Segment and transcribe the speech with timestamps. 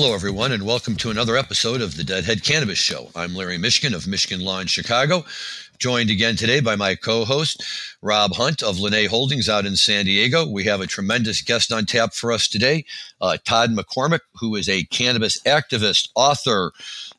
[0.00, 3.10] Hello, everyone, and welcome to another episode of the Deadhead Cannabis Show.
[3.16, 5.24] I'm Larry Mishkin of Michigan Law in Chicago,
[5.78, 7.64] joined again today by my co host,
[8.00, 10.46] Rob Hunt of Lene Holdings out in San Diego.
[10.46, 12.84] We have a tremendous guest on tap for us today,
[13.20, 16.70] uh, Todd McCormick, who is a cannabis activist, author,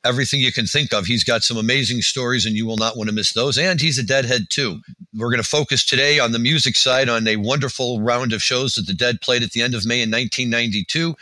[0.06, 1.06] everything you can think of.
[1.06, 3.58] He's got some amazing stories, and you will not want to miss those.
[3.58, 4.80] And he's a deadhead, too.
[5.14, 8.76] We're going to focus today on the music side on a wonderful round of shows
[8.76, 11.14] that the Dead played at the end of May in 1992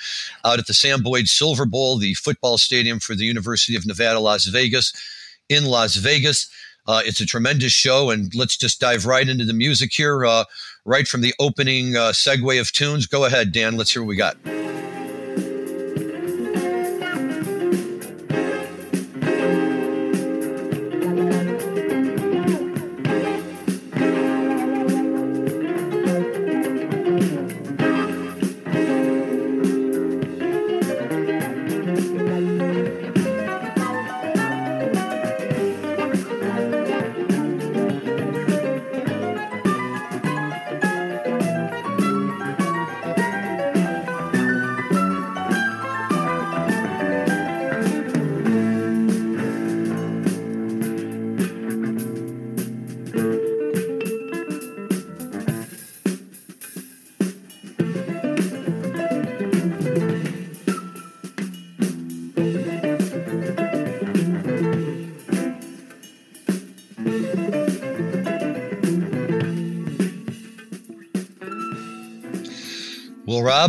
[0.46, 4.20] out at the Sam Boyd Silver Bowl, the football stadium for the University of Nevada,
[4.20, 4.94] Las Vegas,
[5.50, 6.48] in Las Vegas.
[6.88, 10.46] Uh, it's a tremendous show, and let's just dive right into the music here, uh,
[10.86, 13.06] right from the opening uh, segue of tunes.
[13.06, 13.76] Go ahead, Dan.
[13.76, 14.38] Let's hear what we got.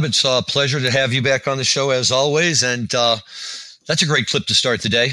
[0.09, 3.19] It's a pleasure to have you back on the show as always, and uh,
[3.87, 5.13] that's a great clip to start the day.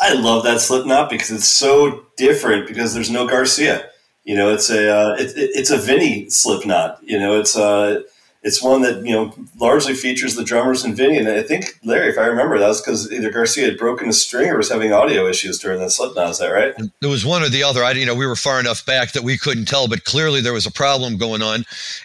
[0.00, 3.88] I love that Slipknot because it's so different because there's no Garcia.
[4.24, 7.00] You know, it's a uh, it, it's a Vinny Slipknot.
[7.02, 8.02] You know, it's uh,
[8.46, 11.18] it's one that you know largely features the drummers and Vinny.
[11.18, 14.12] And I think Larry, if I remember, that was because either Garcia had broken a
[14.12, 16.30] string or was having audio issues during the Slipknot.
[16.30, 16.72] Is that right?
[16.78, 17.82] It was one or the other.
[17.82, 20.52] I, you know, we were far enough back that we couldn't tell, but clearly there
[20.52, 21.64] was a problem going on,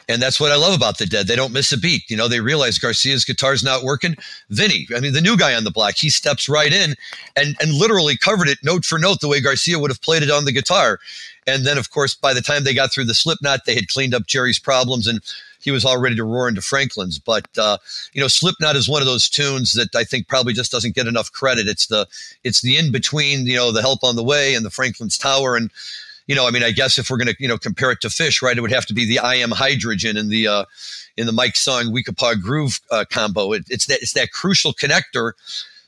[0.10, 1.28] and that's what I love about the Dead.
[1.28, 2.10] They don't miss a beat.
[2.10, 4.16] You know, they realize Garcia's guitar's not working.
[4.50, 6.96] Vinny, I mean, the new guy on the block, he steps right in
[7.36, 10.32] and and literally covered it note for note the way Garcia would have played it
[10.32, 10.98] on the guitar.
[11.48, 14.14] And then, of course, by the time they got through the Slipknot, they had cleaned
[14.14, 15.22] up Jerry's problems and
[15.62, 17.20] he was all ready to roar into Franklin's.
[17.20, 17.78] But uh,
[18.14, 21.08] you know, Slipknot is one of those tunes that I think probably just doesn't get
[21.08, 21.68] enough credit.
[21.68, 22.08] It's the
[22.44, 25.56] it's the in between, you know, the Help on the Way and the Franklin's Tower,
[25.56, 25.72] and
[26.28, 28.08] you know, I mean, I guess if we're going to you know compare it to
[28.08, 30.66] Phish, right, it would have to be the I Am Hydrogen and the uh,
[31.18, 33.54] in the Mike song Weekapaug Groove uh, combo.
[33.54, 35.34] It, it's that it's that crucial connector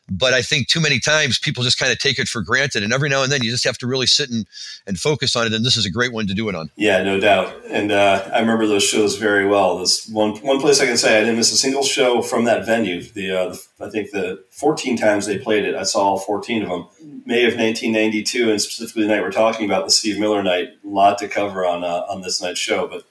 [0.09, 2.83] but I think too many times people just kind of take it for granted.
[2.83, 4.45] And every now and then you just have to really sit and,
[4.85, 5.53] and focus on it.
[5.53, 6.69] And this is a great one to do it on.
[6.75, 7.53] Yeah, no doubt.
[7.69, 9.77] And uh, I remember those shows very well.
[9.77, 12.65] This one one place I can say I didn't miss a single show from that
[12.65, 13.01] venue.
[13.01, 16.63] The, uh, the I think the 14 times they played it, I saw all 14
[16.63, 16.87] of them.
[17.25, 20.69] May of 1992, and specifically the night we're talking about, the Steve Miller night.
[20.83, 22.87] A lot to cover on uh, on this night's show.
[22.87, 23.03] But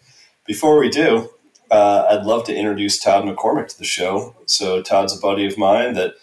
[0.46, 1.30] before we do,
[1.70, 4.36] uh, I'd love to introduce Todd McCormick to the show.
[4.44, 6.14] So Todd's a buddy of mine that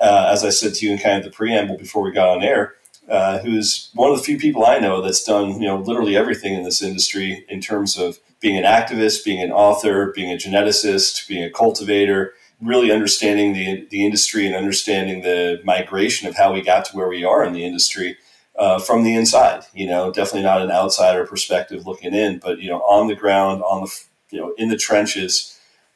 [0.00, 2.42] uh, as I said to you in kind of the preamble before we got on
[2.42, 2.74] air,
[3.08, 6.54] uh, who's one of the few people I know that's done you know literally everything
[6.54, 11.26] in this industry in terms of being an activist, being an author, being a geneticist,
[11.28, 16.62] being a cultivator, really understanding the the industry and understanding the migration of how we
[16.62, 18.16] got to where we are in the industry.
[18.56, 22.70] Uh, from the inside, you know, definitely not an outsider perspective looking in, but you
[22.70, 25.53] know, on the ground, on the you know, in the trenches,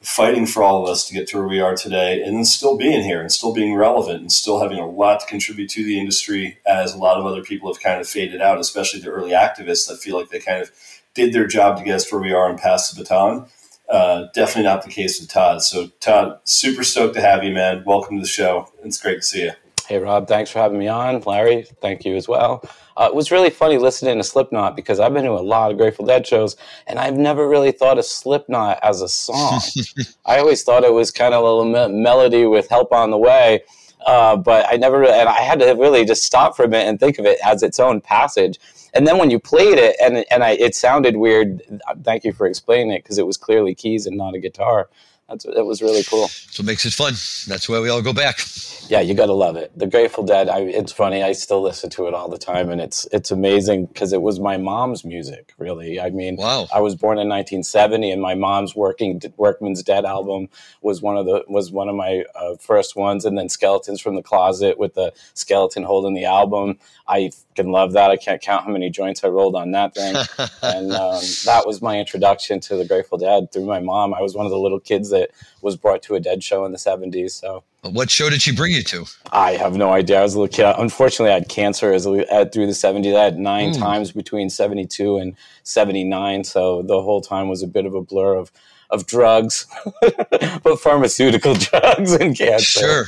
[0.09, 2.79] fighting for all of us to get to where we are today and then still
[2.79, 6.01] being here and still being relevant and still having a lot to contribute to the
[6.01, 9.33] industry as a lot of other people have kind of faded out, especially the early
[9.33, 10.71] activists that feel like they kind of
[11.13, 13.47] did their job to get us where we are and pass the baton.
[13.87, 15.63] Uh, definitely not the case with Todd.
[15.63, 17.85] So, Todd, super stoked to have you, man.
[17.85, 18.73] Welcome to the show.
[18.83, 19.53] It's great to see you.
[19.89, 21.23] Hey, Rob, thanks for having me on.
[21.23, 22.63] Larry, thank you as well.
[22.95, 25.79] Uh, it was really funny listening to Slipknot because I've been to a lot of
[25.79, 26.57] Grateful Dead shows
[26.87, 29.63] and I've never really thought of Slipknot as a song.
[30.27, 33.17] I always thought it was kind of a little me- melody with Help on the
[33.17, 33.63] Way.
[34.05, 37.01] Uh, but I never, and I had to really just stop for a minute and
[37.01, 38.61] think of it as its own passage.
[38.93, 41.63] And then when you played it, and and I, it sounded weird.
[42.05, 44.89] Thank you for explaining it because it was clearly keys and not a guitar.
[45.29, 46.29] That's that was really cool.
[46.29, 47.13] So it makes it fun.
[47.47, 48.41] That's why we all go back.
[48.89, 49.71] Yeah, you got to love it.
[49.77, 50.49] The Grateful Dead.
[50.49, 51.23] I, it's funny.
[51.23, 54.41] I still listen to it all the time, and it's it's amazing because it was
[54.41, 55.53] my mom's music.
[55.59, 56.67] Really, I mean, wow.
[56.75, 60.49] I was born in 1970, and my mom's Working Workman's Dead album
[60.81, 64.15] was one of the was one of my uh, first ones, and then Skeletons from
[64.15, 66.79] the Closet with the skeleton holding the album.
[67.07, 68.11] I can love that.
[68.11, 70.17] I can't count how many joints I rolled on that thing,
[70.63, 74.15] and um, that was my introduction to the Grateful Dead through my mom.
[74.15, 75.18] I was one of the little kids that
[75.61, 78.73] was brought to a Dead show in the 70s, so What show did she bring
[78.73, 79.07] you to?
[79.33, 80.21] I have no idea.
[80.21, 80.75] I was a little kid.
[80.79, 83.17] Unfortunately, I had cancer as a, through the 70s.
[83.17, 83.79] I had nine mm.
[83.79, 86.45] times between 72 and 79.
[86.45, 88.53] So the whole time was a bit of a blur of,
[88.91, 89.67] of drugs,
[90.63, 92.81] but pharmaceutical drugs and cancer.
[92.81, 93.05] Sure.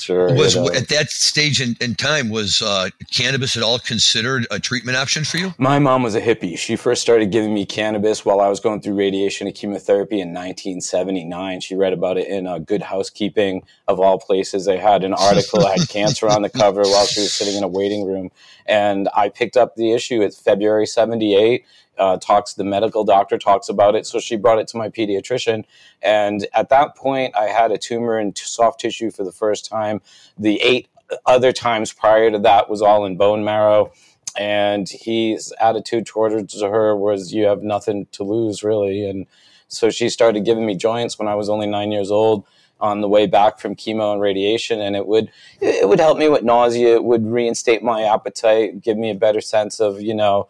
[0.00, 0.34] Sure.
[0.34, 0.72] Was you know.
[0.72, 5.24] at that stage in, in time was uh, cannabis at all considered a treatment option
[5.24, 5.54] for you?
[5.58, 6.58] My mom was a hippie.
[6.58, 10.28] She first started giving me cannabis while I was going through radiation and chemotherapy in
[10.28, 11.60] 1979.
[11.60, 14.64] She read about it in uh, Good Housekeeping of all places.
[14.64, 17.62] They had an article that had cancer on the cover while she was sitting in
[17.62, 18.30] a waiting room,
[18.66, 20.22] and I picked up the issue.
[20.22, 21.64] It's February '78
[22.00, 24.06] uh, talks, the medical doctor talks about it.
[24.06, 25.64] So she brought it to my pediatrician.
[26.02, 29.66] And at that point, I had a tumor in t- soft tissue for the first
[29.66, 30.00] time.
[30.38, 30.88] The eight
[31.26, 33.92] other times prior to that was all in bone marrow.
[34.38, 39.08] And his attitude towards her was, You have nothing to lose, really.
[39.08, 39.26] And
[39.68, 42.46] so she started giving me joints when I was only nine years old
[42.80, 45.30] on the way back from chemo and radiation and it would
[45.60, 49.42] it would help me with nausea it would reinstate my appetite give me a better
[49.42, 50.48] sense of you know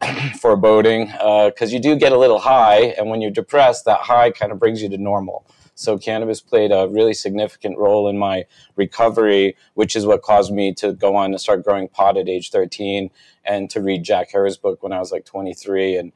[0.40, 4.30] foreboding because uh, you do get a little high, and when you're depressed, that high
[4.30, 5.46] kind of brings you to normal.
[5.78, 10.74] So cannabis played a really significant role in my recovery, which is what caused me
[10.74, 13.10] to go on to start growing pot at age 13
[13.44, 16.12] and to read Jack Herer book when I was like 23 and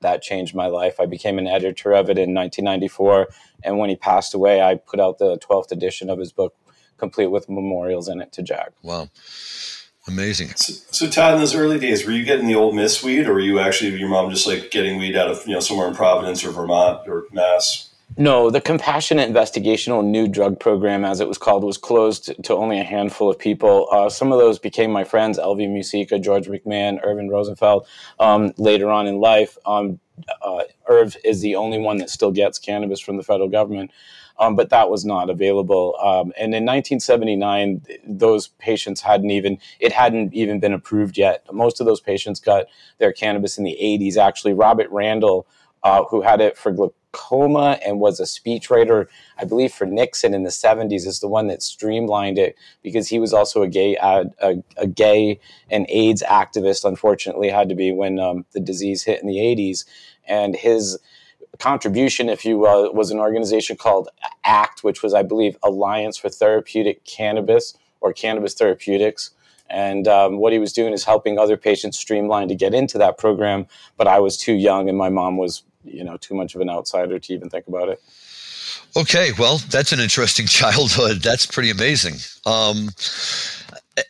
[0.00, 1.00] that changed my life.
[1.00, 3.28] I became an editor of it in 1994
[3.64, 6.54] and when he passed away, I put out the 12th edition of his book
[6.96, 8.70] complete with memorials in it to Jack.
[8.80, 9.08] Wow.
[10.08, 10.48] Amazing.
[10.56, 13.34] So, so, Todd, in those early days, were you getting the Ole Miss weed, or
[13.34, 15.94] were you actually your mom just like getting weed out of you know somewhere in
[15.94, 17.90] Providence or Vermont or Mass?
[18.16, 22.80] No, the Compassionate Investigational New Drug Program, as it was called, was closed to only
[22.80, 23.88] a handful of people.
[23.92, 27.86] Uh, some of those became my friends: Elvie Musikka, George McMahon, Irvin Rosenfeld.
[28.18, 30.00] Um, later on in life, um,
[30.42, 33.90] uh, Irv is the only one that still gets cannabis from the federal government
[34.40, 35.94] um, but that was not available.
[36.00, 41.44] Um, and in 1979, those patients hadn't even it hadn't even been approved yet.
[41.52, 42.64] Most of those patients got
[42.98, 44.16] their cannabis in the 80s.
[44.16, 45.46] Actually, Robert Randall,
[45.82, 49.08] uh, who had it for glaucoma and was a speechwriter,
[49.38, 53.18] I believe, for Nixon in the 70s, is the one that streamlined it because he
[53.18, 54.24] was also a gay a,
[54.78, 55.38] a gay
[55.70, 56.86] and AIDS activist.
[56.86, 59.84] Unfortunately, had to be when um, the disease hit in the 80s,
[60.26, 60.98] and his
[61.58, 64.08] contribution, if you will, was an organization called
[64.44, 69.30] ACT, which was, I believe, Alliance for Therapeutic Cannabis or Cannabis Therapeutics.
[69.68, 73.18] And um, what he was doing is helping other patients streamline to get into that
[73.18, 73.66] program.
[73.96, 76.68] But I was too young, and my mom was, you know, too much of an
[76.68, 78.02] outsider to even think about it.
[78.96, 81.22] Okay, well, that's an interesting childhood.
[81.22, 82.14] That's pretty amazing.
[82.46, 82.88] Um,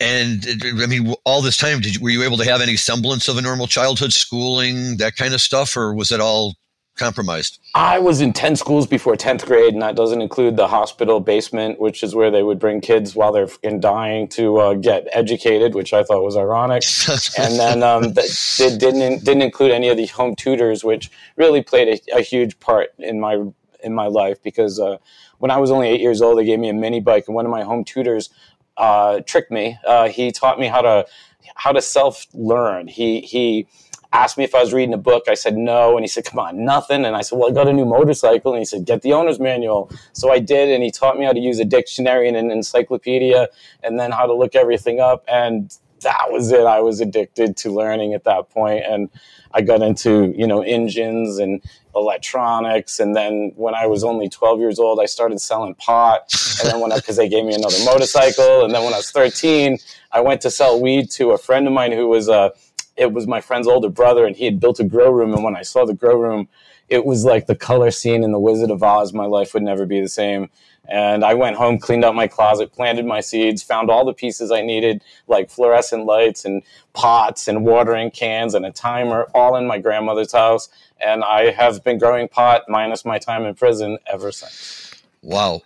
[0.01, 3.29] and I mean, all this time, did you, were you able to have any semblance
[3.29, 6.55] of a normal childhood, schooling, that kind of stuff, or was it all
[7.01, 7.59] compromised?
[7.75, 11.81] I was in 10 schools before 10th grade, and that doesn't include the hospital basement,
[11.81, 15.75] which is where they would bring kids while they're in dying to uh, get educated,
[15.75, 16.85] which I thought was ironic.
[17.39, 21.89] and then um, it didn't, didn't include any of the home tutors, which really played
[21.89, 23.43] a, a huge part in my,
[23.83, 24.99] in my life because uh,
[25.39, 27.47] when I was only eight years old, they gave me a mini bike, and one
[27.47, 28.29] of my home tutors
[28.77, 29.79] uh, tricked me.
[29.87, 31.07] Uh, he taught me how to
[31.55, 32.89] how to self learn.
[32.89, 33.67] He he
[34.13, 35.25] asked me if I was reading a book.
[35.29, 35.97] I said no.
[35.97, 37.05] And he said, come on, nothing.
[37.05, 38.53] And I said, well, I got a new motorcycle.
[38.53, 39.91] And he said, get the owner's manual.
[40.13, 40.69] So I did.
[40.69, 43.49] And he taught me how to use a dictionary and an encyclopedia
[43.83, 45.25] and then how to look everything up.
[45.29, 46.65] And that was it.
[46.65, 48.47] I was addicted to learning at that.
[48.57, 49.11] And
[49.53, 51.63] I got into, you know, engines and
[51.95, 53.01] electronics.
[53.01, 56.33] And then when I was only 12 years old, I started selling pot.
[56.61, 58.65] And then when because they gave me another motorcycle.
[58.65, 59.79] And then when I was 13,
[60.13, 62.53] I went to sell weed to a friend of mine who was a,
[63.01, 65.33] it was my friend's older brother, and he had built a grow room.
[65.33, 66.49] And when I saw the grow room,
[66.91, 69.15] it was like the color scene in The Wizard of Oz.
[69.15, 70.51] My life would never be the same.
[70.87, 74.51] And I went home, cleaned out my closet, planted my seeds, found all the pieces
[74.51, 79.67] I needed, like fluorescent lights and pots and watering cans and a timer, all in
[79.67, 80.69] my grandmother's house.
[81.03, 85.03] And I have been growing pot minus my time in prison ever since.
[85.23, 85.63] Wow.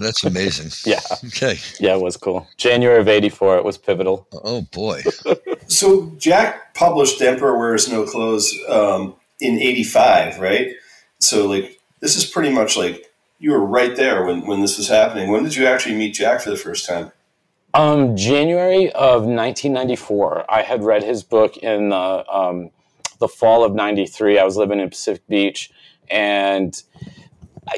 [0.00, 0.70] That's amazing.
[0.90, 1.00] yeah.
[1.26, 1.58] Okay.
[1.78, 2.48] Yeah, it was cool.
[2.56, 4.26] January of 84, it was pivotal.
[4.32, 5.02] Oh, boy.
[5.66, 10.72] so Jack published The Emperor Wears No Clothes um, in 85, right?
[11.18, 14.88] So, like, this is pretty much like you were right there when, when this was
[14.88, 15.30] happening.
[15.30, 17.12] When did you actually meet Jack for the first time?
[17.74, 20.46] Um, January of 1994.
[20.48, 22.70] I had read his book in the, um,
[23.18, 24.38] the fall of 93.
[24.38, 25.70] I was living in Pacific Beach
[26.10, 26.82] and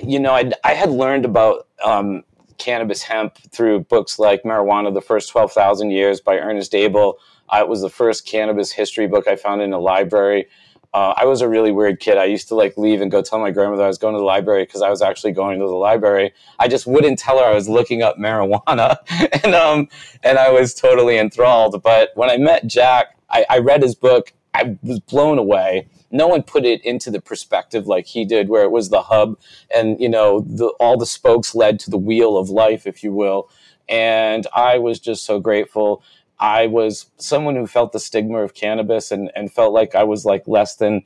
[0.03, 2.23] you know, I'd, I had learned about um,
[2.59, 7.19] cannabis hemp through books like Marijuana, The First 12,000 Years by Ernest Abel.
[7.49, 10.47] Uh, it was the first cannabis history book I found in a library.
[10.95, 12.19] Uh, I was a really weird kid.
[12.19, 14.25] I used to like leave and go tell my grandmother I was going to the
[14.25, 16.33] library because I was actually going to the library.
[16.59, 18.97] I just wouldn't tell her I was looking up marijuana,
[19.45, 19.89] and um,
[20.23, 21.83] and I was totally enthralled.
[21.83, 24.33] But when I met Jack, I, I read his book.
[24.53, 25.89] I was blown away.
[26.13, 29.39] No one put it into the perspective like he did, where it was the hub,
[29.75, 33.13] and you know, the, all the spokes led to the wheel of life, if you
[33.13, 33.51] will.
[33.89, 36.03] And I was just so grateful.
[36.39, 40.25] I was someone who felt the stigma of cannabis and, and felt like I was
[40.25, 41.03] like less than,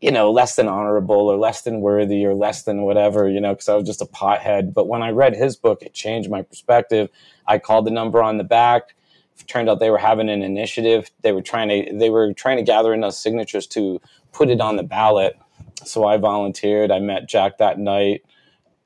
[0.00, 3.54] you know, less than honorable or less than worthy or less than whatever, you know,
[3.54, 4.74] because I was just a pothead.
[4.74, 7.08] But when I read his book, it changed my perspective.
[7.46, 8.94] I called the number on the back.
[9.40, 11.10] It turned out they were having an initiative.
[11.22, 14.00] They were trying to they were trying to gather enough signatures to
[14.32, 15.38] put it on the ballot.
[15.84, 16.90] So I volunteered.
[16.90, 18.24] I met Jack that night.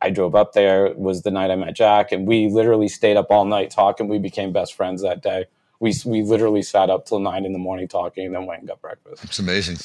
[0.00, 0.86] I drove up there.
[0.86, 4.06] It was the night I met Jack, and we literally stayed up all night talking.
[4.06, 5.46] We became best friends that day
[5.84, 8.68] we we literally sat up till nine in the morning talking, and then went and
[8.68, 9.22] got breakfast.
[9.24, 9.76] It's amazing.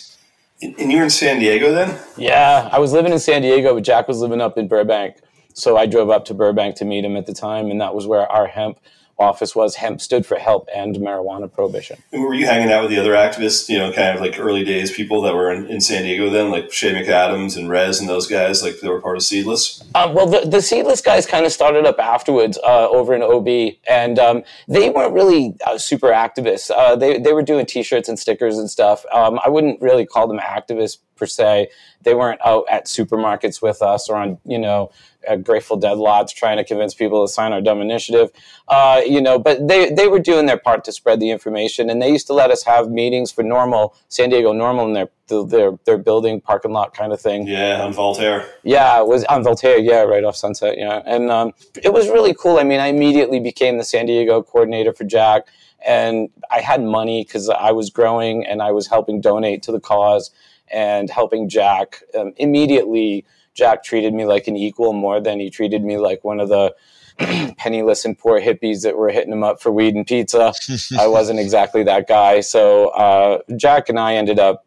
[0.61, 1.97] And you were in San Diego then?
[2.17, 5.17] Yeah, I was living in San Diego, but Jack was living up in Burbank.
[5.53, 8.07] So I drove up to Burbank to meet him at the time, and that was
[8.07, 8.79] where our hemp
[9.19, 9.75] office was.
[9.75, 12.01] Hemp stood for help and marijuana prohibition.
[12.11, 14.91] Were you hanging out with the other activists, you know, kind of like early days
[14.91, 18.27] people that were in, in San Diego then, like Shay McAdams and Rez and those
[18.27, 19.83] guys, like they were part of Seedless?
[19.95, 23.75] Um, well, the, the, Seedless guys kind of started up afterwards uh, over in OB,
[23.89, 26.71] and um, they weren't really uh, super activists.
[26.71, 29.05] Uh, they, they were doing t shirts and stickers and stuff.
[29.11, 31.69] Um, I wouldn't really call them activists per se.
[32.01, 34.91] They weren't out at supermarkets with us or on, you know,
[35.37, 38.31] Grateful Dead lots trying to convince people to sign our dumb initiative.
[38.67, 42.01] Uh, you know, but they, they were doing their part to spread the information, and
[42.01, 45.09] they used to let us have meetings for NORML San Diego NORML in their
[45.47, 47.47] their their building parking lot kind of thing.
[47.47, 48.47] Yeah, on Voltaire.
[48.63, 49.77] Yeah, it was on Voltaire.
[49.77, 50.77] Yeah, right off Sunset.
[50.77, 52.57] Yeah, and um, it was really cool.
[52.57, 55.47] I mean, I immediately became the San Diego coordinator for Jack,
[55.85, 59.79] and I had money because I was growing and I was helping donate to the
[59.79, 60.31] cause
[60.71, 63.25] and helping Jack um, immediately
[63.59, 66.73] Jack treated me like an equal more than he treated me like one of the
[67.57, 70.53] penniless and poor hippies that were hitting him up for weed and pizza.
[70.97, 72.39] I wasn't exactly that guy.
[72.39, 74.65] So uh, Jack and I ended up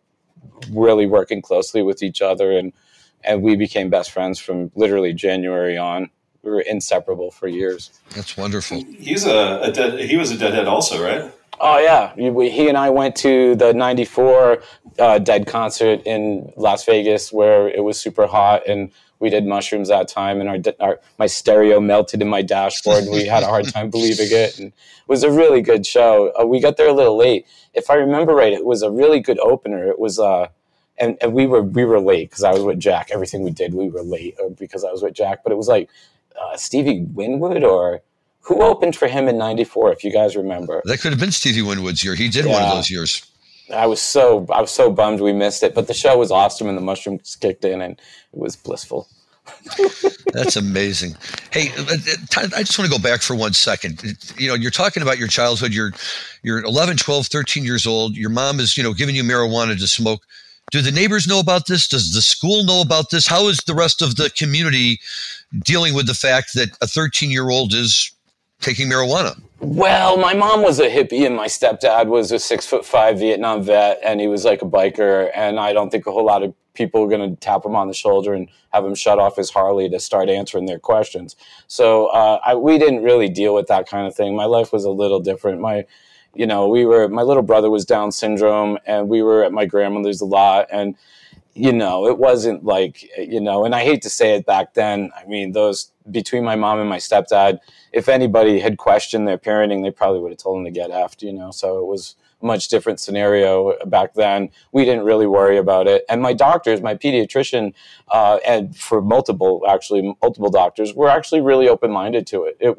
[0.70, 2.75] really working closely with each other, and
[3.25, 6.11] and we became best friends from literally January on.
[6.42, 7.99] We were inseparable for years.
[8.11, 8.84] That's wonderful.
[8.99, 11.32] He's a, a dead, he was a deadhead also, right?
[11.64, 14.62] Oh yeah, he and I went to the '94
[14.99, 18.90] uh, Dead concert in Las Vegas, where it was super hot, and
[19.21, 23.12] we did mushrooms that time, and our, our my stereo melted in my dashboard, and
[23.12, 24.59] we had a hard time believing it.
[24.59, 24.75] And it
[25.07, 26.33] was a really good show.
[26.37, 28.52] Uh, we got there a little late, if I remember right.
[28.52, 29.88] It was a really good opener.
[29.88, 30.49] It was uh,
[30.99, 33.11] and, and we were we were late because I was with Jack.
[33.12, 35.45] Everything we did, we were late uh, because I was with Jack.
[35.45, 35.88] But it was like
[36.40, 38.02] uh, Stevie Winwood or
[38.42, 39.92] who opened for him in '94?
[39.92, 42.14] If you guys remember, that could have been Stevie Winwood's year.
[42.14, 42.52] He did yeah.
[42.52, 43.26] one of those years.
[43.72, 46.68] I was so I was so bummed we missed it, but the show was awesome
[46.68, 47.99] and the mushrooms kicked in and
[48.32, 49.08] it was blissful.
[50.32, 51.16] That's amazing.
[51.50, 51.96] Hey, uh,
[52.37, 54.02] uh, I just want to go back for one second.
[54.38, 55.72] You know, you're talking about your childhood.
[55.72, 55.92] You're
[56.42, 58.16] you're 11, 12, 13 years old.
[58.16, 60.22] Your mom is, you know, giving you marijuana to smoke.
[60.70, 61.88] Do the neighbors know about this?
[61.88, 63.26] Does the school know about this?
[63.26, 65.00] How is the rest of the community
[65.64, 68.12] dealing with the fact that a 13 year old is
[68.62, 69.40] taking marijuana?
[69.61, 73.62] Well, my mom was a hippie and my stepdad was a six foot five Vietnam
[73.62, 75.31] vet and he was like a biker.
[75.35, 77.87] And I don't think a whole lot of people are going to tap him on
[77.87, 81.37] the shoulder and have him shut off his Harley to start answering their questions.
[81.69, 84.35] So uh, I, we didn't really deal with that kind of thing.
[84.35, 85.61] My life was a little different.
[85.61, 85.85] My,
[86.35, 89.66] you know, we were, my little brother was Down syndrome and we were at my
[89.66, 90.66] grandmother's a lot.
[90.73, 90.97] And,
[91.54, 95.11] you know, it wasn't like, you know, and I hate to say it back then.
[95.14, 97.59] I mean, those between my mom and my stepdad,
[97.92, 101.26] if anybody had questioned their parenting, they probably would have told them to get after,
[101.26, 101.50] you know.
[101.50, 104.50] So it was a much different scenario back then.
[104.72, 106.04] We didn't really worry about it.
[106.08, 107.75] And my doctors, my pediatrician,
[108.08, 112.56] uh, and for multiple, actually, multiple doctors, were actually really open minded to it.
[112.61, 112.76] It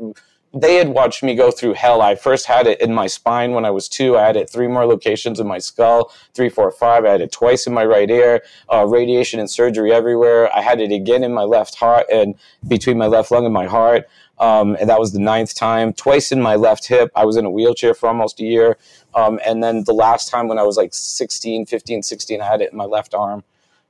[0.53, 2.01] they had watched me go through hell.
[2.01, 4.15] I first had it in my spine when I was two.
[4.15, 7.05] I had it three more locations in my skull, three, four, five.
[7.05, 10.55] I had it twice in my right ear, uh, radiation and surgery everywhere.
[10.55, 12.35] I had it again in my left heart and
[12.67, 14.07] between my left lung and my heart.
[14.39, 15.93] Um, and that was the ninth time.
[15.93, 17.11] Twice in my left hip.
[17.15, 18.77] I was in a wheelchair for almost a year.
[19.15, 22.61] Um, and then the last time when I was like 16, 15, 16, I had
[22.61, 23.43] it in my left arm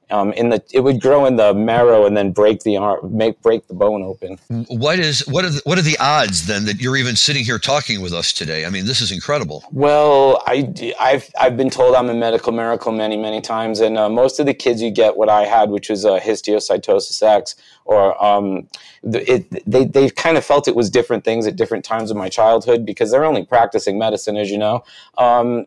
[0.09, 3.41] um, in the it would grow in the marrow and then break the arm, make
[3.41, 4.37] break the bone open.
[4.67, 7.59] What is what are the, what are the odds then that you're even sitting here
[7.59, 8.65] talking with us today?
[8.65, 9.63] I mean, this is incredible.
[9.71, 14.09] Well, I I've I've been told I'm a medical miracle many many times, and uh,
[14.09, 17.55] most of the kids you get what I had, which was a uh, histiocytosis X,
[17.85, 18.67] or um,
[19.03, 22.29] it, they they kind of felt it was different things at different times of my
[22.29, 24.83] childhood because they're only practicing medicine, as you know.
[25.17, 25.65] Um,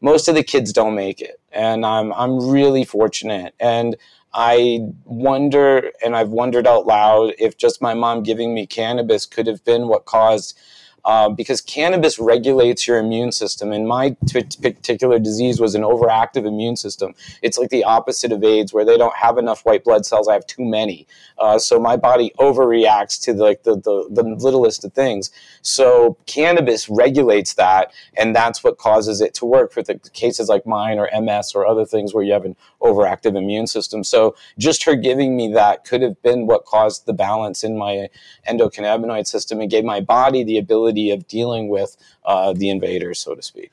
[0.00, 3.54] most of the kids don't make it, and I'm I'm really fortunate.
[3.60, 3.96] And
[4.34, 9.46] I wonder, and I've wondered out loud, if just my mom giving me cannabis could
[9.46, 10.58] have been what caused
[11.06, 13.70] uh, because cannabis regulates your immune system.
[13.70, 17.14] And my t- particular disease was an overactive immune system.
[17.42, 20.26] It's like the opposite of AIDS, where they don't have enough white blood cells.
[20.26, 21.06] I have too many.
[21.38, 25.30] Uh, so my body overreacts to the, like the, the, the littlest of things.
[25.62, 30.66] So cannabis regulates that, and that's what causes it to work for the cases like
[30.66, 34.02] mine or MS or other things where you have an overactive immune system.
[34.02, 38.08] So just her giving me that could have been what caused the balance in my
[38.48, 43.34] endocannabinoid system and gave my body the ability of dealing with uh, the invaders, so
[43.34, 43.72] to speak.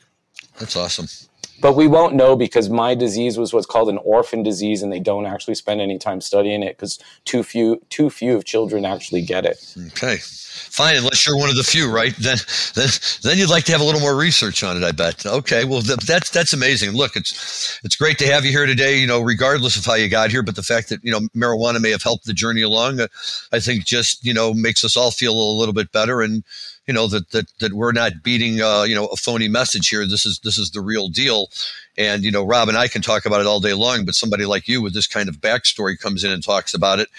[0.60, 1.08] That's awesome.
[1.63, 5.00] But we won't know because my disease was what's called an orphan disease, and they
[5.00, 9.22] don't actually spend any time studying it because too few too few of children actually
[9.22, 9.74] get it.
[9.88, 10.98] Okay, fine.
[10.98, 12.13] Unless you're one of the few, right?
[12.18, 12.38] Then
[12.75, 12.89] then
[13.22, 14.84] then you'd like to have a little more research on it.
[14.84, 15.25] I bet.
[15.25, 16.92] Okay, well that's that's amazing.
[16.92, 18.98] Look, it's it's great to have you here today.
[18.98, 21.80] You know, regardless of how you got here, but the fact that you know marijuana
[21.80, 23.08] may have helped the journey along, uh,
[23.53, 26.44] I think just you know makes us all feel a little bit better and
[26.88, 30.06] you know that that that we're not beating uh, you know a phony message here.
[30.06, 31.50] This is this is the real deal.
[31.98, 34.46] And you know, Rob and I can talk about it all day long, but somebody
[34.46, 37.10] like you with this kind of backstory comes in and talks about it.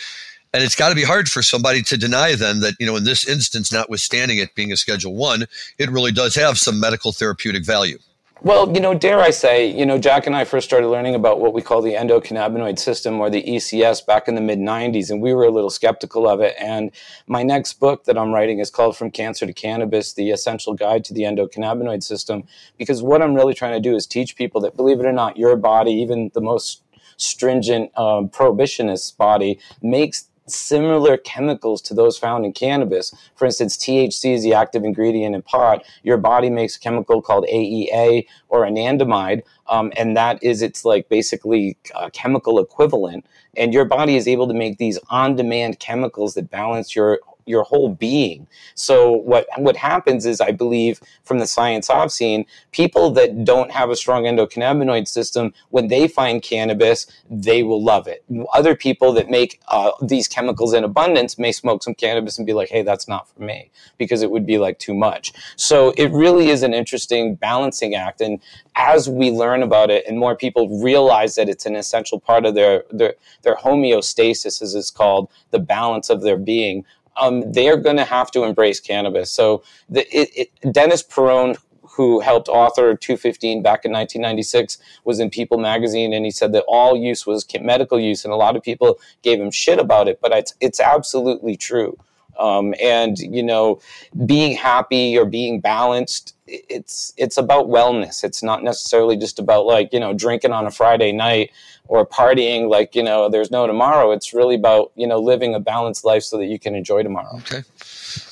[0.52, 3.02] And it's got to be hard for somebody to deny then that, you know, in
[3.02, 5.46] this instance, notwithstanding it being a Schedule One,
[5.78, 7.98] it really does have some medical therapeutic value.
[8.44, 11.40] Well, you know, dare I say, you know, Jack and I first started learning about
[11.40, 15.22] what we call the endocannabinoid system or the ECS back in the mid 90s, and
[15.22, 16.54] we were a little skeptical of it.
[16.60, 16.90] And
[17.26, 21.06] my next book that I'm writing is called From Cancer to Cannabis The Essential Guide
[21.06, 22.44] to the Endocannabinoid System.
[22.76, 25.38] Because what I'm really trying to do is teach people that, believe it or not,
[25.38, 26.82] your body, even the most
[27.16, 33.14] stringent um, prohibitionist body, makes similar chemicals to those found in cannabis.
[33.34, 35.84] For instance, THC is the active ingredient in pot.
[36.02, 41.08] Your body makes a chemical called AEA or anandamide, um, and that is its like
[41.08, 43.24] basically a chemical equivalent.
[43.56, 47.88] And your body is able to make these on-demand chemicals that balance your your whole
[47.88, 48.46] being.
[48.74, 53.70] So what what happens is I believe from the science I've seen, people that don't
[53.70, 58.24] have a strong endocannabinoid system, when they find cannabis, they will love it.
[58.52, 62.52] Other people that make uh, these chemicals in abundance may smoke some cannabis and be
[62.52, 65.32] like, "Hey, that's not for me," because it would be like too much.
[65.56, 68.40] So it really is an interesting balancing act, and
[68.76, 72.54] as we learn about it and more people realize that it's an essential part of
[72.54, 76.84] their their, their homeostasis, as it's called, the balance of their being,
[77.16, 79.30] um, they're going to have to embrace cannabis.
[79.30, 85.30] So the, it, it, Dennis Peron, who helped author 215 back in 1996, was in
[85.30, 88.62] People magazine, and he said that all use was medical use, and a lot of
[88.62, 91.96] people gave him shit about it, but it's it's absolutely true.
[92.38, 93.80] Um, and you know,
[94.26, 98.24] being happy or being balanced, it's it's about wellness.
[98.24, 101.50] It's not necessarily just about like you know drinking on a Friday night
[101.86, 104.12] or partying like you know there's no tomorrow.
[104.12, 107.36] It's really about you know living a balanced life so that you can enjoy tomorrow.
[107.38, 107.62] Okay.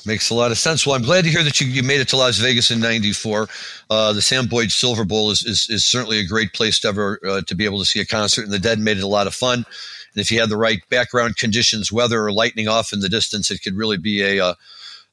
[0.05, 0.85] Makes a lot of sense.
[0.85, 3.47] Well i'm glad to hear that you, you made it to las vegas in 94
[3.89, 7.19] uh, the sam boyd silver bowl is, is, is certainly a great place to ever
[7.27, 9.27] uh, to be able to see a concert and the dead made it a lot
[9.27, 9.65] of fun
[10.13, 13.51] and if you had the right background conditions weather or lightning off in the distance
[13.51, 14.53] it could really be a, a, uh,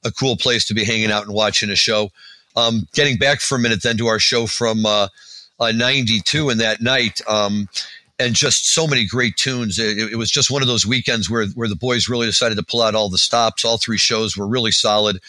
[0.02, 2.10] a cool place to be hanging out and watching a show
[2.56, 5.08] um, getting back for a minute then to our show from uh,
[5.60, 7.68] uh, 92 and that night um,
[8.20, 9.78] and just so many great tunes.
[9.78, 12.62] It, it, was just one of those weekends where where the boys really decided to
[12.62, 13.64] pull out all the stops.
[13.64, 15.20] All three shows were really solid,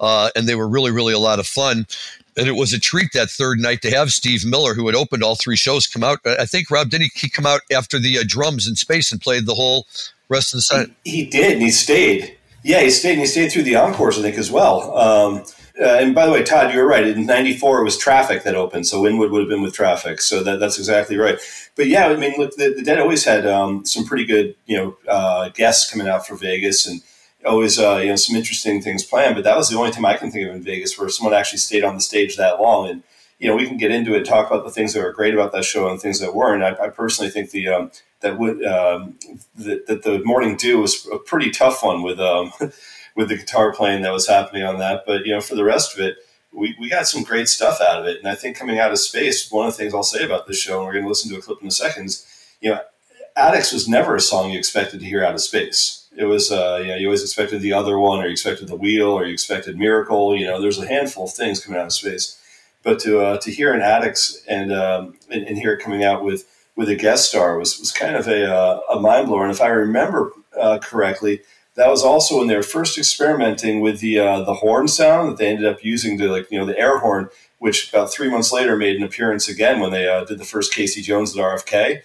[0.00, 1.86] uh, and they were really really a lot of fun.
[2.36, 5.22] And it was a treat that third night to have Steve Miller, who had opened
[5.22, 6.20] all three shows, come out.
[6.24, 9.20] I think Rob didn't he, he come out after the uh, drums in space and
[9.20, 9.86] played the whole
[10.28, 10.90] rest of the set.
[11.04, 12.36] He, he, did, and he stayed.
[12.62, 14.96] Yeah, he stayed, and he stayed through the encores, I think, as well.
[14.96, 15.44] Um,
[15.80, 17.06] uh, and by the way, Todd, you were right.
[17.06, 20.20] In '94, it was Traffic that opened, so Winwood would have been with Traffic.
[20.20, 21.38] So that, that's exactly right.
[21.74, 24.76] But yeah, I mean, look, the, the Dead always had um, some pretty good, you
[24.76, 27.00] know, uh, guests coming out for Vegas, and
[27.44, 29.34] always, uh, you know, some interesting things planned.
[29.34, 31.58] But that was the only time I can think of in Vegas where someone actually
[31.58, 32.88] stayed on the stage that long.
[32.88, 33.02] And
[33.38, 35.52] you know, we can get into it, talk about the things that were great about
[35.52, 36.62] that show and things that weren't.
[36.62, 39.18] I, I personally think the um, that would um,
[39.56, 42.20] that, that the Morning Dew was a pretty tough one with.
[42.20, 42.52] Um,
[43.16, 45.04] with the guitar playing that was happening on that.
[45.06, 46.16] But you know, for the rest of it,
[46.52, 48.18] we, we got some great stuff out of it.
[48.18, 50.60] And I think coming out of space, one of the things I'll say about this
[50.60, 52.16] show, and we're going to listen to a clip in a second,
[52.60, 52.80] you know,
[53.36, 55.99] Attics was never a song you expected to hear out of space.
[56.20, 58.76] It was, uh, you know, you always expected the other one, or you expected the
[58.76, 60.36] wheel, or you expected Miracle.
[60.36, 62.38] You know, there's a handful of things coming out of space.
[62.82, 66.22] But to uh, to hear an Attics and, um, and, and hear it coming out
[66.22, 69.44] with with a guest star was was kind of a uh, a mind blower.
[69.44, 71.40] And if I remember uh, correctly,
[71.76, 75.38] that was also when they were first experimenting with the uh, the horn sound that
[75.38, 77.30] they ended up using to like you know the air horn,
[77.60, 80.74] which about three months later made an appearance again when they uh, did the first
[80.74, 82.02] Casey Jones at RFK.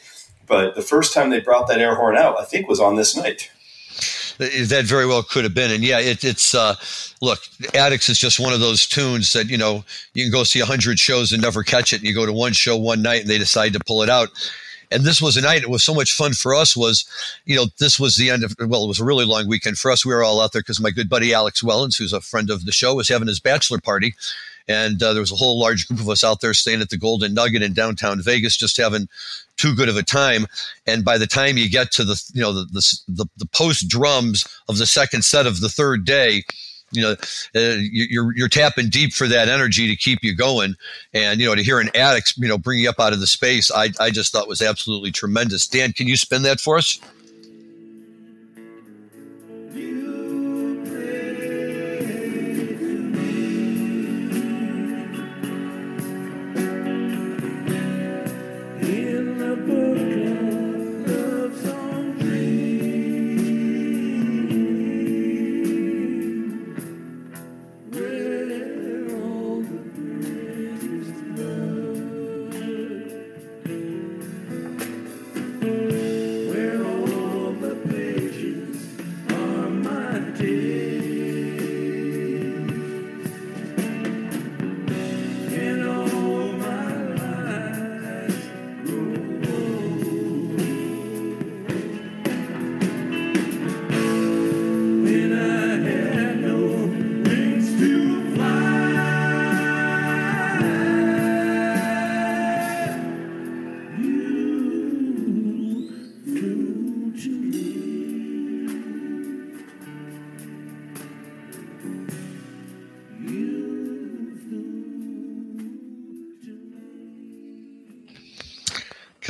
[0.48, 3.18] But the first time they brought that air horn out, I think, was on this
[3.18, 3.52] night.
[4.38, 6.76] That very well could have been, and yeah, it, it's uh,
[7.22, 7.40] look,
[7.74, 10.66] Attics is just one of those tunes that you know you can go see a
[10.66, 13.30] hundred shows and never catch it, and you go to one show one night and
[13.30, 14.30] they decide to pull it out.
[14.92, 17.06] And this was a night it was so much fun for us was
[17.46, 19.90] you know this was the end of well it was a really long weekend for
[19.90, 20.06] us.
[20.06, 22.66] We were all out there because my good buddy alex wellens who's a friend of
[22.66, 24.14] the show was having his bachelor party
[24.68, 26.98] and uh, there was a whole large group of us out there staying at the
[26.98, 29.08] golden nugget in downtown vegas just having
[29.58, 30.46] too good of a time.
[30.86, 33.88] And by the time you get to the you know the the, the, the post
[33.88, 36.44] drums of the second set of the third day
[36.92, 37.12] you know
[37.56, 40.76] uh, you're you're tapping deep for that energy to keep you going.
[41.14, 43.28] And you know to hear an attic you know bring you up out of the
[43.28, 45.68] space i i just thought was absolutely tremendous.
[45.68, 47.00] Dan can you spin that for us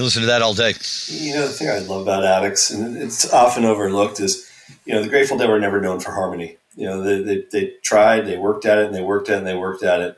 [0.05, 0.75] Listen to that all day.
[1.07, 4.47] You know, the thing I love about Attics, and it's often overlooked, is
[4.85, 6.57] you know the Grateful Dead were never known for harmony.
[6.75, 9.37] You know, they, they, they tried, they worked at it, and they worked at it,
[9.39, 10.17] and they worked at it,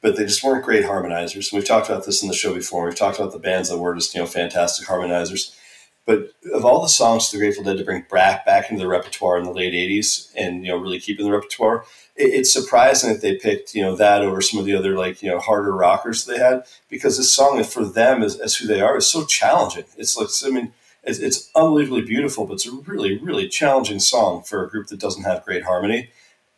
[0.00, 1.50] but they just weren't great harmonizers.
[1.50, 2.84] And We've talked about this in the show before.
[2.84, 5.52] We've talked about the bands that were just you know fantastic harmonizers.
[6.06, 9.36] But of all the songs the Grateful Dead to bring back back into the repertoire
[9.36, 13.22] in the late '80s, and you know really keep in the repertoire, it's surprising that
[13.22, 16.24] they picked you know that over some of the other like you know harder rockers
[16.24, 19.84] they had because this song for them as, as who they are is so challenging.
[19.96, 20.72] It's like I mean
[21.02, 25.00] it's, it's unbelievably beautiful, but it's a really really challenging song for a group that
[25.00, 26.10] doesn't have great harmony.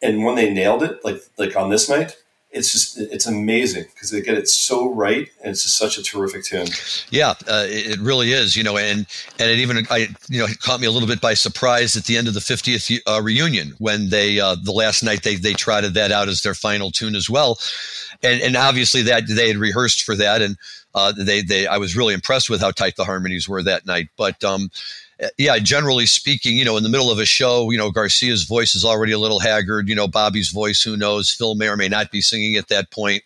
[0.03, 2.17] And when they nailed it, like like on this night,
[2.57, 6.03] it's just it's amazing because they get it so right and it's just such a
[6.03, 6.67] terrific tune.
[7.11, 9.07] Yeah uh, it really is you know and
[9.39, 12.17] and it even i you know caught me a little bit by surprise at the
[12.17, 15.95] end of the 50th uh, reunion when they uh, the last night they they trotted
[15.95, 17.59] that out as their final tune as well.
[18.23, 20.57] And and obviously that they had rehearsed for that and
[20.95, 24.09] uh, they they i was really impressed with how tight the harmonies were that night.
[24.17, 24.71] But um
[25.39, 28.75] yeah, generally speaking, you know, in the middle of a show, you know, Garcia's voice
[28.75, 29.89] is already a little haggard.
[29.89, 31.31] You know, Bobby's voice, who knows?
[31.31, 33.23] Phil may or may not be singing at that point.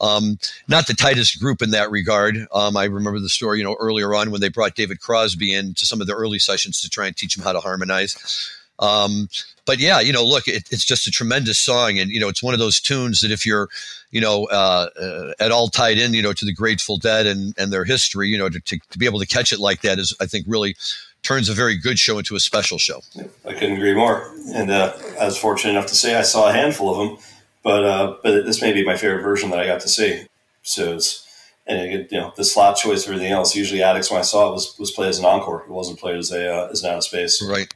[0.00, 2.36] Um, not the tightest group in that regard.
[2.52, 5.74] Um, I remember the story, you know, earlier on when they brought David Crosby in
[5.74, 8.50] to some of the early sessions to try and teach him how to harmonize.
[8.80, 9.28] Um,
[9.64, 12.42] but yeah, you know, look, it, it's just a tremendous song, and you know, it's
[12.42, 13.68] one of those tunes that if you're,
[14.10, 17.54] you know, uh, uh, at all tied in, you know, to the Grateful Dead and
[17.56, 20.00] and their history, you know, to, to, to be able to catch it like that
[20.00, 20.74] is, I think, really
[21.22, 23.02] turns a very good show into a special show.
[23.46, 24.32] I couldn't agree more.
[24.54, 27.18] And uh, I was fortunate enough to say I saw a handful of them,
[27.62, 30.26] but uh, but this may be my favorite version that I got to see.
[30.62, 31.28] So it's
[31.66, 33.54] and you know the slot choice, everything else.
[33.54, 35.62] Usually, Attics when I saw it was was played as an encore.
[35.62, 37.42] It wasn't played as a uh, as an out of space.
[37.42, 37.72] Right.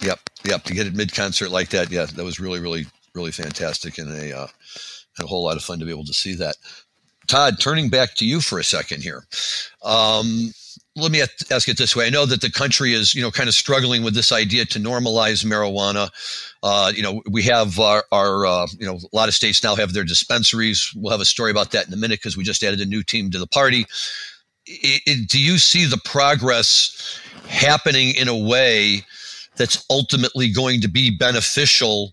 [0.00, 0.20] Yep.
[0.44, 0.64] Yep.
[0.64, 4.10] To get it mid concert like that, yeah, that was really really really fantastic and
[4.10, 4.46] a uh,
[5.20, 6.56] a whole lot of fun to be able to see that.
[7.26, 9.24] Todd, turning back to you for a second here.
[9.82, 10.52] Um,
[10.96, 12.06] let me ask it this way.
[12.06, 14.78] I know that the country is, you know, kind of struggling with this idea to
[14.78, 16.10] normalize marijuana.
[16.62, 19.74] Uh, you know, we have our, our uh, you know, a lot of states now
[19.74, 20.92] have their dispensaries.
[20.94, 23.02] We'll have a story about that in a minute because we just added a new
[23.02, 23.86] team to the party.
[24.66, 29.02] It, it, do you see the progress happening in a way
[29.56, 32.12] that's ultimately going to be beneficial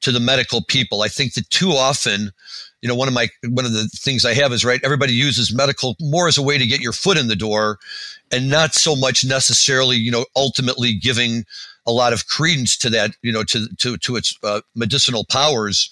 [0.00, 1.02] to the medical people?
[1.02, 2.32] I think that too often
[2.82, 5.52] you know one of my one of the things i have is right everybody uses
[5.52, 7.78] medical more as a way to get your foot in the door
[8.32, 11.44] and not so much necessarily you know ultimately giving
[11.86, 15.90] a lot of credence to that you know to to to its uh, medicinal powers.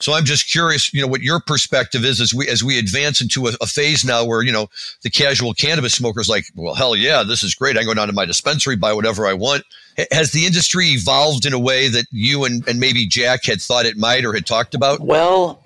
[0.00, 3.20] So i'm just curious you know what your perspective is as we as we advance
[3.20, 4.68] into a, a phase now where you know
[5.02, 7.76] the casual cannabis smoker is like well hell yeah this is great.
[7.76, 9.62] I go down to my dispensary buy whatever i want.
[10.10, 13.84] Has the industry evolved in a way that you and, and maybe Jack had thought
[13.84, 15.00] it might or had talked about?
[15.00, 15.60] Well,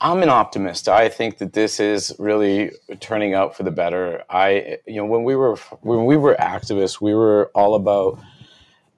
[0.00, 0.88] I'm an optimist.
[0.88, 4.24] I think that this is really turning out for the better.
[4.28, 8.20] I, you know, when we were when we were activists, we were all about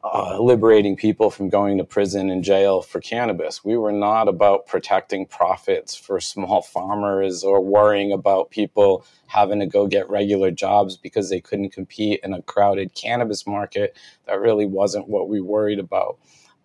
[0.02, 3.64] uh, liberating people from going to prison and jail for cannabis.
[3.64, 9.66] We were not about protecting profits for small farmers or worrying about people having to
[9.66, 13.96] go get regular jobs because they couldn't compete in a crowded cannabis market.
[14.26, 16.18] That really wasn't what we worried about.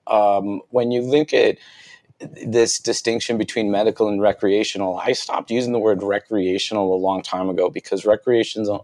[0.08, 1.58] Um, when you look at
[2.20, 4.98] this distinction between medical and recreational.
[4.98, 8.80] I stopped using the word recreational a long time ago because recreation uh,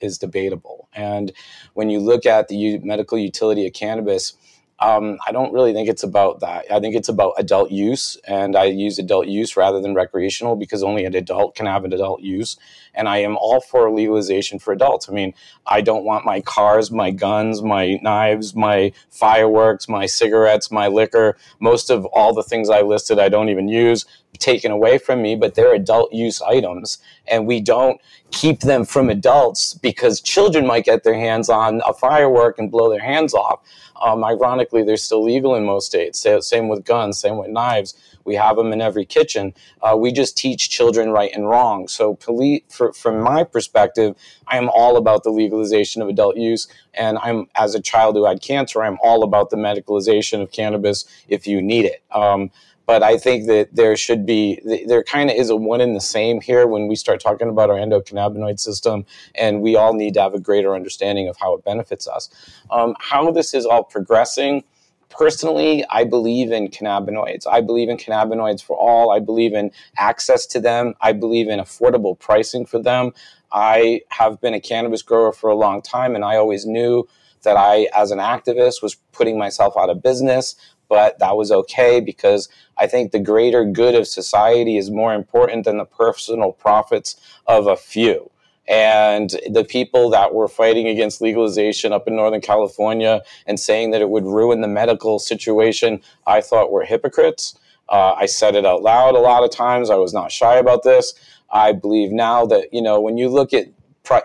[0.00, 0.88] is debatable.
[0.92, 1.32] And
[1.72, 4.34] when you look at the medical utility of cannabis,
[4.80, 6.66] um, I don't really think it's about that.
[6.70, 10.82] I think it's about adult use, and I use adult use rather than recreational because
[10.82, 12.56] only an adult can have an adult use.
[12.92, 15.08] And I am all for legalization for adults.
[15.08, 15.32] I mean,
[15.66, 21.36] I don't want my cars, my guns, my knives, my fireworks, my cigarettes, my liquor,
[21.60, 24.06] most of all the things I listed, I don't even use
[24.38, 26.98] taken away from me, but they're adult use items.
[27.26, 31.92] And we don't keep them from adults because children might get their hands on a
[31.92, 33.60] firework and blow their hands off.
[34.02, 36.26] Um, ironically, they're still legal in most states.
[36.40, 37.94] Same with guns, same with knives.
[38.24, 39.54] We have them in every kitchen.
[39.82, 41.88] Uh, we just teach children right and wrong.
[41.88, 44.16] So, police, for, from my perspective,
[44.48, 46.66] I am all about the legalization of adult use.
[46.94, 51.04] And I'm, as a child who had cancer, I'm all about the medicalization of cannabis
[51.28, 52.02] if you need it.
[52.10, 52.50] Um,
[52.86, 56.00] but I think that there should be there kind of is a one in the
[56.00, 60.22] same here when we start talking about our endocannabinoid system, and we all need to
[60.22, 62.28] have a greater understanding of how it benefits us.
[62.70, 64.64] Um, how this is all progressing.
[65.08, 67.46] Personally, I believe in cannabinoids.
[67.48, 69.12] I believe in cannabinoids for all.
[69.12, 70.94] I believe in access to them.
[71.00, 73.12] I believe in affordable pricing for them.
[73.52, 77.06] I have been a cannabis grower for a long time, and I always knew
[77.44, 80.56] that I, as an activist, was putting myself out of business
[80.88, 85.64] but that was okay because I think the greater good of society is more important
[85.64, 87.16] than the personal profits
[87.46, 88.30] of a few.
[88.66, 94.00] And the people that were fighting against legalization up in Northern California and saying that
[94.00, 97.58] it would ruin the medical situation, I thought were hypocrites.
[97.90, 99.90] Uh, I said it out loud a lot of times.
[99.90, 101.12] I was not shy about this.
[101.50, 103.66] I believe now that, you know, when you look at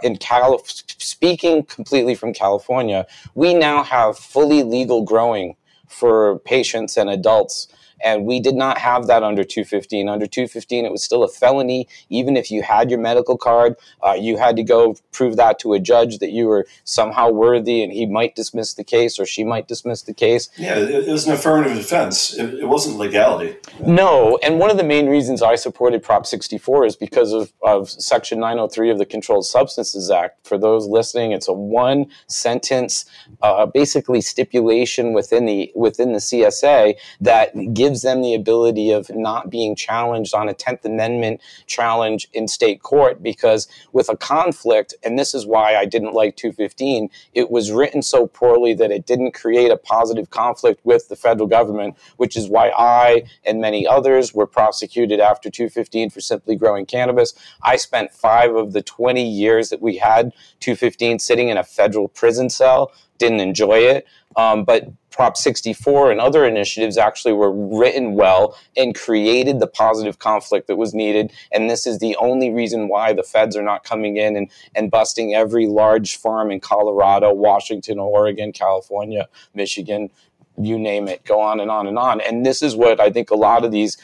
[0.04, 5.56] in Cal- speaking completely from California, we now have fully legal growing
[5.90, 7.68] for patients and adults
[8.04, 10.08] and we did not have that under 215.
[10.08, 11.88] Under 215, it was still a felony.
[12.10, 15.74] Even if you had your medical card, uh, you had to go prove that to
[15.74, 19.44] a judge that you were somehow worthy and he might dismiss the case or she
[19.44, 20.50] might dismiss the case.
[20.58, 22.38] Yeah, it was an affirmative defense.
[22.38, 23.58] It, it wasn't legality.
[23.86, 24.40] No.
[24.44, 28.40] And one of the main reasons I supported Prop 64 is because of, of Section
[28.40, 30.46] 903 of the Controlled Substances Act.
[30.48, 33.06] For those listening, it's a one sentence,
[33.42, 39.10] uh, basically stipulation within the within the CSA that gives gives them the ability of
[39.10, 44.94] not being challenged on a 10th Amendment challenge in state court because with a conflict,
[45.02, 49.08] and this is why I didn't like 215, it was written so poorly that it
[49.08, 53.88] didn't create a positive conflict with the federal government, which is why I and many
[53.88, 57.34] others were prosecuted after 215 for simply growing cannabis.
[57.64, 62.08] I spent five of the 20 years that we had 215 sitting in a federal
[62.08, 64.08] prison cell didn't enjoy it.
[64.36, 64.88] Um, but
[65.20, 70.78] Prop 64 and other initiatives actually were written well and created the positive conflict that
[70.78, 71.34] was needed.
[71.52, 74.90] And this is the only reason why the feds are not coming in and, and
[74.90, 80.10] busting every large farm in Colorado, Washington, Oregon, California, Michigan,
[80.58, 82.22] you name it, go on and on and on.
[82.22, 83.98] And this is what I think a lot of these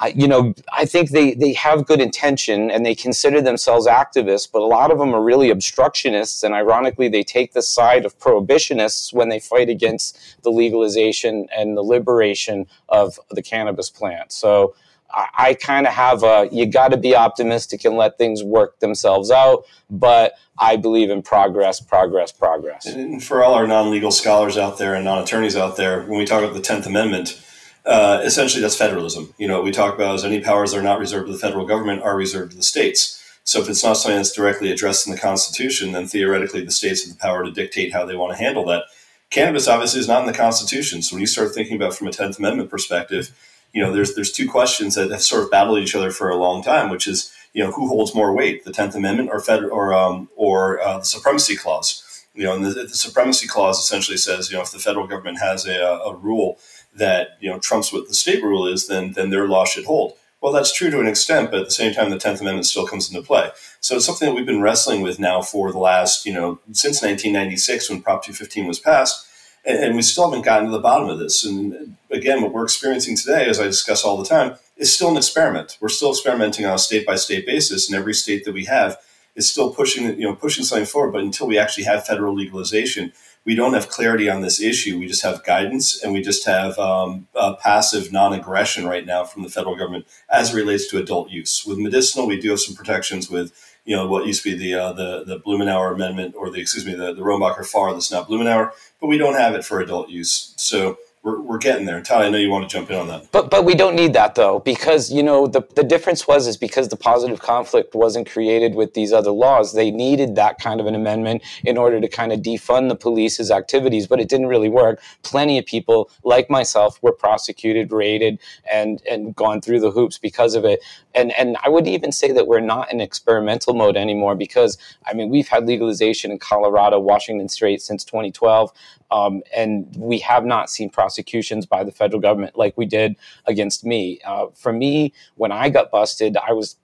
[0.00, 4.48] I, you know, I think they, they have good intention and they consider themselves activists,
[4.50, 6.42] but a lot of them are really obstructionists.
[6.42, 11.76] And ironically, they take the side of prohibitionists when they fight against the legalization and
[11.76, 14.32] the liberation of the cannabis plant.
[14.32, 14.74] So
[15.12, 18.80] I, I kind of have a you got to be optimistic and let things work
[18.80, 19.64] themselves out.
[19.90, 22.86] But I believe in progress, progress, progress.
[22.86, 26.18] And for all our non legal scholars out there and non attorneys out there, when
[26.18, 27.42] we talk about the 10th Amendment,
[27.86, 29.34] uh, essentially that's federalism.
[29.38, 31.38] You know, what we talk about is any powers that are not reserved to the
[31.38, 33.16] federal government are reserved to the states.
[33.44, 37.04] So if it's not something that's directly addressed in the Constitution, then theoretically the states
[37.04, 38.84] have the power to dictate how they want to handle that.
[39.30, 41.02] Cannabis obviously is not in the Constitution.
[41.02, 43.30] So when you start thinking about from a Tenth Amendment perspective,
[43.72, 46.36] you know, there's there's two questions that have sort of battled each other for a
[46.36, 49.72] long time, which is you know who holds more weight, the Tenth Amendment or federal
[49.72, 52.06] or um, or uh, the Supremacy Clause.
[52.34, 55.38] You know, and the, the, Supremacy Clause essentially says you know if the federal government
[55.38, 56.58] has a, a rule
[57.00, 60.14] that you know trumps what the state rule is, then then their law should hold.
[60.42, 62.86] Well, that's true to an extent, but at the same time, the Tenth Amendment still
[62.86, 63.50] comes into play.
[63.80, 67.02] So it's something that we've been wrestling with now for the last, you know, since
[67.02, 69.26] 1996 when Prop 215 was passed.
[69.64, 71.44] and, and we still haven't gotten to the bottom of this.
[71.44, 75.16] And again, what we're experiencing today, as I discuss all the time, is still an
[75.18, 75.76] experiment.
[75.80, 78.96] We're still experimenting on a state by state basis, and every state that we have
[79.36, 81.12] is still pushing you know pushing something forward.
[81.12, 83.12] But until we actually have federal legalization,
[83.44, 84.98] we don't have clarity on this issue.
[84.98, 87.26] We just have guidance, and we just have um,
[87.60, 91.64] passive non-aggression right now from the federal government as it relates to adult use.
[91.66, 93.52] With medicinal, we do have some protections with
[93.84, 96.84] you know what used to be the uh, the the Blumenauer amendment or the excuse
[96.84, 100.10] me the the Rohrabacher Farr that's now Blumenauer, but we don't have it for adult
[100.10, 100.52] use.
[100.56, 102.00] So we're, we're getting there.
[102.00, 103.30] Tali, I know you want to jump in on that.
[103.30, 106.56] But but we don't need that though, because you know the the difference was is
[106.56, 109.74] because the positive conflict wasn't created with these other laws.
[109.74, 113.50] They needed that kind of an amendment in order to kind of defund the police's
[113.50, 115.02] activities, but it didn't really work.
[115.22, 118.38] Plenty of people like myself were prosecuted, raided,
[118.70, 120.80] and and gone through the hoops because of it.
[121.14, 125.12] And and I would even say that we're not in experimental mode anymore because I
[125.12, 128.72] mean we've had legalization in Colorado, Washington State since 2012.
[129.10, 133.84] Um, and we have not seen prosecutions by the federal government like we did against
[133.84, 134.20] me.
[134.24, 136.76] Uh, for me, when I got busted, I was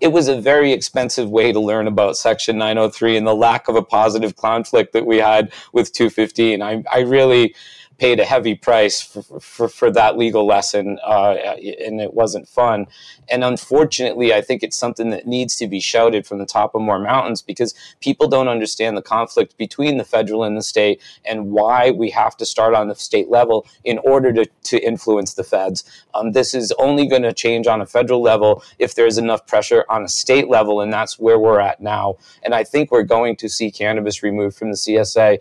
[0.00, 3.76] it was a very expensive way to learn about Section 903 and the lack of
[3.76, 6.60] a positive conflict that we had with 215.
[6.60, 7.54] I, I really
[7.98, 12.86] paid a heavy price for, for, for that legal lesson, uh, and it wasn't fun.
[13.28, 16.80] And unfortunately, I think it's something that needs to be shouted from the top of
[16.80, 21.50] more mountains because people don't understand the conflict between the federal and the state and
[21.50, 25.44] why we have to start on the state level in order to, to influence the
[25.44, 25.84] feds.
[26.14, 29.84] Um, this is only going to change on a federal level if there's enough pressure
[29.88, 32.16] on a state level, and that's where we're at now.
[32.44, 35.38] And I think we're going to see cannabis removed from the CSA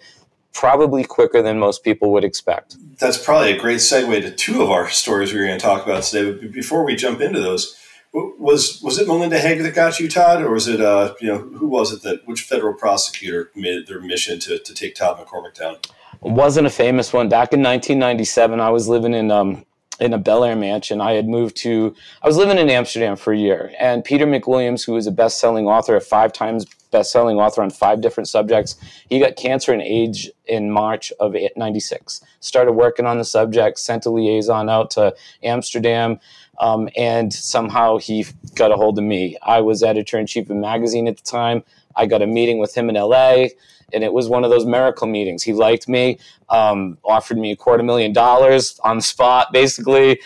[0.58, 2.78] probably quicker than most people would expect.
[2.98, 5.86] That's probably a great segue to two of our stories we are going to talk
[5.86, 6.32] about today.
[6.32, 7.78] But before we jump into those,
[8.12, 11.38] was was it Melinda Haag that got you, Todd, or was it uh, you know
[11.38, 15.54] who was it that which federal prosecutor made their mission to, to take Todd McCormick
[15.54, 15.76] down?
[16.26, 17.30] It wasn't a famous one.
[17.30, 19.63] Back in 1997, I was living in um,
[20.00, 21.02] in a Bel Air mansion.
[21.02, 23.74] I had moved to, I was living in Amsterdam for a year.
[23.80, 27.62] And Peter McWilliams, who was a best selling author, a five times best selling author
[27.62, 28.76] on five different subjects,
[29.10, 32.21] he got cancer and AIDS in March of 96.
[32.39, 36.19] Started working on the subject, sent a liaison out to Amsterdam.
[36.60, 39.38] Um, and somehow he got a hold of me.
[39.43, 41.63] I was editor in chief of magazine at the time.
[41.95, 43.47] I got a meeting with him in LA
[43.93, 45.43] and it was one of those miracle meetings.
[45.43, 46.19] He liked me,
[46.50, 50.19] um, offered me a quarter million dollars on the spot, basically.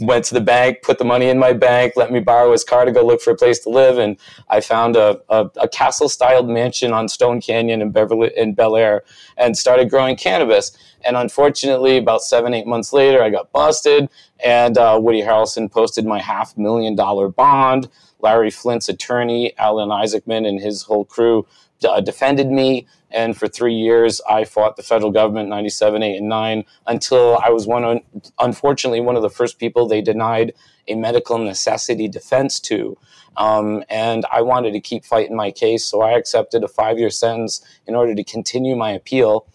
[0.00, 2.86] Went to the bank, put the money in my bank, let me borrow his car
[2.86, 4.16] to go look for a place to live, and
[4.48, 9.04] I found a, a, a castle-styled mansion on Stone Canyon in Beverly in Bel Air,
[9.36, 10.72] and started growing cannabis.
[11.04, 14.08] And unfortunately, about seven, eight months later, I got busted,
[14.42, 17.88] and uh, Woody Harrelson posted my half million dollar bond.
[18.20, 21.46] Larry Flynt's attorney, Alan Isaacman, and his whole crew
[21.84, 22.86] uh, defended me.
[23.12, 27.50] And for three years, I fought the federal government, 97, 8, and 9, until I
[27.50, 28.00] was one,
[28.38, 30.54] unfortunately, one of the first people they denied
[30.88, 32.96] a medical necessity defense to.
[33.36, 37.10] Um, and I wanted to keep fighting my case, so I accepted a five year
[37.10, 39.46] sentence in order to continue my appeal.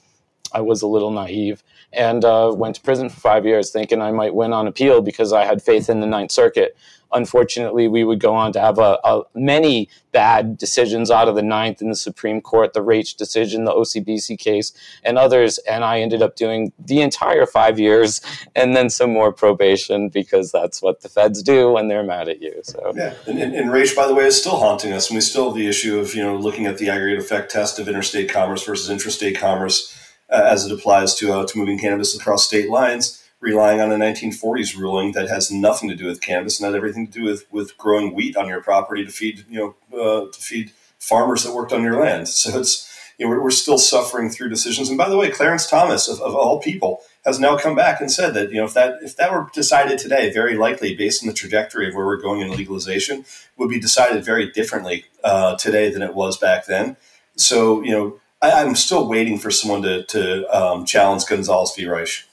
[0.54, 4.12] I was a little naive and uh, went to prison for five years, thinking I
[4.12, 6.76] might win on appeal because I had faith in the Ninth Circuit
[7.13, 11.41] unfortunately, we would go on to have a, a, many bad decisions out of the
[11.41, 14.72] Ninth in the Supreme Court, the Raich decision, the OCBC case,
[15.04, 15.58] and others.
[15.60, 18.22] And I ended up doing the entire five years
[18.56, 22.41] and then some more probation because that's what the feds do when they're mad at
[22.41, 22.62] you.
[22.63, 25.22] So yeah, and, and, and Raich, by the way, is still haunting us, and we
[25.22, 28.30] still have the issue of you know looking at the aggregate effect test of interstate
[28.30, 29.93] commerce versus intrastate commerce
[30.30, 33.95] uh, as it applies to uh, to moving cannabis across state lines relying on a
[33.95, 37.45] 1940s ruling that has nothing to do with cannabis and had everything to do with,
[37.52, 41.54] with growing wheat on your property to feed you know uh, to feed farmers that
[41.54, 42.28] worked on your land.
[42.28, 44.89] So it's you know we're, we're still suffering through decisions.
[44.89, 48.12] And by the way, Clarence Thomas of, of all people has now come back and
[48.12, 51.28] said that you know if that if that were decided today, very likely based on
[51.28, 53.26] the trajectory of where we're going in legalization,
[53.57, 56.97] would be decided very differently uh, today than it was back then.
[57.36, 61.84] So you know I, am still waiting for someone to to um, challenge Gonzales v.
[61.84, 62.24] Raich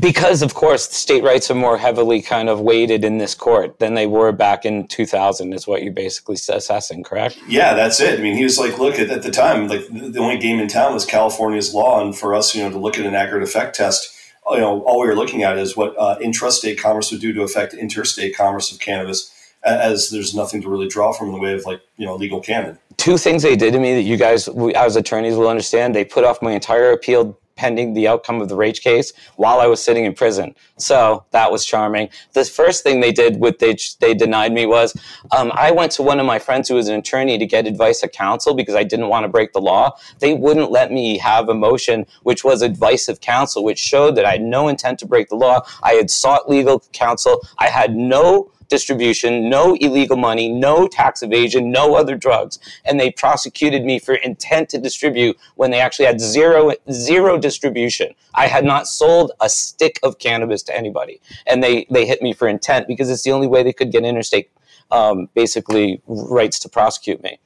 [0.00, 3.94] because of course state rights are more heavily kind of weighted in this court than
[3.94, 7.38] they were back in 2000 is what you're basically assessing correct?
[7.48, 8.18] Yeah that's it.
[8.18, 10.68] I mean he was like look at, at the time like the only game in
[10.68, 13.76] town was california's law and for us you know to look at an aggregate effect
[13.76, 14.12] test
[14.50, 17.42] you know all we were looking at is what uh, intrastate commerce would do to
[17.42, 19.32] affect interstate commerce of cannabis
[19.66, 22.40] as there's nothing to really draw from in the way of like you know legal
[22.40, 22.78] canon.
[22.96, 26.24] Two things they did to me that you guys as attorneys will understand they put
[26.24, 30.04] off my entire appeal pending the outcome of the Raich case while I was sitting
[30.04, 30.54] in prison.
[30.76, 32.10] So that was charming.
[32.32, 34.96] The first thing they did, what they they denied me was,
[35.36, 38.02] um, I went to one of my friends who was an attorney to get advice
[38.02, 39.96] of counsel because I didn't want to break the law.
[40.20, 44.24] They wouldn't let me have a motion which was advice of counsel, which showed that
[44.24, 45.66] I had no intent to break the law.
[45.82, 47.46] I had sought legal counsel.
[47.58, 52.58] I had no distribution, no illegal money, no tax evasion, no other drugs.
[52.84, 58.14] And they prosecuted me for intent to distribute when they actually had zero zero distribution.
[58.34, 61.20] I had not sold a stick of cannabis to anybody.
[61.46, 64.04] And they, they hit me for intent because it's the only way they could get
[64.04, 64.50] interstate
[64.90, 67.40] um, basically rights to prosecute me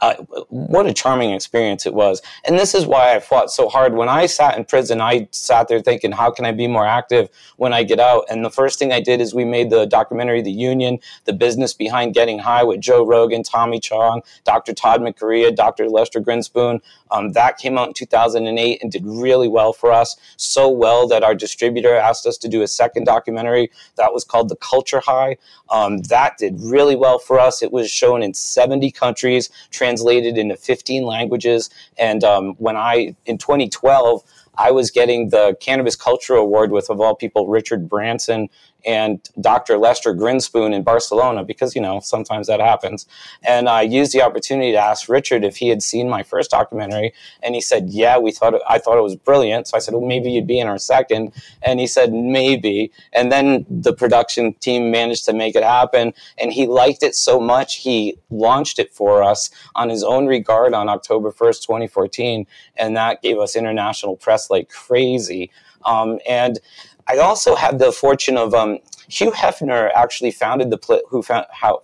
[0.00, 0.14] uh,
[0.48, 2.20] what a charming experience it was.
[2.44, 3.94] And this is why I fought so hard.
[3.94, 7.28] When I sat in prison, I sat there thinking, how can I be more active
[7.56, 8.24] when I get out?
[8.28, 11.74] And the first thing I did is we made the documentary, The Union, the business
[11.74, 14.72] behind getting high with Joe Rogan, Tommy Chong, Dr.
[14.72, 15.88] Tod Mikuriya, Dr.
[15.88, 16.80] Lester Grinspoon.
[17.14, 20.16] Um, that came out in 2008 and did really well for us.
[20.36, 24.48] So well that our distributor asked us to do a second documentary that was called
[24.48, 25.36] The Culture High.
[25.70, 27.62] Um, that did really well for us.
[27.62, 31.70] It was shown in 70 countries, translated into 15 languages.
[31.96, 34.22] And um, when I, in 2012,
[34.56, 38.48] I was getting the Cannabis Culture Award with, of all people, Richard Branson
[38.84, 39.78] and Dr.
[39.78, 43.06] Lester Grinspoon in Barcelona because, you know, sometimes that happens.
[43.42, 47.12] And I used the opportunity to ask Richard if he had seen my first documentary.
[47.42, 49.68] And he said, yeah, we thought, I thought it was brilliant.
[49.68, 51.32] So I said, well, maybe you'd be in our second.
[51.62, 52.92] And he said, maybe.
[53.12, 56.12] And then the production team managed to make it happen.
[56.38, 60.74] And he liked it so much, he launched it for us on his own regard
[60.74, 62.46] on October 1st, 2014.
[62.76, 65.50] And that gave us international press like crazy.
[65.84, 66.58] Um, and
[67.06, 68.78] I also had the fortune of um,
[69.08, 71.82] Hugh Hefner actually founded the who found how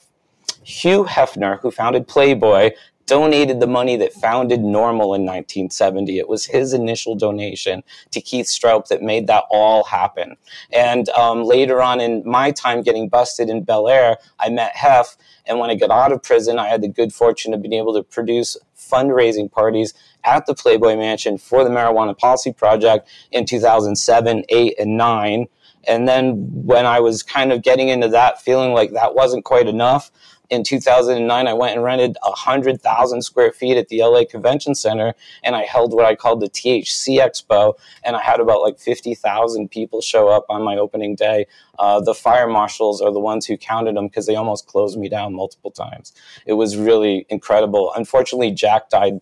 [0.63, 2.71] Hugh Hefner who founded Playboy
[3.11, 6.19] donated the money that founded NORML in 1970.
[6.19, 10.37] It was his initial donation to Keith Stroup that made that all happen.
[10.73, 15.17] And um, later on in my time getting busted in Bel Air, I met Hef.
[15.45, 17.95] And when I got out of prison, I had the good fortune of being able
[17.95, 19.93] to produce fundraising parties
[20.25, 25.47] at the Playboy Mansion for the Marijuana Policy Project in 2007, 8, and 9.
[25.89, 26.35] And then
[26.67, 30.11] when I was kind of getting into that, feeling like that wasn't quite enough,
[30.51, 35.15] in 2009, I went and rented 100,000 square feet at the LA Convention Center,
[35.45, 39.71] and I held what I called the THC Expo, and I had about like 50,000
[39.71, 41.47] people show up on my opening day.
[41.79, 45.09] Uh, the fire marshals are the ones who counted them because they almost closed me
[45.09, 46.13] down multiple times.
[46.47, 47.93] It was really incredible.
[47.95, 49.21] Unfortunately, Jack died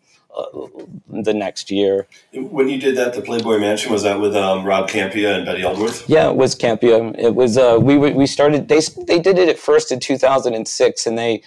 [1.09, 2.07] the next year.
[2.33, 5.63] When you did that, the Playboy Mansion was that with um, Rob Kampia and Betty
[5.63, 6.05] Aldworth?
[6.09, 7.17] Yeah, it was Kampia.
[7.19, 11.19] It was uh, we we started they they did it at first in 2006, and
[11.19, 11.43] they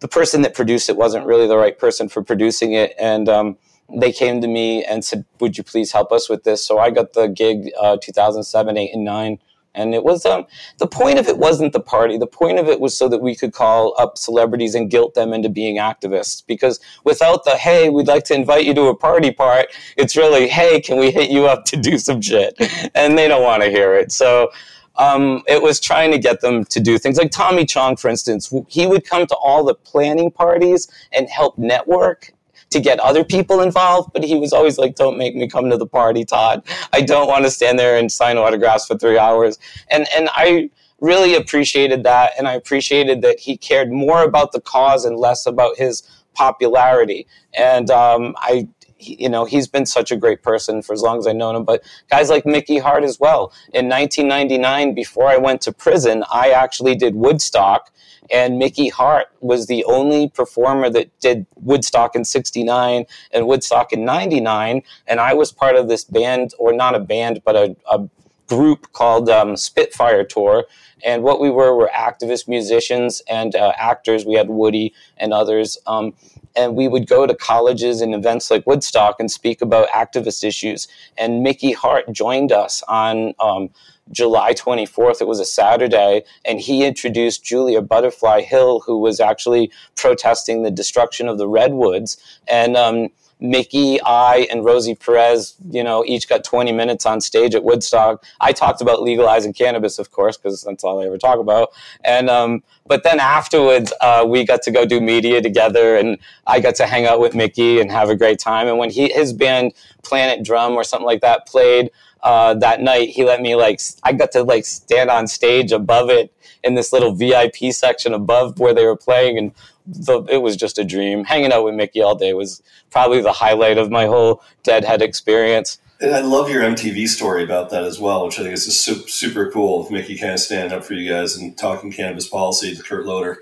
[0.00, 3.56] the person that produced it wasn't really the right person for producing it, and um,
[3.94, 6.90] they came to me and said, "Would you please help us with this?" So I
[6.90, 9.38] got the gig uh, 2007, eight, and nine
[9.74, 10.46] and it was um,
[10.78, 12.18] the point of it wasn't the party.
[12.18, 15.32] The point of it was so that we could call up celebrities and guilt them
[15.32, 16.42] into being activists.
[16.46, 20.48] Because without the hey, we'd like to invite you to a party part, it's really
[20.48, 22.56] hey, can we hit you up to do some shit?
[22.94, 24.12] And they don't want to hear it.
[24.12, 24.50] So
[24.96, 28.52] um, it was trying to get them to do things like Tommy Chong, for instance.
[28.68, 32.32] He would come to all the planning parties and help network
[32.72, 35.76] to get other people involved, but he was always like, "Don't make me come to
[35.76, 36.62] the party, Todd.
[36.92, 39.58] I don't want to stand there and sign autographs for three hours."
[39.88, 40.70] And and I
[41.00, 45.46] really appreciated that, and I appreciated that he cared more about the cause and less
[45.46, 46.02] about his
[46.34, 47.26] popularity.
[47.54, 48.68] And um, I
[49.02, 51.64] you know, he's been such a great person for as long as I've known him.
[51.64, 53.52] But guys like Mickey Hart as well.
[53.72, 57.92] In 1999, before I went to prison, I actually did Woodstock
[58.30, 64.04] and Mickey Hart was the only performer that did Woodstock in 69 and Woodstock in
[64.04, 64.82] 99.
[65.06, 68.08] And I was part of this band, or not a band, but a, a
[68.48, 70.64] group called um, Spitfire Tour.
[71.04, 74.24] And what we were were activist musicians and uh, actors.
[74.24, 75.78] We had Woody and others.
[75.86, 76.14] Um,
[76.56, 80.88] and we would go to colleges and events like Woodstock and speak about activist issues.
[81.16, 83.70] And Mickey Hart joined us on um,
[84.10, 85.20] July 24th.
[85.20, 90.70] It was a Saturday, and he introduced Julia Butterfly Hill, who was actually protesting the
[90.70, 92.16] destruction of the redwoods.
[92.48, 93.08] And um,
[93.42, 98.24] Mickey, I, and Rosie Perez, you know, each got 20 minutes on stage at Woodstock.
[98.40, 101.70] I talked about legalizing cannabis, of course, because that's all I ever talk about.
[102.04, 106.60] And um, but then afterwards, uh, we got to go do media together, and I
[106.60, 108.68] got to hang out with Mickey and have a great time.
[108.68, 109.72] And when he his band
[110.04, 111.90] Planet Drum or something like that played
[112.22, 116.10] uh, that night, he let me like I got to like stand on stage above
[116.10, 116.32] it
[116.62, 119.52] in this little VIP section above where they were playing, and
[119.86, 121.24] the, it was just a dream.
[121.24, 125.78] Hanging out with Mickey all day was probably the highlight of my whole Deadhead experience.
[126.00, 129.08] And I love your MTV story about that as well, which I think is just
[129.08, 129.88] super cool.
[129.90, 133.38] Mickey kind of standing up for you guys and talking cannabis policy to Kurt Loder.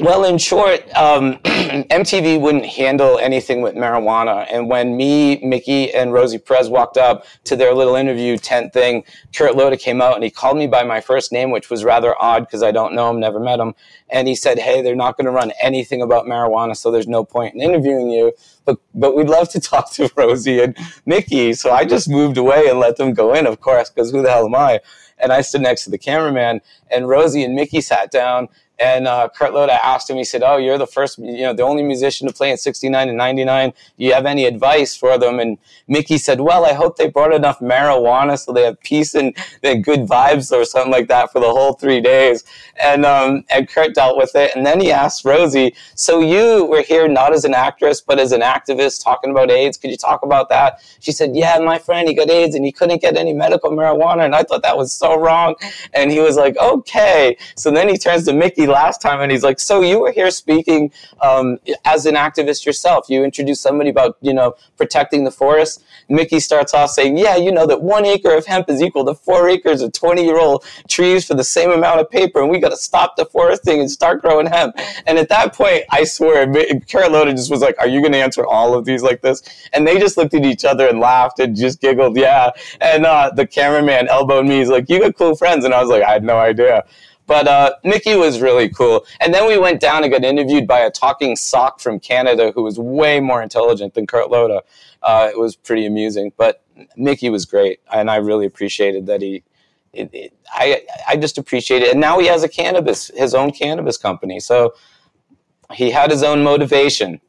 [0.00, 4.46] Well, in short, um, MTV wouldn't handle anything with marijuana.
[4.48, 9.02] And when me, Mickey, and Rosie Perez walked up to their little interview tent thing,
[9.34, 12.14] Kurt Loder came out and he called me by my first name, which was rather
[12.22, 13.74] odd because I don't know him, never met him.
[14.08, 17.24] And he said, Hey, they're not going to run anything about marijuana, so there's no
[17.24, 18.32] point in interviewing you.
[18.66, 20.76] But, but we'd love to talk to Rosie and
[21.06, 21.54] Mickey.
[21.54, 24.30] So I just moved away and let them go in, of course, because who the
[24.30, 24.78] hell am I?
[25.18, 29.28] And I stood next to the cameraman, and Rosie and Mickey sat down and uh,
[29.34, 32.28] Kurt Loder asked him, he said, Oh, you're the first, you know, the only musician
[32.28, 33.70] to play in 69 and 99.
[33.70, 35.40] Do you have any advice for them?
[35.40, 35.58] And
[35.88, 39.82] Mickey said, Well, I hope they brought enough marijuana so they have peace and, and
[39.82, 42.44] good vibes or something like that for the whole three days.
[42.80, 44.54] And, um, and Kurt dealt with it.
[44.54, 48.30] And then he asked Rosie, So you were here not as an actress, but as
[48.30, 49.76] an activist talking about AIDS.
[49.76, 50.80] Could you talk about that?
[51.00, 54.24] She said, Yeah, my friend, he got AIDS and he couldn't get any medical marijuana.
[54.24, 55.56] And I thought that was so wrong.
[55.94, 57.36] And he was like, Okay.
[57.56, 60.30] So then he turns to Mickey last time and he's like, So you were here
[60.30, 63.06] speaking um, as an activist yourself.
[63.08, 65.84] You introduced somebody about, you know, protecting the forest.
[66.08, 69.14] Mickey starts off saying, Yeah, you know that one acre of hemp is equal to
[69.14, 72.40] four acres of 20 year old trees for the same amount of paper.
[72.40, 74.76] And we got to stop the foresting and start growing hemp.
[75.06, 78.46] And at that point, I swear, Loder just was like, Are you going to answer
[78.46, 79.42] all of these like this?
[79.72, 82.16] And they just looked at each other and laughed and just giggled.
[82.16, 82.50] Yeah.
[82.80, 84.58] And uh, the cameraman elbowed me.
[84.58, 85.64] He's like, You got cool friends.
[85.64, 86.84] And I was like, I had no idea.
[87.28, 89.04] But uh, Mickey was really cool.
[89.20, 92.62] And then we went down and got interviewed by a talking sock from Canada who
[92.62, 94.62] was way more intelligent than Kurt Loder.
[95.02, 96.32] Uh, it was pretty amusing.
[96.38, 96.64] But
[96.96, 99.44] Mickey was great, and I really appreciated that he.
[99.92, 103.52] It, it, I I just appreciate it, and now he has a cannabis, his own
[103.52, 104.40] cannabis company.
[104.40, 104.74] So
[105.72, 107.20] he had his own motivation.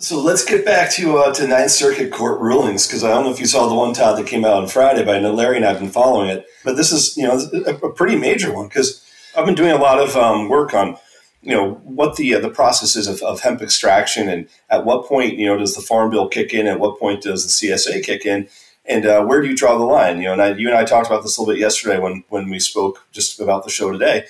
[0.00, 3.30] So let's get back to uh, to Ninth Circuit court rulings because I don't know
[3.30, 5.56] if you saw the one Todd that came out on Friday, but I know Larry
[5.56, 6.46] and I've been following it.
[6.64, 9.76] But this is you know a, a pretty major one because I've been doing a
[9.76, 10.96] lot of um, work on
[11.42, 15.06] you know what the uh, the process is of, of, hemp extraction and at what
[15.06, 18.02] point you know does the farm bill kick in at what point does the CSA
[18.02, 18.48] kick in?
[18.86, 20.16] And uh, where do you draw the line?
[20.16, 22.24] You know and I, you and I talked about this a little bit yesterday when
[22.30, 24.24] when we spoke just about the show today.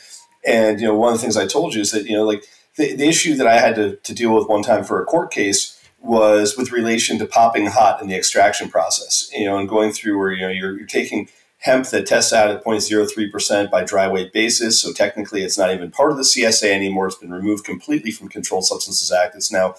[0.44, 2.44] And you know one of the things I told you is that you know like
[2.76, 5.30] the, the issue that I had to, to deal with one time for a court
[5.30, 9.92] case was with relation to popping hot in the extraction process, you know, and going
[9.92, 14.08] through where, you know, you're, you're taking hemp that tests out at 0.03% by dry
[14.08, 14.80] weight basis.
[14.80, 17.06] So technically it's not even part of the CSA anymore.
[17.06, 19.36] It's been removed completely from Controlled Substances Act.
[19.36, 19.74] It's now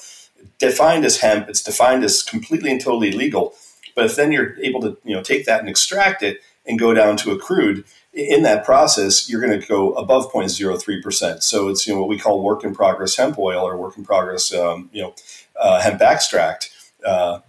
[0.60, 1.50] defined as hemp.
[1.50, 3.56] It's defined as completely and totally legal.
[3.96, 6.94] But if then you're able to, you know, take that and extract it and go
[6.94, 7.84] down to a crude,
[8.14, 11.44] in that process, you're going to go above 0.03%.
[11.44, 14.04] So it's you know what we call work in progress hemp oil or work in
[14.04, 15.16] progress um, you know
[15.60, 16.72] uh, hemp extract.
[17.06, 17.40] Uh,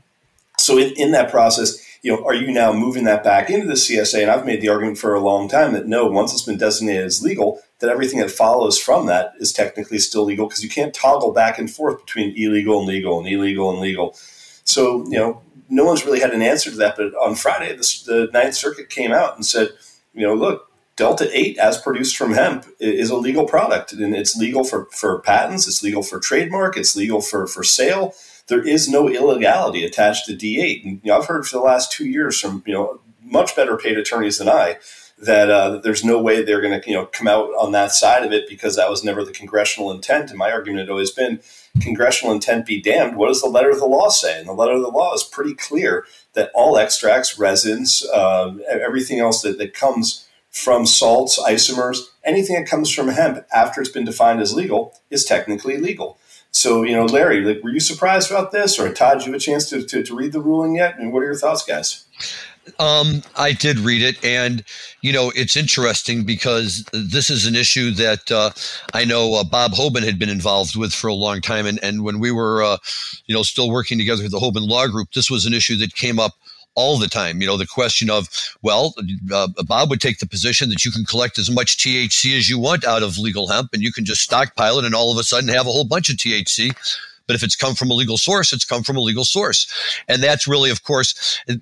[0.58, 3.74] so in, in that process, you know, are you now moving that back into the
[3.74, 4.22] CSA?
[4.22, 7.04] And I've made the argument for a long time that no, once it's been designated
[7.04, 10.94] as legal, that everything that follows from that is technically still legal because you can't
[10.94, 14.14] toggle back and forth between illegal and legal and illegal and legal.
[14.64, 16.96] So you know, no one's really had an answer to that.
[16.96, 19.70] But on Friday, the Ninth Circuit came out and said
[20.14, 24.36] you know, look, Delta 8 as produced from hemp is a legal product and it's
[24.36, 28.14] legal for, for patents, it's legal for trademark, it's legal for, for sale.
[28.48, 30.84] There is no illegality attached to D8.
[30.84, 33.78] And, you know, I've heard for the last two years from, you know, much better
[33.78, 34.78] paid attorneys than I
[35.22, 37.92] that, uh, that there's no way they're going to, you know, come out on that
[37.92, 40.30] side of it because that was never the congressional intent.
[40.30, 41.40] And my argument had always been
[41.80, 43.16] congressional intent be damned.
[43.16, 44.38] What does the letter of the law say?
[44.38, 46.04] And the letter of the law is pretty clear
[46.34, 52.68] that all extracts, resins, uh, everything else that, that comes from salts, isomers, anything that
[52.68, 56.18] comes from hemp after it's been defined as legal is technically legal.
[56.50, 58.78] So, you know, Larry, like, were you surprised about this?
[58.78, 60.98] Or Todd, you have a chance to, to, to read the ruling yet?
[60.98, 62.04] And what are your thoughts, guys?
[62.78, 64.64] Um, I did read it, and
[65.00, 68.50] you know it's interesting because this is an issue that uh,
[68.94, 72.04] I know uh, Bob Hoban had been involved with for a long time, and and
[72.04, 72.76] when we were, uh,
[73.26, 75.94] you know, still working together with the Hoban Law Group, this was an issue that
[75.94, 76.34] came up
[76.74, 77.40] all the time.
[77.40, 78.28] You know, the question of,
[78.62, 78.94] well,
[79.32, 82.58] uh, Bob would take the position that you can collect as much THC as you
[82.58, 85.24] want out of legal hemp, and you can just stockpile it, and all of a
[85.24, 86.74] sudden have a whole bunch of THC.
[87.26, 89.72] But if it's come from a legal source, it's come from a legal source,
[90.08, 91.40] and that's really, of course.
[91.46, 91.60] Th-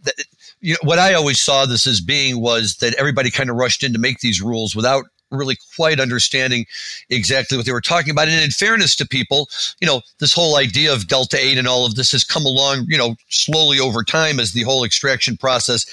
[0.60, 3.82] you know, what I always saw this as being was that everybody kind of rushed
[3.82, 6.66] in to make these rules without really quite understanding
[7.08, 8.28] exactly what they were talking about.
[8.28, 9.48] And in fairness to people,
[9.80, 12.86] you know, this whole idea of Delta 8 and all of this has come along,
[12.88, 15.86] you know, slowly over time as the whole extraction process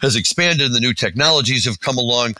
[0.00, 2.34] has expanded and the new technologies have come along.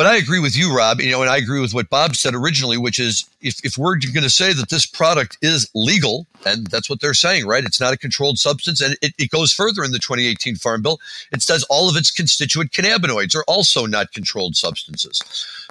[0.00, 0.98] But I agree with you, Rob.
[0.98, 3.96] You know, and I agree with what Bob said originally, which is if, if we're
[3.96, 7.62] going to say that this product is legal, and that's what they're saying, right?
[7.62, 10.98] It's not a controlled substance, and it, it goes further in the 2018 Farm Bill.
[11.32, 15.20] It says all of its constituent cannabinoids are also not controlled substances.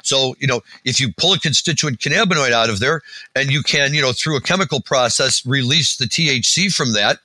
[0.03, 3.01] So, you know, if you pull a constituent cannabinoid out of there
[3.35, 7.17] and you can, you know, through a chemical process release the THC from that,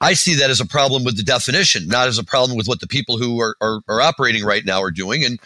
[0.00, 2.80] I see that as a problem with the definition, not as a problem with what
[2.80, 5.24] the people who are, are, are, operating right now are doing.
[5.24, 5.38] And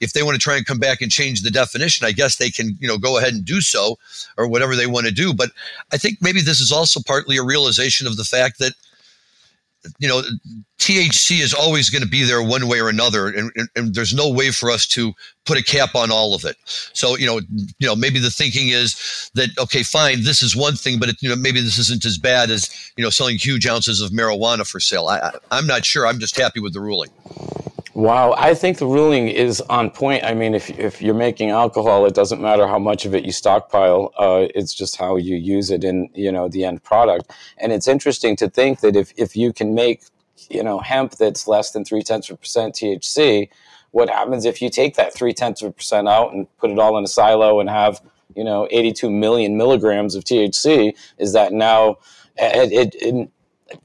[0.00, 2.50] if they want to try and come back and change the definition, I guess they
[2.50, 3.98] can, you know, go ahead and do so
[4.36, 5.32] or whatever they want to do.
[5.32, 5.50] But
[5.92, 8.74] I think maybe this is also partly a realization of the fact that
[9.98, 10.22] you know,
[10.78, 14.14] THC is always going to be there one way or another, and, and, and, there's
[14.14, 15.12] no way for us to
[15.44, 16.56] put a cap on all of it.
[16.64, 17.40] So, you know,
[17.78, 21.16] you know, maybe the thinking is that okay, fine, this is one thing, but it,
[21.20, 24.66] you know, maybe this isn't as bad as you know selling huge ounces of marijuana
[24.66, 25.08] for sale.
[25.08, 26.06] I, I, I'm not sure.
[26.06, 27.10] I'm just happy with the ruling.
[27.94, 30.24] Wow, I think the ruling is on point.
[30.24, 33.32] I mean, if if you're making alcohol, it doesn't matter how much of it you
[33.32, 34.12] stockpile.
[34.18, 37.30] Uh, it's just how you use it in you know the end product.
[37.58, 40.04] And it's interesting to think that if if you can make
[40.48, 43.50] you know hemp that's less than three tenths of a percent THC,
[43.90, 46.78] what happens if you take that three tenths of a percent out and put it
[46.78, 48.00] all in a silo and have
[48.34, 50.96] you know 82 million milligrams of THC?
[51.18, 51.98] Is that now
[52.38, 53.30] it, it, it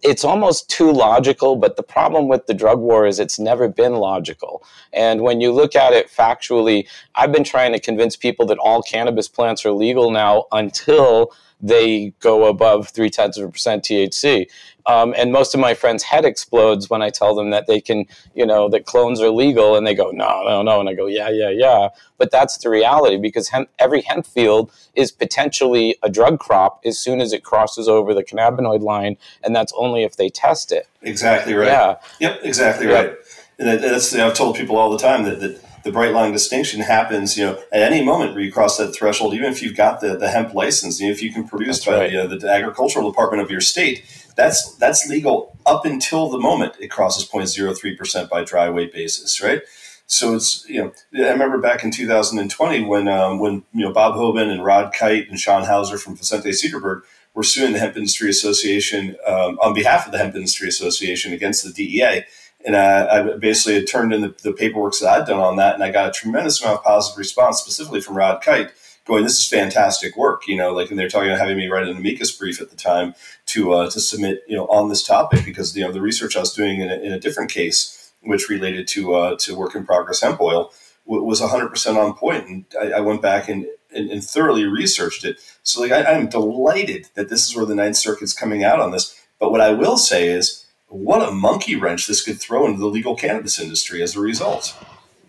[0.01, 3.95] it's almost too logical, but the problem with the drug war is it's never been
[3.95, 4.63] logical.
[4.93, 8.81] And when you look at it factually, I've been trying to convince people that all
[8.81, 14.47] cannabis plants are legal now until they go above three tenths of a percent THC.
[14.85, 18.05] Um, and most of my friends' head explodes when I tell them that they can,
[18.33, 21.07] you know, that clones are legal, and they go, no, no, no, and I go,
[21.07, 21.89] yeah, yeah, yeah.
[22.17, 26.97] But that's the reality because hemp, every hemp field is potentially a drug crop as
[26.97, 30.87] soon as it crosses over the cannabinoid line, and that's only if they test it.
[31.01, 31.67] Exactly right.
[31.67, 31.95] Yeah.
[32.19, 32.39] Yep.
[32.43, 33.13] Exactly right.
[33.59, 37.37] And that's I've told people all the time that that the bright line distinction happens,
[37.37, 40.17] you know, at any moment where you cross that threshold, even if you've got the,
[40.17, 42.13] the hemp license, you know, if you can produce that's by right.
[42.13, 44.03] uh, the agricultural department of your state,
[44.35, 49.61] that's that's legal up until the moment it crosses 0.03% by dry weight basis, right?
[50.07, 50.91] So it's you know
[51.25, 55.29] I remember back in 2020 when um, when you know Bob Hoban and Rod Kight
[55.29, 60.05] and Shawn Hauser from Vicente Sederberg were suing the Hemp Industry Association um, on behalf
[60.05, 62.25] of the Hemp Industry Association against the DEA
[62.67, 65.73] and I, I basically had turned in the, the paperwork that I'd done on that,
[65.73, 68.71] and I got a tremendous amount of positive response, specifically from Rod Kight,
[69.05, 71.87] going, "This is fantastic work." You know, like, and they're talking about having me write
[71.87, 73.15] an amicus brief at the time
[73.47, 76.41] to uh, to submit, you know, on this topic because you know the research I
[76.41, 79.85] was doing in a, in a different case, which related to uh, to work in
[79.85, 80.73] progress hemp oil,
[81.05, 85.39] was 100% on point, and I, I went back and, and, and, thoroughly researched it.
[85.63, 88.91] So, like, I, I'm delighted that this is where the Ninth Circuit's coming out on
[88.91, 89.15] this.
[89.39, 92.87] But what I will say is what a monkey wrench this could throw into the
[92.87, 94.75] legal cannabis industry as a result.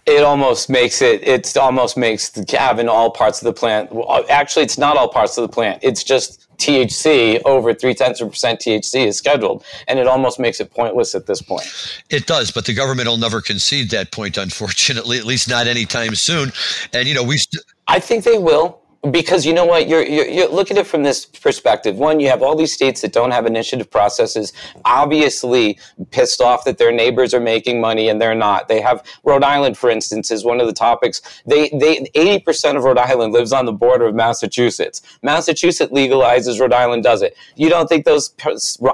[0.06, 1.26] It almost makes it.
[1.26, 3.92] It almost makes the having all parts of the plant.
[3.92, 5.80] Well, actually, it's not all parts of the plant.
[5.82, 10.40] It's just THC over three tenths of a percent THC is scheduled, and it almost
[10.40, 12.00] makes it pointless at this point.
[12.08, 16.14] It does, but the government will never concede that point, unfortunately, at least not anytime
[16.14, 16.52] soon.
[16.94, 17.36] And you know, we.
[17.36, 18.80] St- I think they will
[19.12, 19.88] because you know what?
[19.88, 21.96] You're, you're, you're look at it from this perspective.
[21.96, 24.52] One you have all these states that don't have initiative processes
[24.84, 25.78] obviously
[26.10, 28.66] pissed off that their neighbors are making money and they're not.
[28.66, 31.42] They have rhode island for instance is one of the topics.
[31.46, 35.00] They they 80% of rhode island lives on the border of massachusetts.
[35.22, 37.36] Massachusetts legalizes rhode island does it.
[37.54, 38.34] You don't think those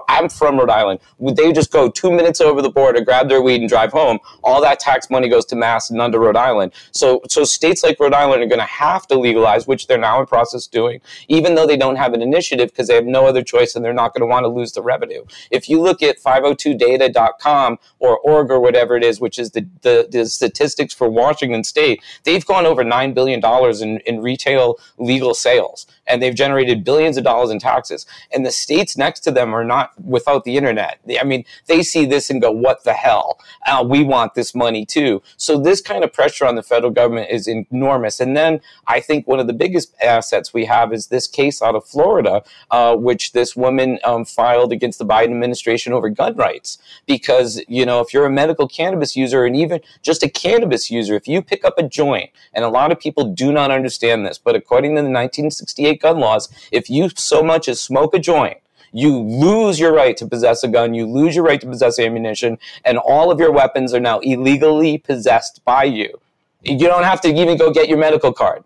[0.09, 1.01] i'm from rhode island.
[1.19, 4.19] Would they just go two minutes over the border grab their weed and drive home?
[4.43, 6.73] All that tax money goes to mass and to rhode island.
[6.91, 10.21] So so states like rhode island are going to have to legalize which they're now
[10.21, 13.43] in process doing, even though they don't have an initiative because they have no other
[13.43, 15.25] choice and they're not going to want to lose the revenue.
[15.51, 20.09] If you look at 502data.com or org or whatever it is, which is the, the,
[20.11, 23.41] the statistics for Washington State, they've gone over $9 billion
[23.83, 28.07] in, in retail legal sales and they've generated billions of dollars in taxes.
[28.33, 31.01] And the states next to them are not without the internet.
[31.21, 33.39] I mean, they see this and go, what the hell?
[33.67, 35.23] Uh, we want this money too.
[35.37, 38.21] So this kind of pressure on the federal government is enormous.
[38.21, 41.75] And then I think one of the biggest assets we have is this case out
[41.75, 46.79] of Florida, uh, which this woman um, filed against the Biden administration over gun rights.
[47.07, 51.15] Because, you know, if you're a medical cannabis user and even just a cannabis user,
[51.15, 54.39] if you pick up a joint, and a lot of people do not understand this,
[54.39, 58.59] but according to the 1968 gun laws, if you so much as smoke a joint,
[58.93, 62.59] you lose your right to possess a gun, you lose your right to possess ammunition,
[62.85, 66.21] and all of your weapons are now illegally possessed by you.
[66.63, 68.65] You don't have to even go get your medical card.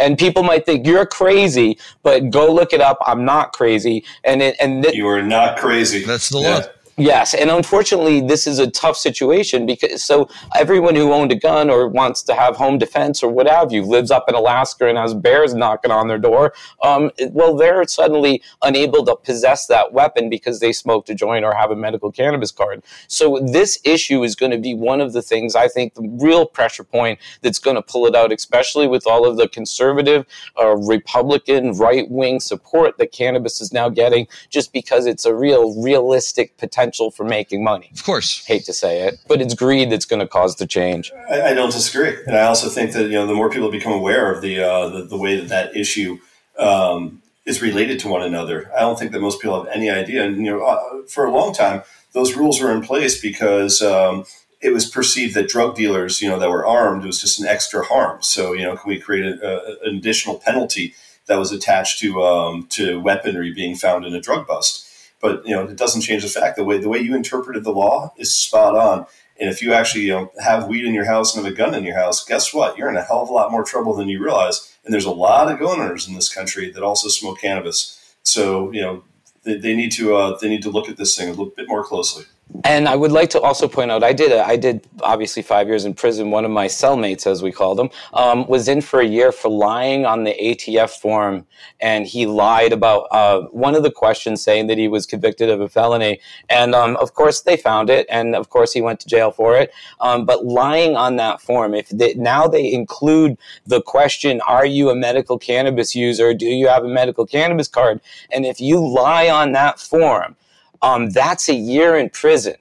[0.00, 2.98] And people might think you're crazy, but go look it up.
[3.06, 4.04] I'm not crazy.
[4.24, 6.04] And it, and th- you are not crazy.
[6.04, 6.62] That's the law.
[7.00, 11.70] Yes, and unfortunately, this is a tough situation because so everyone who owned a gun
[11.70, 14.98] or wants to have home defense or what have you lives up in Alaska and
[14.98, 16.54] has bears knocking on their door.
[16.82, 21.54] Um, well, they're suddenly unable to possess that weapon because they smoked a joint or
[21.54, 22.82] have a medical cannabis card.
[23.06, 26.46] So this issue is going to be one of the things I think the real
[26.46, 30.26] pressure point that's going to pull it out, especially with all of the conservative,
[30.60, 35.80] uh, Republican, right wing support that cannabis is now getting, just because it's a real
[35.80, 37.90] realistic potential potential for making money.
[37.92, 38.44] Of course.
[38.46, 41.12] Hate to say it, but it's greed that's going to cause the change.
[41.30, 42.16] I, I, don't disagree.
[42.26, 44.88] And I also think that, you know, the more people become aware of the, uh,
[44.88, 46.18] the, the, way that that issue
[46.58, 50.24] um, is related to one another, I don't think that most people have any idea.
[50.24, 51.82] And, you know, uh, for a long time,
[52.12, 54.24] those rules were in place because um,
[54.60, 57.84] it was perceived that drug dealers, you know, that were armed was just an extra
[57.84, 58.22] harm.
[58.22, 60.94] So, you know, can we create a, a, an additional penalty
[61.26, 64.87] that was attached to um, to weaponry being found in a drug bust?
[65.20, 67.72] But you know, it doesn't change the fact the way the way you interpreted the
[67.72, 69.06] law is spot on.
[69.40, 71.74] And if you actually you know, have weed in your house and have a gun
[71.74, 72.76] in your house, guess what?
[72.76, 74.76] You're in a hell of a lot more trouble than you realize.
[74.84, 78.16] And there's a lot of gun owners in this country that also smoke cannabis.
[78.22, 79.04] So you know,
[79.44, 81.68] they, they need to uh, they need to look at this thing a little bit
[81.68, 82.24] more closely.
[82.64, 85.68] And I would like to also point out, I did, a, I did obviously five
[85.68, 86.30] years in prison.
[86.30, 89.50] One of my cellmates, as we called them, um, was in for a year for
[89.50, 91.46] lying on the ATF form,
[91.80, 95.60] and he lied about uh, one of the questions, saying that he was convicted of
[95.60, 96.20] a felony.
[96.48, 99.56] And um, of course, they found it, and of course, he went to jail for
[99.56, 99.70] it.
[100.00, 103.36] Um, but lying on that form, if they, now they include
[103.66, 106.32] the question, "Are you a medical cannabis user?
[106.32, 110.34] Do you have a medical cannabis card?" And if you lie on that form
[110.82, 112.56] um, that's a year in prison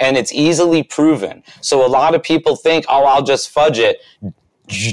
[0.00, 1.42] and it's easily proven.
[1.60, 4.00] So a lot of people think, oh, I'll just fudge it.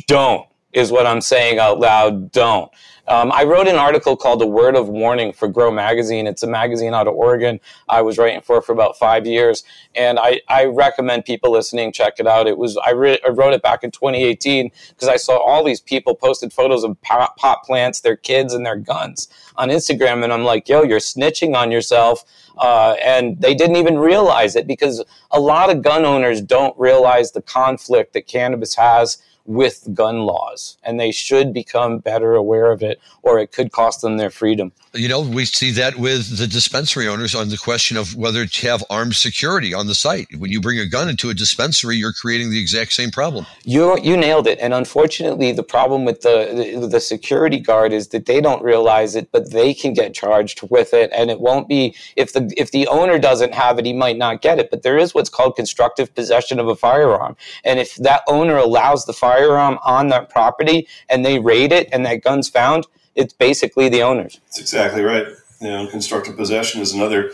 [0.08, 2.32] Don't, is what I'm saying out loud.
[2.32, 2.70] Don't.
[3.08, 6.28] Um, I wrote an article called A Word of Warning for Grow Magazine.
[6.28, 9.64] It's a magazine out of Oregon I was writing for for about five years.
[9.96, 12.48] And I, I recommend people listening check it out.
[12.48, 15.80] It was I, re- I wrote it back in 2018 because I saw all these
[15.80, 20.26] people posted photos of pot, pot plants, their kids, and their guns on Instagram.
[20.26, 22.26] And I'm like, yo, you're snitching on yourself.
[22.60, 27.32] Uh, and they didn't even realize it because a lot of gun owners don't realize
[27.32, 32.84] the conflict that cannabis has with gun laws, and they should become better aware of
[32.84, 34.74] it, or it could cost them their freedom.
[34.98, 38.68] You know, we see that with the dispensary owners on the question of whether to
[38.68, 40.28] have armed security on the site.
[40.40, 43.46] When you bring a gun into a dispensary, you're creating the exact same problem.
[43.64, 44.58] You you nailed it.
[44.60, 49.32] And unfortunately, the problem with the, the security guard is that they don't realize it,
[49.32, 52.88] but they can get charged with it, and it won't be if the if the
[52.88, 54.72] owner doesn't have it, he might not get it.
[54.72, 59.06] But there is what's called constructive possession of a firearm, and if that owner allows
[59.06, 62.88] the firearm on that property and they raid it and that gun's found,
[63.18, 64.40] it's basically the owner's.
[64.46, 65.28] That's exactly right.
[65.60, 67.32] You know, constructive possession is another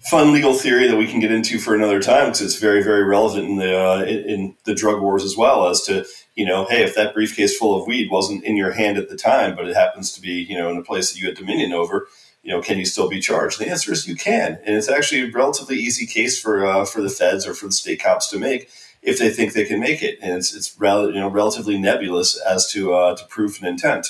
[0.00, 3.04] fun legal theory that we can get into for another time because it's very, very
[3.04, 5.68] relevant in the uh, in, the drug wars as well.
[5.68, 8.96] As to you know, hey, if that briefcase full of weed wasn't in your hand
[8.96, 11.26] at the time, but it happens to be you know in a place that you
[11.26, 12.08] had dominion over,
[12.42, 13.58] you know, can you still be charged?
[13.58, 17.02] The answer is you can, and it's actually a relatively easy case for uh, for
[17.02, 18.70] the feds or for the state cops to make
[19.02, 20.18] if they think they can make it.
[20.22, 24.06] And it's it's you know relatively nebulous as to uh, to proof and intent.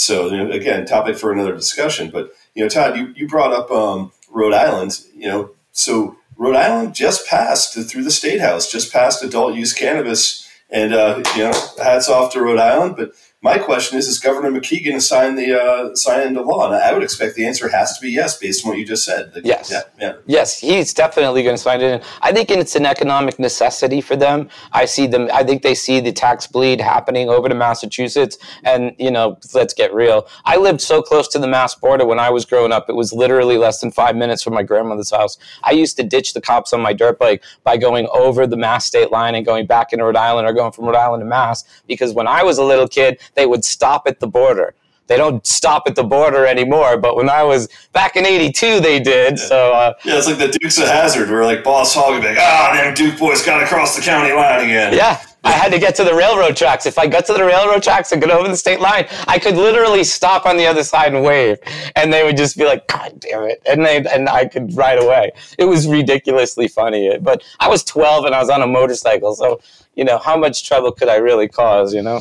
[0.00, 2.10] So you know, again, topic for another discussion.
[2.10, 4.98] But you know, Todd, you, you brought up um, Rhode Island.
[5.14, 9.74] You know, so Rhode Island just passed through the state house, just passed adult use
[9.74, 12.96] cannabis, and uh, you know, hats off to Rhode Island.
[12.96, 13.12] But
[13.42, 16.66] my question is: Is Governor McKee going to sign the uh, sign into law?
[16.66, 19.02] And I would expect the answer has to be yes, based on what you just
[19.02, 19.32] said.
[19.42, 20.16] yes, yeah, yeah.
[20.26, 21.94] yes, he's definitely going to sign it.
[21.94, 22.02] In.
[22.20, 24.50] I think it's an economic necessity for them.
[24.72, 25.30] I see them.
[25.32, 29.72] I think they see the tax bleed happening over to Massachusetts, and you know, let's
[29.72, 30.28] get real.
[30.44, 33.10] I lived so close to the Mass border when I was growing up; it was
[33.10, 35.38] literally less than five minutes from my grandmother's house.
[35.64, 38.84] I used to ditch the cops on my dirt bike by going over the Mass
[38.84, 41.64] state line and going back into Rhode Island, or going from Rhode Island to Mass,
[41.86, 44.74] because when I was a little kid they would stop at the border.
[45.10, 49.00] They don't stop at the border anymore, but when I was back in '82, they
[49.00, 49.40] did.
[49.40, 52.28] So uh, yeah, it's like the Dukes of Hazzard, where like Boss Hogg would be
[52.28, 55.80] like, "Ah, them Duke boys got across the county line again." Yeah, I had to
[55.80, 56.86] get to the railroad tracks.
[56.86, 59.56] If I got to the railroad tracks and got over the state line, I could
[59.56, 61.58] literally stop on the other side and wave,
[61.96, 65.00] and they would just be like, "God damn it!" and they and I could ride
[65.00, 65.32] away.
[65.58, 69.60] It was ridiculously funny, but I was 12 and I was on a motorcycle, so
[69.96, 71.92] you know how much trouble could I really cause?
[71.92, 72.20] You know.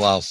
[0.00, 0.22] Wow,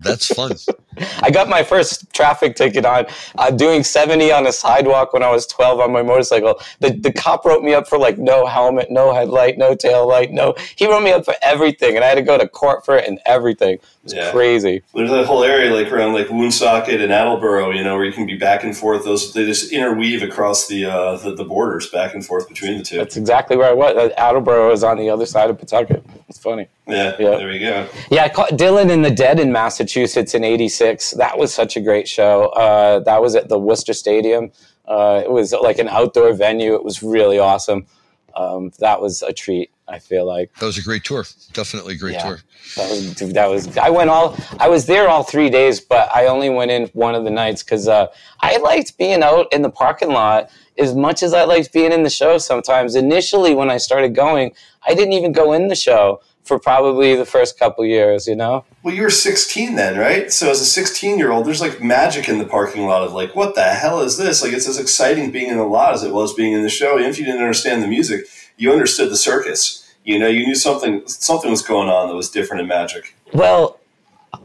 [0.00, 0.52] that's fun.
[1.22, 5.30] I got my first traffic ticket on uh, doing 70 on a sidewalk when I
[5.30, 6.60] was 12 on my motorcycle.
[6.80, 10.32] The, the cop wrote me up for like no helmet, no headlight, no tail light,
[10.32, 10.54] no.
[10.76, 13.08] He wrote me up for everything, and I had to go to court for it
[13.08, 13.74] and everything.
[13.74, 14.30] It was yeah.
[14.30, 14.82] crazy.
[14.94, 18.26] There's a whole area like around like Woonsocket and Attleboro, you know, where you can
[18.26, 19.04] be back and forth.
[19.04, 22.84] Those they just interweave across the uh, the, the, borders back and forth between the
[22.84, 22.96] two.
[22.96, 23.96] That's exactly where I was.
[23.96, 26.04] Uh, Attleboro is on the other side of Pawtucket.
[26.28, 26.68] It's funny.
[26.86, 27.36] Yeah, yeah.
[27.36, 27.88] there we go.
[28.10, 31.12] Yeah, I caught Dylan and the Dead in Massachusetts in '86.
[31.12, 32.46] That was such a great show.
[32.48, 34.50] Uh, that was at the Worcester Stadium.
[34.86, 36.74] Uh, it was like an outdoor venue.
[36.74, 37.86] It was really awesome.
[38.34, 39.70] Um, that was a treat.
[39.88, 41.24] I feel like that was a great tour.
[41.52, 42.38] Definitely a great yeah, tour.
[42.76, 43.76] That was that was.
[43.76, 44.36] I went all.
[44.58, 47.62] I was there all three days, but I only went in one of the nights
[47.64, 48.06] because uh,
[48.40, 52.04] I liked being out in the parking lot as much as I liked being in
[52.04, 52.38] the show.
[52.38, 54.52] Sometimes initially, when I started going,
[54.86, 56.20] I didn't even go in the show
[56.50, 58.64] for probably the first couple years, you know?
[58.82, 60.32] Well, you were 16 then, right?
[60.32, 63.36] So as a 16 year old, there's like magic in the parking lot of like,
[63.36, 64.42] what the hell is this?
[64.42, 66.98] Like, it's as exciting being in the lot as it was being in the show.
[66.98, 68.26] Even if you didn't understand the music,
[68.56, 69.88] you understood the circus.
[70.02, 73.14] You know, you knew something something was going on that was different in magic.
[73.32, 73.78] Well,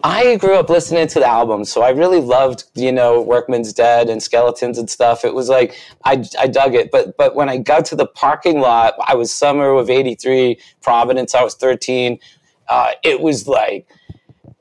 [0.03, 4.09] I grew up listening to the albums, so I really loved, you know, Workman's Dead
[4.09, 5.23] and Skeletons and stuff.
[5.23, 6.91] It was like I, I dug it.
[6.91, 11.35] But but when I got to the parking lot, I was summer of '83, Providence.
[11.35, 12.19] I was 13.
[12.67, 13.87] Uh, it was like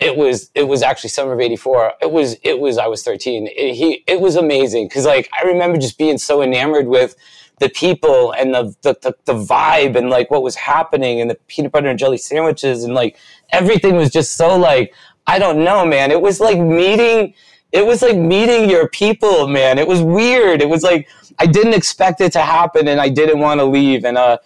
[0.00, 3.46] it was it was actually summer of 84 it was it was i was 13
[3.46, 7.14] it, he it was amazing because like i remember just being so enamored with
[7.60, 11.36] the people and the, the, the, the, vibe and like what was happening and the
[11.46, 13.16] peanut butter and jelly sandwiches and like
[13.52, 14.92] everything was just so like
[15.26, 16.10] I don't know, man.
[16.10, 17.34] It was like meeting.
[17.72, 19.78] It was like meeting your people, man.
[19.78, 20.60] It was weird.
[20.62, 21.08] It was like
[21.38, 24.38] I didn't expect it to happen, and I didn't want to leave, and uh,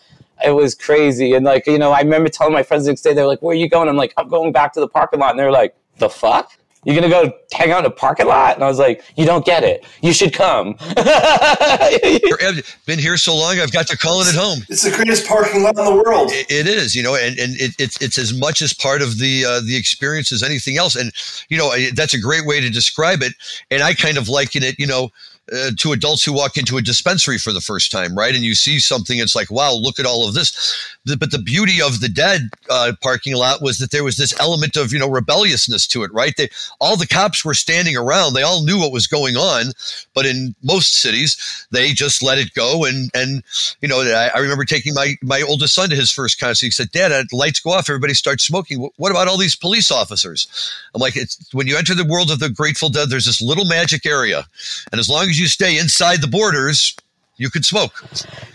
[0.44, 1.34] it was crazy.
[1.34, 3.52] And like you know, I remember telling my friends the next day, they're like, "Where
[3.52, 5.76] are you going?" I'm like, "I'm going back to the parking lot," and they're like,
[5.98, 6.52] "The fuck."
[6.84, 8.54] You're gonna go hang out in a parking lot?
[8.54, 9.84] And I was like, you don't get it.
[10.02, 10.76] You should come.
[10.96, 14.60] I've Been here so long, I've got to call it at home.
[14.68, 16.30] It's the greatest parking lot in the world.
[16.32, 19.18] it, it is, you know, and, and it, it's it's as much as part of
[19.18, 20.94] the uh, the experience as anything else.
[20.96, 21.12] And
[21.48, 23.32] you know, that's a great way to describe it.
[23.70, 25.10] And I kind of liken it, you know,
[25.52, 28.34] uh, to adults who walk into a dispensary for the first time, right?
[28.34, 30.96] And you see something, it's like, wow, look at all of this.
[31.06, 34.76] But the beauty of the dead uh, parking lot was that there was this element
[34.76, 36.34] of, you know, rebelliousness to it, right?
[36.36, 36.48] They,
[36.80, 38.34] all the cops were standing around.
[38.34, 39.72] They all knew what was going on.
[40.14, 42.84] But in most cities, they just let it go.
[42.84, 43.42] And, and
[43.80, 46.66] you know, I, I remember taking my, my oldest son to his first concert.
[46.66, 47.88] He said, Dad, the lights go off.
[47.88, 48.86] Everybody starts smoking.
[48.96, 50.46] What about all these police officers?
[50.94, 53.64] I'm like, it's when you enter the world of the Grateful Dead, there's this little
[53.64, 54.44] magic area.
[54.92, 56.96] And as long as you stay inside the borders,
[57.38, 58.04] you could smoke.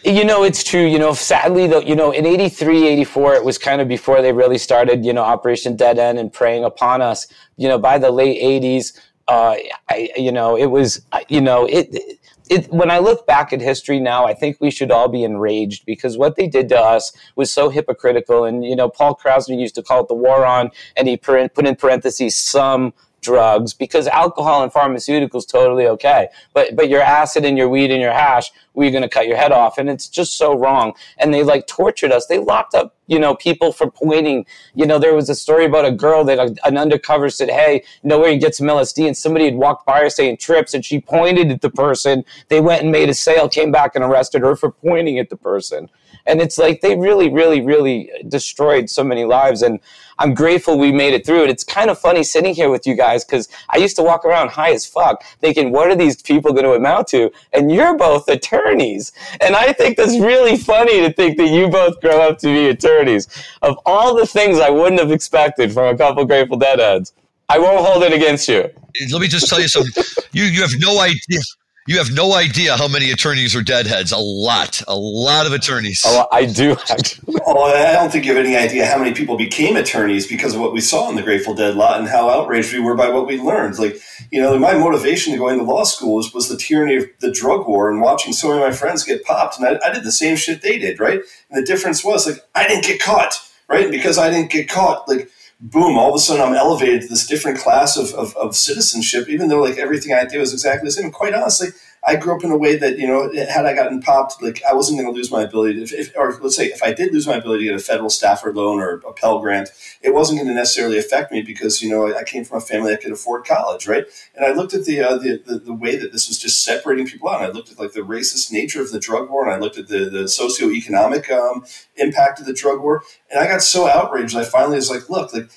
[0.04, 0.86] You know, it's true.
[0.86, 4.34] You know, sadly, though, you know, in 83, 84, it was kind of before they
[4.34, 7.28] really started, you know, Operation Dead End and preying upon us.
[7.56, 9.56] You know, by the late 80s, uh,
[9.90, 12.20] I, you know, it was, you know, it,
[12.50, 15.86] it, when I look back at history now, I think we should all be enraged
[15.86, 18.44] because what they did to us was so hypocritical.
[18.44, 21.50] And, you know, Paul Krassner used to call it the war on, and he put
[21.66, 22.94] in parentheses some
[23.24, 26.28] drugs because alcohol and pharmaceuticals totally okay.
[26.54, 29.38] But but your acid and your weed and your hash we're going to cut your
[29.38, 29.78] head off.
[29.78, 30.94] And it's just so wrong.
[31.20, 32.26] And they like tortured us.
[32.26, 34.46] They locked up you know people for pointing.
[34.76, 37.84] You know there was a story about a girl that a, an undercover said hey
[38.04, 40.84] know where you get some lsd and somebody had walked by her saying trips and
[40.86, 42.24] she pointed at the person.
[42.50, 45.38] They went and made a sale came back and arrested her for pointing at the
[45.38, 45.90] person
[46.26, 49.80] and it's like they really really really destroyed so many lives and
[50.20, 51.50] I'm grateful we made it through it.
[51.50, 54.50] It's kind of funny sitting here with you guys because I used to walk around
[54.50, 57.32] high as fuck thinking, what are these people going to amount to?
[57.52, 59.12] And you're both attorneys.
[59.42, 62.68] And I think that's really funny to think that you both grow up to be
[62.68, 63.28] attorneys.
[63.62, 67.14] Of all the things I wouldn't have expected from a couple Grateful Dead Deadheads,
[67.50, 68.70] I won't hold it against you.
[69.12, 70.04] Let me just tell you something.
[70.32, 71.42] you you have no idea.
[71.86, 74.14] You have no idea how many attorneys are deadheads.
[74.14, 76.02] A lot, a lot of attorneys.
[76.06, 77.36] Oh, I do actually.
[77.46, 80.62] Oh, I don't think you have any idea how many people became attorneys because of
[80.62, 83.28] what we saw in the Grateful Dead lot and how outraged we were by what
[83.28, 83.78] we learned.
[83.80, 83.98] Like,
[84.32, 87.32] you know, my motivation to go into law school was, was the tyranny of the
[87.32, 89.60] drug war and watching so many of my friends get popped.
[89.60, 91.20] And I, I did the same shit they did, right?
[91.50, 93.36] And the difference was like I didn't get caught,
[93.68, 93.84] right?
[93.84, 95.30] And because I didn't get caught, like
[95.64, 99.30] boom, all of a sudden I'm elevated to this different class of, of, of, citizenship,
[99.30, 101.06] even though like everything I did was exactly the same.
[101.06, 101.70] And quite honestly,
[102.06, 104.74] I grew up in a way that, you know, had I gotten popped, like I
[104.74, 107.26] wasn't going to lose my ability to, if, or let's say if I did lose
[107.26, 109.70] my ability to get a federal Stafford loan or a Pell Grant,
[110.02, 112.92] it wasn't going to necessarily affect me because, you know, I came from a family
[112.92, 114.06] that could afford college, right?
[114.36, 117.08] And I looked at the, uh, the, the, the, way that this was just separating
[117.08, 117.42] people out.
[117.42, 119.78] And I looked at like the racist nature of the drug war and I looked
[119.78, 123.04] at the, the socioeconomic um, impact of the drug war.
[123.32, 124.36] And I got so outraged.
[124.36, 125.50] I finally was like, look, like,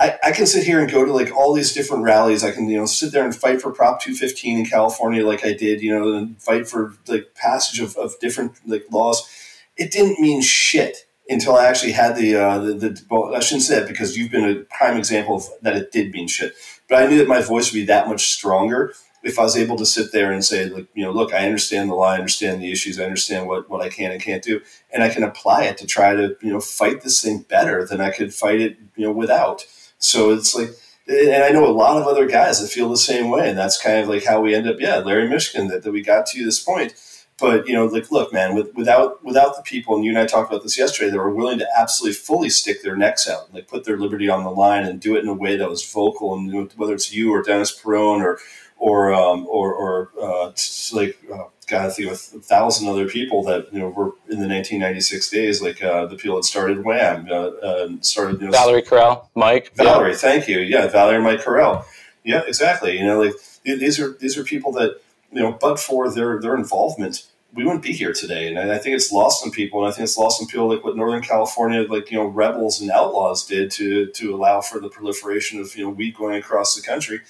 [0.00, 2.42] I, I can sit here and go to like all these different rallies.
[2.42, 5.52] I can, you know, sit there and fight for Prop 215 in California, like I
[5.52, 9.28] did, you know, and fight for like passage of, of different like laws.
[9.76, 13.62] It didn't mean shit until I actually had the, uh, the, the, well, I shouldn't
[13.62, 16.54] say that because you've been a prime example of that it did mean shit.
[16.88, 19.76] But I knew that my voice would be that much stronger if I was able
[19.76, 22.62] to sit there and say, like, you know, look, I understand the law, I understand
[22.62, 25.64] the issues, I understand what, what I can and can't do, and I can apply
[25.64, 28.78] it to try to, you know, fight this thing better than I could fight it,
[28.96, 29.66] you know, without.
[30.00, 30.70] So it's like,
[31.06, 33.80] and I know a lot of other guys that feel the same way, and that's
[33.80, 34.76] kind of like how we end up.
[34.80, 36.94] Yeah, Larry Michigan, that, that we got to this point.
[37.38, 40.26] But you know, like, look, man, with, without without the people, and you and I
[40.26, 43.66] talked about this yesterday, that were willing to absolutely fully stick their necks out, like
[43.66, 46.34] put their liberty on the line, and do it in a way that was vocal,
[46.34, 48.38] and whether it's you or Dennis Peron or
[48.76, 50.52] or um, or, or uh,
[50.92, 54.40] like uh, God, I think of a thousand other people that you know were in
[54.40, 58.52] the 1996 days, like uh, the people that started WAMM, uh, uh, started you know,
[58.52, 60.16] Valerie Corral, Mike, Valerie, yeah.
[60.16, 61.86] thank you, yeah, Valerie, Mike Corral,
[62.24, 62.98] yeah, exactly.
[62.98, 65.00] You know, like these are these are people that
[65.32, 68.48] you know, but for their their involvement, we wouldn't be here today.
[68.48, 70.84] And I think it's lost on people, and I think it's lost on people like
[70.84, 74.88] what Northern California, like you know, rebels and outlaws did to to allow for the
[74.88, 77.20] proliferation of you know weed going across the country.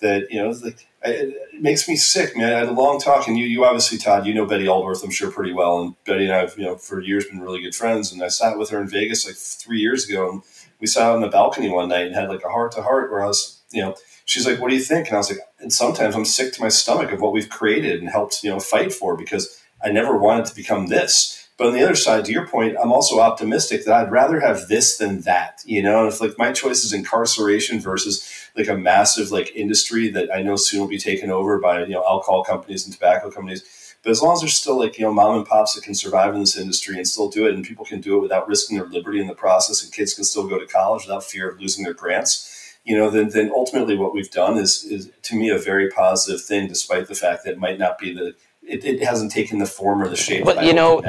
[0.00, 2.52] That you know, like it makes me sick, man.
[2.52, 5.10] I had a long talk, and you, you obviously, Todd, you know Betty Aldworth, I'm
[5.10, 5.80] sure, pretty well.
[5.80, 8.12] And Betty and I have, you know, for years been really good friends.
[8.12, 10.42] And I sat with her in Vegas like three years ago, and
[10.80, 13.22] we sat on the balcony one night and had like a heart to heart where
[13.22, 13.94] I was, you know,
[14.24, 16.62] she's like, "What do you think?" And I was like, "And sometimes I'm sick to
[16.62, 20.16] my stomach of what we've created and helped, you know, fight for because I never
[20.16, 23.84] wanted to become this." But on the other side, to your point, I'm also optimistic
[23.84, 25.62] that I'd rather have this than that.
[25.64, 30.08] You know, and if like my choice is incarceration versus like a massive like industry
[30.10, 33.30] that I know soon will be taken over by you know alcohol companies and tobacco
[33.30, 33.62] companies.
[34.02, 36.34] But as long as there's still like you know mom and pops that can survive
[36.34, 38.88] in this industry and still do it, and people can do it without risking their
[38.88, 41.84] liberty in the process, and kids can still go to college without fear of losing
[41.84, 45.58] their grants, you know, then then ultimately what we've done is is to me a
[45.58, 49.32] very positive thing, despite the fact that it might not be the it, it hasn't
[49.32, 50.44] taken the form or the shape.
[50.44, 51.02] But you know,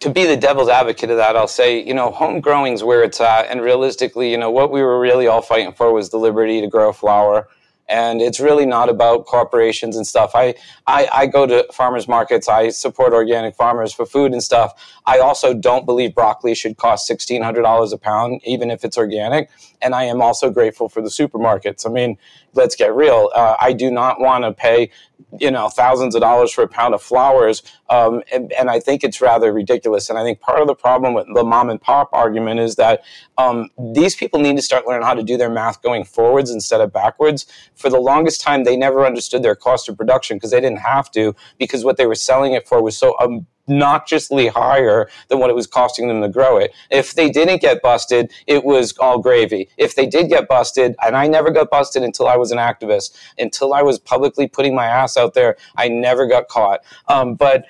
[0.00, 3.20] to be the devil's advocate of that, I'll say, you know, home growing's where it's
[3.20, 3.46] at.
[3.48, 6.66] And realistically, you know, what we were really all fighting for was the liberty to
[6.66, 7.48] grow flower.
[7.88, 10.32] And it's really not about corporations and stuff.
[10.34, 10.54] I,
[10.88, 12.48] I, I go to farmers markets.
[12.48, 14.72] I support organic farmers for food and stuff.
[15.06, 19.50] I also don't believe broccoli should cost $1,600 a pound, even if it's organic.
[19.82, 21.86] And I am also grateful for the supermarkets.
[21.86, 22.18] I mean,
[22.54, 23.30] let's get real.
[23.34, 24.90] Uh, I do not want to pay
[25.38, 29.02] you know thousands of dollars for a pound of flowers um, and, and, i think
[29.02, 32.08] it's rather ridiculous and i think part of the problem with the mom and pop
[32.12, 33.02] argument is that
[33.38, 36.80] um, these people need to start learning how to do their math going forwards instead
[36.80, 40.60] of backwards for the longest time they never understood their cost of production because they
[40.60, 45.08] didn't have to because what they were selling it for was so um, obnoxiously higher
[45.28, 46.72] than what it was costing them to grow it.
[46.90, 49.68] If they didn't get busted, it was all gravy.
[49.76, 53.16] If they did get busted, and I never got busted until I was an activist,
[53.38, 56.80] until I was publicly putting my ass out there, I never got caught.
[57.08, 57.64] Um, but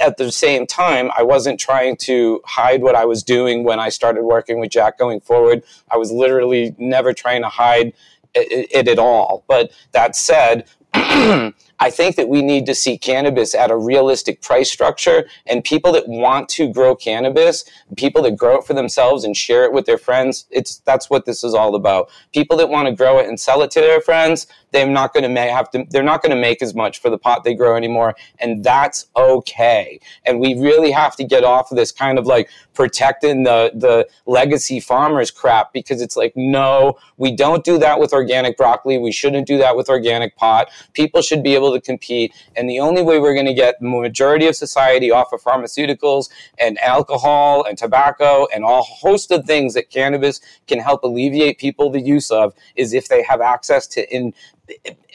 [0.00, 3.88] at the same time, I wasn't trying to hide what I was doing when I
[3.88, 5.62] started working with Jack going forward.
[5.90, 7.92] I was literally never trying to hide
[8.34, 9.44] it, it, at all.
[9.48, 10.66] But that said,
[11.80, 15.92] I think that we need to see cannabis at a realistic price structure and people
[15.92, 17.64] that want to grow cannabis,
[17.96, 21.24] people that grow it for themselves and share it with their friends, it's that's what
[21.24, 22.10] this is all about.
[22.34, 25.32] People that want to grow it and sell it to their friends, they're not going
[25.32, 27.76] to have to they're not going to make as much for the pot they grow
[27.76, 30.00] anymore and that's okay.
[30.26, 34.08] And we really have to get off of this kind of like protecting the the
[34.26, 38.98] legacy farmers crap because it's like no, we don't do that with organic broccoli.
[38.98, 40.70] We shouldn't do that with organic pot.
[40.92, 42.32] People should be able able to compete.
[42.56, 46.30] And the only way we're going to get the majority of society off of pharmaceuticals
[46.58, 51.90] and alcohol and tobacco and all host of things that cannabis can help alleviate people
[51.90, 54.32] the use of is if they have access to in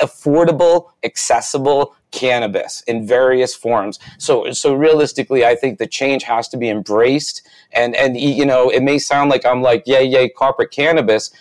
[0.01, 3.99] affordable, accessible cannabis in various forms.
[4.18, 7.47] So, so realistically, I think the change has to be embraced.
[7.72, 11.32] And and you know, it may sound like I'm like yay yay corporate cannabis,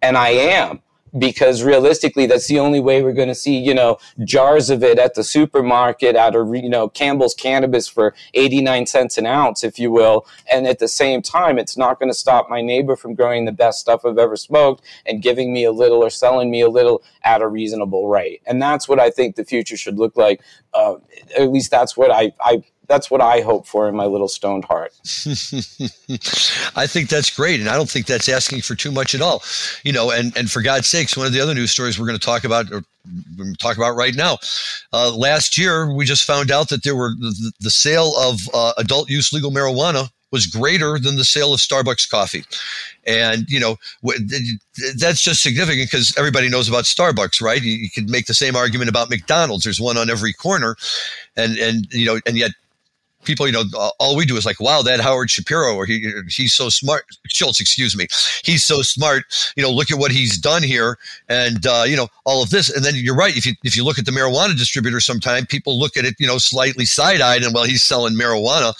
[0.00, 0.80] and I am
[1.18, 4.98] because realistically that's the only way we're going to see you know jars of it
[4.98, 9.78] at the supermarket at a you know campbell's cannabis for 89 cents an ounce if
[9.78, 10.26] you will.
[10.50, 13.52] And at the same time it's not going to stop my neighbor from growing the
[13.52, 17.02] best stuff i've ever smoked and giving me a little or selling me a little
[17.24, 18.42] at a reasonable rate.
[18.46, 20.40] And that's what i think the future should look like.
[20.74, 20.96] Uh,
[21.38, 24.66] at least that's what I, I that's what I hope for in my little stoned
[24.66, 24.92] heart.
[26.76, 29.42] I think that's great, and I don't think that's asking for too much at all.
[29.82, 32.18] You know, and and for God's sakes, one of the other news stories we're going
[32.18, 32.82] to talk about or
[33.58, 34.36] talk about right now.
[34.92, 38.74] Uh, last year, we just found out that there were the, the sale of uh,
[38.76, 42.42] adult use legal marijuana was greater than the sale of Starbucks coffee.
[43.06, 43.76] And, you know,
[44.98, 47.62] that's just significant because everybody knows about Starbucks, right?
[47.62, 49.64] You, you could make the same argument about McDonald's.
[49.64, 50.76] There's one on every corner.
[51.36, 52.52] And, and, you know, and yet
[53.24, 53.64] people, you know,
[53.98, 57.04] all we do is like, wow, that Howard Shapiro, or he, he's so smart.
[57.26, 58.06] Schultz, excuse me.
[58.44, 59.24] He's so smart.
[59.56, 60.98] You know, look at what he's done here,
[61.28, 62.74] and uh, you know all of this.
[62.74, 63.36] And then you're right.
[63.36, 66.26] If you if you look at the marijuana distributor, sometime people look at it, you
[66.26, 68.74] know, slightly side eyed, and well, he's selling marijuana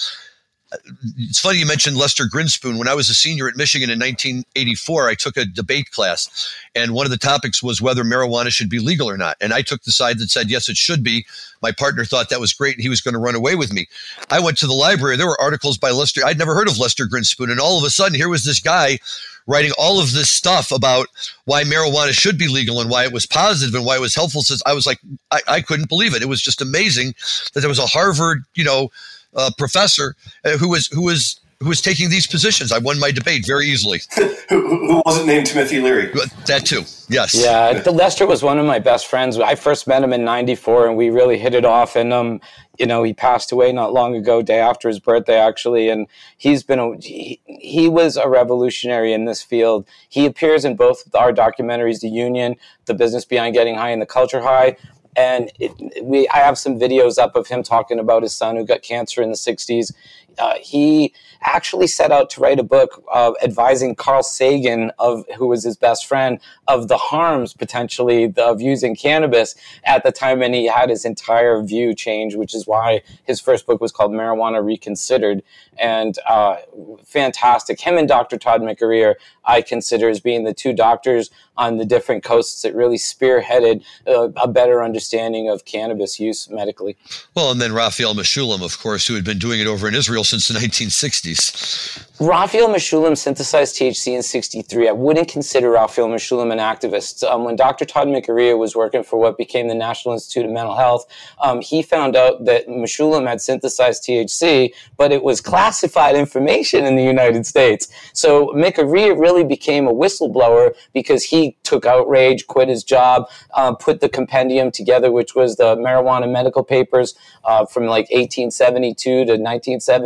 [1.16, 2.78] it's funny you mentioned Lester Grinspoon.
[2.78, 6.94] When I was a senior at Michigan in 1984, I took a debate class, and
[6.94, 9.36] one of the topics was whether marijuana should be legal or not.
[9.40, 11.26] And I took the side that said yes, it should be.
[11.62, 13.86] My partner thought that was great, and he was going to run away with me.
[14.30, 15.16] I went to the library.
[15.16, 16.22] There were articles by Lester.
[16.24, 18.98] I'd never heard of Lester Grinspoon, and all of a sudden, here was this guy
[19.46, 21.08] writing all of this stuff about
[21.46, 24.42] why marijuana should be legal and why it was positive and why it was helpful.
[24.42, 25.00] Since I was like,
[25.32, 26.22] I, I couldn't believe it.
[26.22, 27.14] It was just amazing
[27.52, 28.90] that there was a Harvard, you know
[29.34, 30.14] uh, professor
[30.44, 32.72] uh, who was who was who was taking these positions.
[32.72, 34.00] I won my debate very easily.
[34.16, 36.12] who, who, wasn't named Timothy Leary?
[36.46, 36.82] That too.
[37.08, 37.34] Yes.
[37.34, 39.38] Yeah, the Lester was one of my best friends.
[39.38, 41.96] I first met him in '94, and we really hit it off.
[41.96, 42.40] And um,
[42.78, 45.88] you know, he passed away not long ago, day after his birthday, actually.
[45.88, 46.06] And
[46.36, 49.86] he's been a he, he was a revolutionary in this field.
[50.08, 52.56] He appears in both our documentaries, The Union,
[52.86, 54.76] The Business Behind Getting High, and The Culture High
[55.16, 58.64] and it, we I have some videos up of him talking about his son who
[58.64, 59.92] got cancer in the 60s.
[60.38, 61.12] Uh, he
[61.42, 65.76] actually set out to write a book uh, advising Carl Sagan, of who was his
[65.76, 69.54] best friend, of the harms potentially of using cannabis
[69.84, 73.66] at the time, and he had his entire view change, which is why his first
[73.66, 75.42] book was called Marijuana Reconsidered,
[75.78, 76.56] and uh,
[77.04, 77.80] fantastic.
[77.80, 78.38] Him and Dr.
[78.38, 79.14] Tod Mikuriya,
[79.44, 84.28] I consider as being the two doctors on the different coasts that really spearheaded uh,
[84.36, 86.96] a better understanding of cannabis use medically.
[87.34, 90.21] Well, and then Raphael Mechoulam, of course, who had been doing it over in Israel
[90.24, 92.08] since the 1960s.
[92.20, 94.88] Raphael Mechoulam synthesized THC in 63.
[94.88, 97.24] I wouldn't consider Raphael Mechoulam an activist.
[97.24, 97.84] Um, when Dr.
[97.84, 101.04] Tod Mikuriya was working for what became the National Institute of Mental Health,
[101.42, 106.94] um, he found out that Mechoulam had synthesized THC, but it was classified information in
[106.94, 107.88] the United States.
[108.12, 114.00] So Mikuriya really became a whistleblower because he took outrage, quit his job, uh, put
[114.00, 119.38] the compendium together, which was the marijuana medical papers uh, from like 1872 to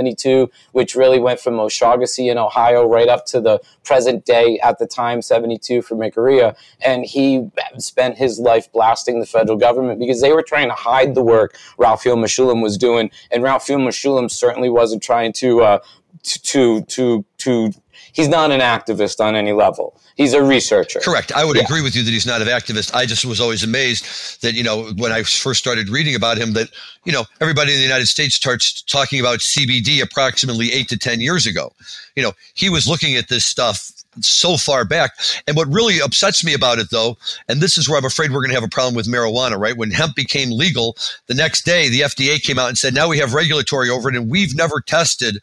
[0.07, 4.79] 1972, which really went from O'Shaughnessy in Ohio right up to the present day at
[4.79, 6.57] the time, 72 for Mikuriya.
[6.85, 11.15] And he spent his life blasting the federal government because they were trying to hide
[11.15, 13.11] the work Raphael Mechoulam was doing.
[13.31, 15.79] And Raphael Mechoulam certainly wasn't trying to, uh,
[16.23, 17.73] to, to, to,
[18.17, 20.01] he's not an activist on any level.
[20.17, 21.01] He's a researcher.
[21.01, 21.31] Correct.
[21.33, 21.65] I would yeah.
[21.65, 22.95] agree with you that he's not an activist.
[22.95, 26.55] I just was always amazed that, you know, when I first started reading about him,
[26.55, 26.71] that,
[27.05, 31.21] you know, everybody in the United States starts talking about CBD approximately eight to 10
[31.21, 31.73] years ago.
[32.17, 33.93] You know, he was looking at this stuff
[34.23, 35.13] so far back.
[35.47, 38.41] And what really upsets me about it, though, and this is where I'm afraid we're
[38.41, 39.77] going to have a problem with marijuana, right?
[39.77, 40.97] When hemp became legal,
[41.27, 44.17] the next day the FDA came out and said, now we have regulatory over it,
[44.17, 45.43] and we've never tested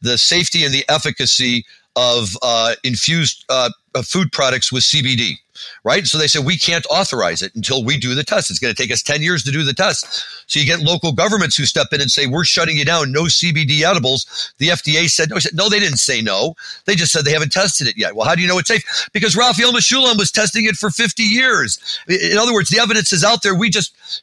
[0.00, 1.64] the safety and the efficacy
[1.98, 3.70] of uh, infused uh,
[4.04, 5.32] food products with CBD,
[5.82, 6.06] right?
[6.06, 8.50] So they said we can't authorize it until we do the test.
[8.50, 10.24] It's going to take us 10 years to do the test.
[10.46, 13.24] So you get local governments who step in and say, we're shutting you down, no
[13.24, 14.52] CBD edibles.
[14.58, 15.40] The FDA said no.
[15.40, 16.54] Said, no, they didn't say no.
[16.84, 18.14] They just said they haven't tested it yet.
[18.14, 19.08] Well, how do you know it's safe?
[19.12, 21.98] Because Raphael Mechoulam was testing it for 50 years.
[22.06, 23.56] In other words, the evidence is out there.
[23.56, 24.22] We just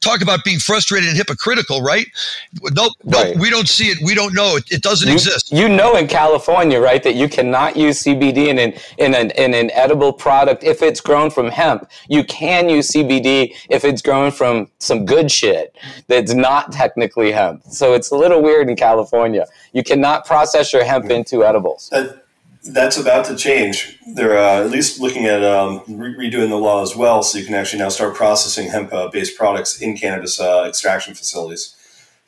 [0.00, 2.06] talk about being frustrated and hypocritical, right?
[2.62, 3.36] Nope, nope, right.
[3.38, 3.98] we don't see it.
[4.02, 4.64] We don't know it.
[4.70, 5.52] It doesn't you, exist.
[5.52, 9.54] You know, in California, right, that you cannot use CBD in an in an in
[9.54, 11.88] an edible product if it's grown from hemp.
[12.08, 15.76] You can use CBD if it's grown from some good shit
[16.08, 17.62] that's not technically hemp.
[17.64, 19.46] So it's a little weird in California.
[19.72, 21.90] You cannot process your hemp into edibles.
[21.92, 22.16] Uh,
[22.72, 23.98] that's about to change.
[24.06, 27.44] They're uh, at least looking at um, re- redoing the law as well, so you
[27.44, 31.75] can actually now start processing hemp-based products in cannabis uh, extraction facilities.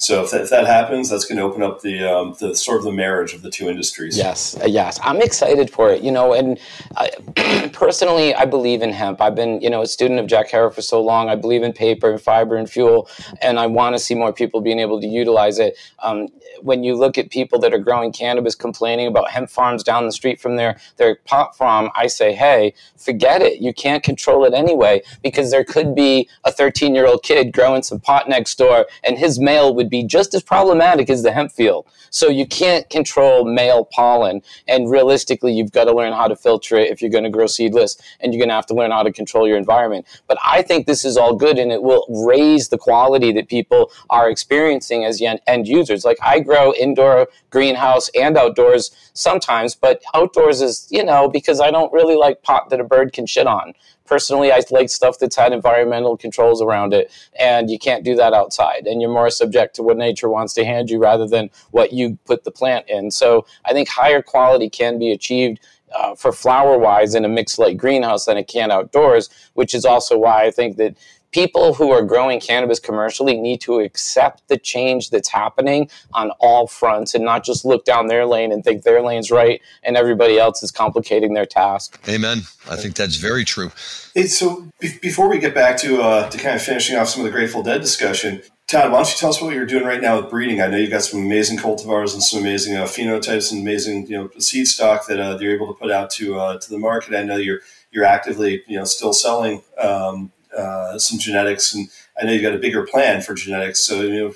[0.00, 2.78] So if that, if that happens, that's going to open up the um, the sort
[2.78, 4.16] of the marriage of the two industries.
[4.16, 6.02] Yes, uh, yes, I'm excited for it.
[6.02, 6.56] You know, and
[6.96, 9.20] I, personally, I believe in hemp.
[9.20, 11.28] I've been, you know, a student of Jack Herer for so long.
[11.28, 13.08] I believe in paper and fiber and fuel,
[13.42, 15.76] and I want to see more people being able to utilize it.
[15.98, 16.28] Um,
[16.62, 20.12] when you look at people that are growing cannabis complaining about hemp farms down the
[20.12, 23.60] street from their, their pot farm, I say, hey, forget it.
[23.60, 27.82] You can't control it anyway because there could be a 13 year old kid growing
[27.82, 31.52] some pot next door and his mail would be just as problematic as the hemp
[31.52, 31.86] field.
[32.10, 34.42] So you can't control male pollen.
[34.66, 37.46] And realistically, you've got to learn how to filter it if you're going to grow
[37.46, 40.06] seedless, and you're going to have to learn how to control your environment.
[40.26, 43.90] But I think this is all good, and it will raise the quality that people
[44.10, 46.04] are experiencing as end users.
[46.04, 51.70] Like I grow indoor greenhouse and outdoors sometimes, but outdoors is, you know, because I
[51.70, 53.74] don't really like pot that a bird can shit on
[54.08, 58.32] personally i like stuff that's had environmental controls around it and you can't do that
[58.32, 61.92] outside and you're more subject to what nature wants to hand you rather than what
[61.92, 63.10] you put the plant in.
[63.10, 65.60] So i think higher quality can be achieved
[65.94, 69.84] uh, for flower wise in a mixed light greenhouse than it can outdoors which is
[69.84, 70.96] also why i think that
[71.30, 76.66] people who are growing cannabis commercially need to accept the change that's happening on all
[76.66, 80.38] fronts and not just look down their lane and think their lane's right and everybody
[80.38, 82.00] else is complicating their task.
[82.08, 82.42] Amen.
[82.70, 83.70] I think that's very true.
[84.14, 87.20] Hey, so be- before we get back to uh, to kind of finishing off some
[87.20, 90.00] of the Grateful Dead discussion, Todd, why don't you tell us what you're doing right
[90.00, 90.60] now with breeding?
[90.60, 94.16] I know you've got some amazing cultivars and some amazing uh, phenotypes and amazing you
[94.16, 97.14] know seed stock that uh, you're able to put out to uh, to the market.
[97.14, 97.60] I know you're
[97.90, 101.88] you're actively you know still selling um, uh, some genetics, and
[102.20, 103.80] I know you've got a bigger plan for genetics.
[103.80, 104.34] So, you know,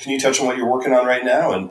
[0.00, 1.52] can you touch on what you're working on right now?
[1.52, 1.70] And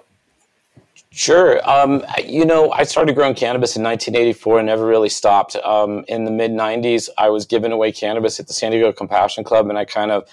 [1.12, 1.60] Sure.
[1.68, 5.56] Um, you know, I started growing cannabis in 1984 and never really stopped.
[5.58, 9.44] Um, in the mid 90s, I was giving away cannabis at the San Diego Compassion
[9.44, 10.30] Club, and I kind of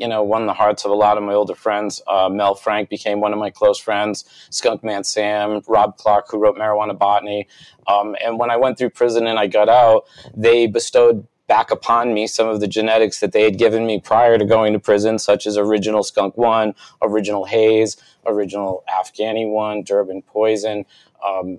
[0.00, 2.00] you know, won the hearts of a lot of my older friends.
[2.08, 4.24] Uh, Mel Frank became one of my close friends.
[4.48, 7.46] Skunk Man Sam, Rob Clarke, who wrote Marijuana Botany.
[7.86, 12.14] Um, and when I went through prison and I got out, they bestowed back upon
[12.14, 15.18] me some of the genetics that they had given me prior to going to prison,
[15.18, 16.72] such as original skunk one,
[17.02, 20.86] original haze, original Afghani one, Durban poison.
[21.26, 21.58] Um,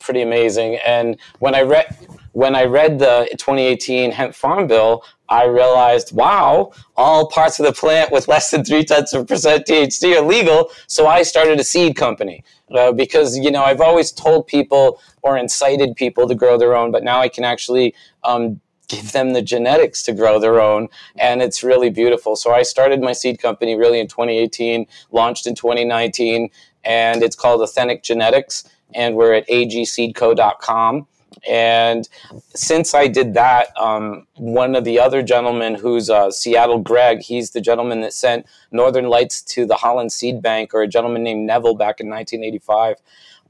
[0.00, 0.78] pretty amazing.
[0.86, 1.96] And when I read
[2.32, 7.72] when I read the 2018 hemp farm bill, I realized, wow, all parts of the
[7.72, 10.70] plant with less than three tenths of percent THC are legal.
[10.88, 15.38] So I started a seed company uh, because you know I've always told people or
[15.38, 17.94] incited people to grow their own, but now I can actually
[18.24, 18.60] um,
[18.92, 23.00] give them the genetics to grow their own and it's really beautiful so i started
[23.00, 26.50] my seed company really in 2018 launched in 2019
[26.84, 31.06] and it's called authentic genetics and we're at agseedco.com
[31.48, 32.08] and
[32.54, 37.50] since I did that, um, one of the other gentlemen who's uh, Seattle Greg, he's
[37.50, 41.46] the gentleman that sent Northern Lights to the Holland Seed Bank, or a gentleman named
[41.46, 42.96] Nevil back in 1985.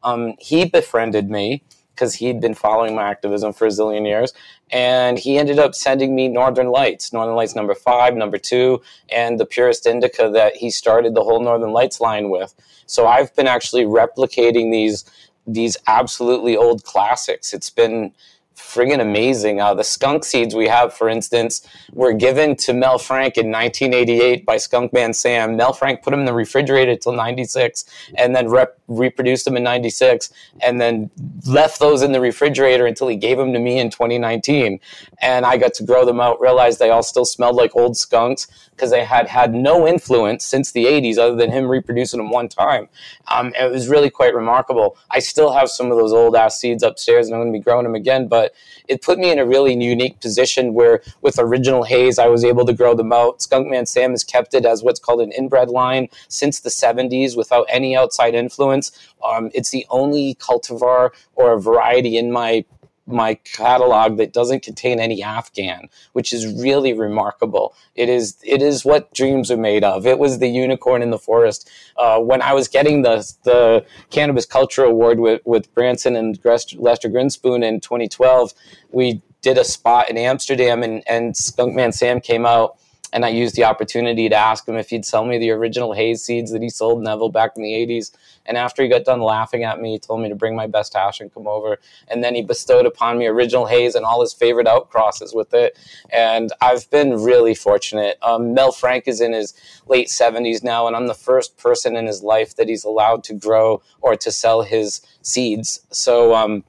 [0.05, 1.63] Um, he befriended me
[1.95, 4.33] because he'd been following my activism for a zillion years.
[4.71, 9.39] And he ended up sending me Northern Lights, Northern Lights number five, number two, and
[9.39, 12.55] the purest indica that he started the whole Northern Lights line with.
[12.87, 15.05] So I've been actually replicating these
[15.45, 17.53] these absolutely old classics.
[17.53, 18.13] It's been
[18.57, 19.61] friggin' amazing.
[19.61, 24.47] Uh, the skunk seeds we have, for instance, were given to Mel Frank in 1988
[24.47, 25.57] by Skunk Man Sam.
[25.57, 27.85] Mel Frank put them in the refrigerator till 96
[28.17, 30.33] and then rep- reproduced them in 96
[30.63, 31.11] and then
[31.47, 34.81] left those in the refrigerator until he gave them to me in 2019.
[35.21, 38.47] And I got to grow them out, realized they all still smelled like old skunks
[38.71, 42.49] because they had had no influence since the 80s other than him reproducing them one
[42.49, 42.89] time.
[43.29, 44.97] Um, it was really quite remarkable.
[45.11, 47.63] I still have some of those old ass seeds upstairs and I'm going to be
[47.63, 48.55] growing them again, but
[48.93, 52.67] it put me in a really unique position where with original haze, I was able
[52.67, 53.39] to grow them out.
[53.39, 57.67] Skunkman Sam has kept it as what's called an inbred line since the 70s without
[57.71, 58.93] any outside influence.
[59.25, 62.67] Um, it's the only cultivar or a variety in my
[63.07, 67.75] my catalog that doesn't contain any Afghan, which is really remarkable.
[67.95, 70.07] It is it is what dreams are made of.
[70.07, 71.69] It was the unicorn in the forest.
[71.97, 77.09] Uh, when I was getting the the Cannabis Culture Award with with Branson and Lester
[77.09, 78.53] Grinspoon in 2012,
[78.91, 82.79] we did a spot in Amsterdam, and and Skunkman Sam came out
[83.13, 86.23] and I used the opportunity to ask him if he'd sell me the original haze
[86.23, 88.11] seeds that he sold Nevil back in the 80s.
[88.47, 90.95] And after he got done laughing at me, he told me to bring my best
[90.95, 91.79] hash and come over.
[92.09, 95.79] And then he bestowed upon me original haze and all his favorite outcrosses with it.
[96.11, 98.19] And I've been really fortunate.
[98.23, 99.55] Um, Mel Frank is in his
[99.87, 103.35] late 70s now, and I'm the first person in his life that he's allowed to
[103.35, 105.81] grow or to sell his seeds.
[105.91, 106.65] So, um,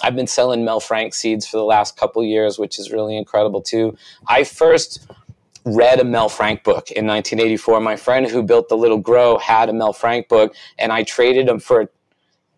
[0.00, 3.60] I've been selling Mel Frank seeds for the last couple years, which is really incredible
[3.60, 3.96] too.
[4.28, 5.04] I first
[5.76, 7.80] read a Mel Frank book in 1984.
[7.80, 11.48] My friend who built the little grow had a Mel Frank book, and I traded
[11.48, 11.90] him for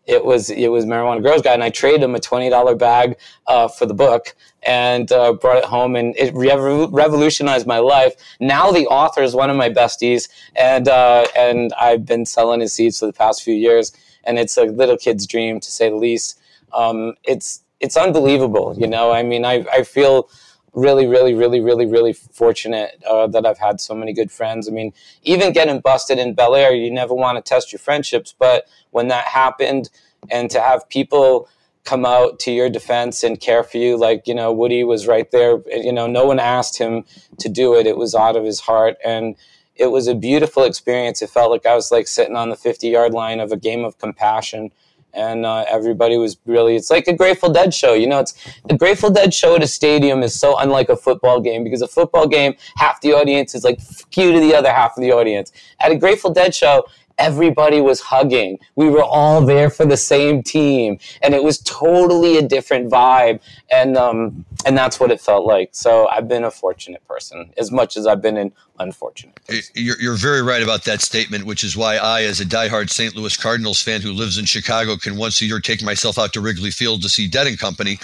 [0.07, 3.16] it was it was marijuana grows guy, and I traded him a twenty dollar bag
[3.47, 8.15] uh, for the book and uh, brought it home, and it re- revolutionized my life.
[8.41, 12.73] Now the author is one of my besties, and uh, and I've been selling his
[12.73, 13.93] seeds for the past few years,
[14.24, 16.41] and it's a little kid's dream to say the least.
[16.73, 19.12] Um, it's it's unbelievable, you know.
[19.12, 20.28] I mean, I I feel
[20.75, 24.69] really, really, really, really, really fortunate uh, that I've had so many good friends.
[24.69, 24.93] I mean,
[25.23, 29.09] even getting busted in Bel Air, you never want to test your friendships, but when
[29.09, 29.91] that happened,
[30.31, 31.49] and to have people
[31.85, 35.31] come out to your defense and care for you, like you know, Woody was right
[35.31, 35.63] there.
[35.67, 37.05] You know, no one asked him
[37.39, 39.35] to do it; it was out of his heart, and
[39.77, 41.23] it was a beautiful experience.
[41.23, 43.85] It felt like I was like sitting on the fifty yard line of a game
[43.85, 44.73] of compassion
[45.15, 48.35] and uh, everybody was really it's like a grateful dead show you know it's
[48.66, 51.89] the grateful dead show at a stadium is so unlike a football game because a
[51.89, 55.53] football game half the audience is like skew to the other half of the audience
[55.81, 56.85] at a grateful dead show
[57.20, 58.59] everybody was hugging.
[58.74, 63.41] We were all there for the same team, and it was totally a different vibe.
[63.70, 65.70] And um, and that's what it felt like.
[65.73, 69.39] So I've been a fortunate person as much as I've been an unfortunate.
[69.74, 73.15] You're, you're very right about that statement, which is why I, as a diehard St.
[73.15, 76.40] Louis Cardinals fan who lives in Chicago, can once a year take myself out to
[76.40, 77.98] Wrigley Field to see Dead and Company,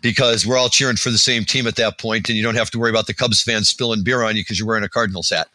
[0.00, 2.70] because we're all cheering for the same team at that point, and you don't have
[2.70, 5.30] to worry about the Cubs fans spilling beer on you because you're wearing a Cardinals
[5.30, 5.48] hat.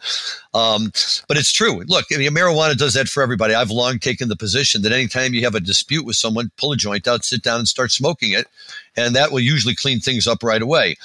[0.54, 0.92] Um,
[1.28, 1.84] but it's true.
[1.88, 3.54] Look, I mean, marijuana does that for everybody.
[3.54, 6.78] I've long taken the position that anytime you have a dispute with someone, pull a
[6.78, 8.48] joint out, sit down, and start smoking it,
[8.98, 10.96] and that will usually clean things up right away.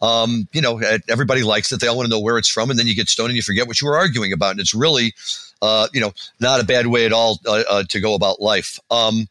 [0.00, 1.80] Um, you know, everybody likes it.
[1.80, 3.42] They all want to know where it's from, and then you get stoned and you
[3.42, 4.52] forget what you were arguing about.
[4.52, 5.14] And it's really,
[5.60, 8.80] uh, you know, not a bad way at all uh, uh, to go about life.
[8.90, 9.28] Um,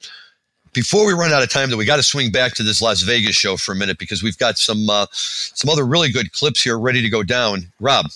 [0.73, 3.01] before we run out of time, though, we got to swing back to this Las
[3.01, 6.61] Vegas show for a minute because we've got some uh, some other really good clips
[6.61, 7.71] here ready to go down.
[7.79, 8.07] Rob.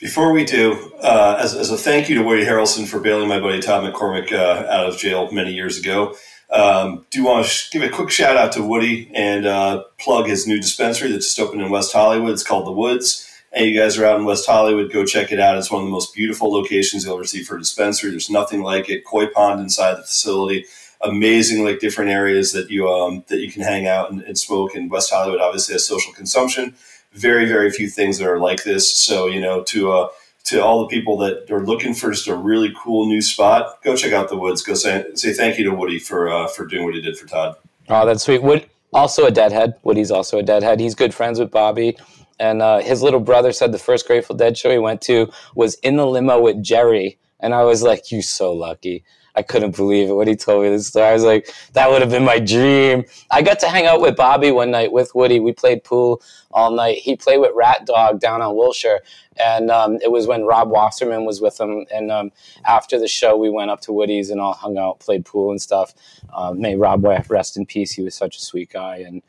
[0.00, 3.40] Before we do, uh, as, as, a thank you to Woody Harrelson for bailing my
[3.40, 6.14] buddy Todd McCormick uh, out of jail many years ago,
[6.50, 10.46] um, do want to give a quick shout out to Woody and uh, plug his
[10.46, 12.32] new dispensary that just opened in West Hollywood.
[12.32, 13.24] It's called The Woods.
[13.50, 15.56] And you guys are out in West Hollywood, go check it out.
[15.56, 18.10] It's one of the most beautiful locations you'll ever see for a dispensary.
[18.10, 19.06] There's nothing like it.
[19.06, 20.66] Koi pond inside the facility.
[21.00, 24.74] Amazing, like different areas that you um, that you can hang out and, and smoke.
[24.74, 26.74] And West Hollywood obviously has social consumption
[27.12, 28.92] very, very few things that are like this.
[28.94, 30.08] So, you know, to uh,
[30.48, 33.96] to all the people that are looking for just a really cool new spot, go
[33.96, 34.62] check out the woods.
[34.62, 37.26] Go say say thank you to Woody for uh, for doing what he did for
[37.26, 37.56] Todd.
[37.88, 38.42] Oh, that's sweet.
[38.42, 39.74] Wood also a deadhead.
[39.82, 40.80] Woody's also a deadhead.
[40.80, 41.96] He's good friends with Bobby.
[42.40, 45.74] And uh, his little brother said the first Grateful Dead show he went to was
[45.76, 47.18] in the limo with Jerry.
[47.40, 49.04] And I was like, you so lucky.
[49.38, 51.06] I couldn't believe it when he told me this story.
[51.06, 53.04] I was like, that would have been my dream.
[53.30, 55.38] I got to hang out with Bobby one night with Woody.
[55.38, 56.20] We played pool
[56.50, 56.98] all night.
[56.98, 58.98] He played with Rat Dog down on Wilshire.
[59.36, 61.86] And um, it was when Rob Wasserman was with him.
[61.94, 62.32] And um,
[62.66, 65.62] after the show, we went up to Woody's and all hung out, played pool and
[65.62, 65.94] stuff.
[66.32, 67.92] Uh, may Rob rest in peace.
[67.92, 68.96] He was such a sweet guy.
[69.06, 69.22] And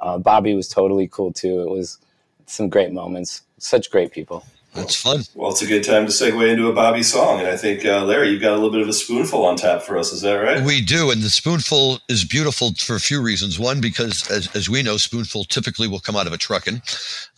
[0.00, 1.60] uh, Bobby was totally cool too.
[1.62, 1.98] It was
[2.46, 3.42] some great moments.
[3.58, 4.44] Such great people.
[4.76, 5.22] That's fun.
[5.34, 7.40] Well, it's a good time to segue into a Bobby song.
[7.40, 9.82] And I think, uh, Larry, you've got a little bit of a spoonful on tap
[9.82, 10.12] for us.
[10.12, 10.62] Is that right?
[10.62, 11.10] We do.
[11.10, 13.58] And the spoonful is beautiful for a few reasons.
[13.58, 16.82] One, because as, as we know, spoonful typically will come out of a truckin.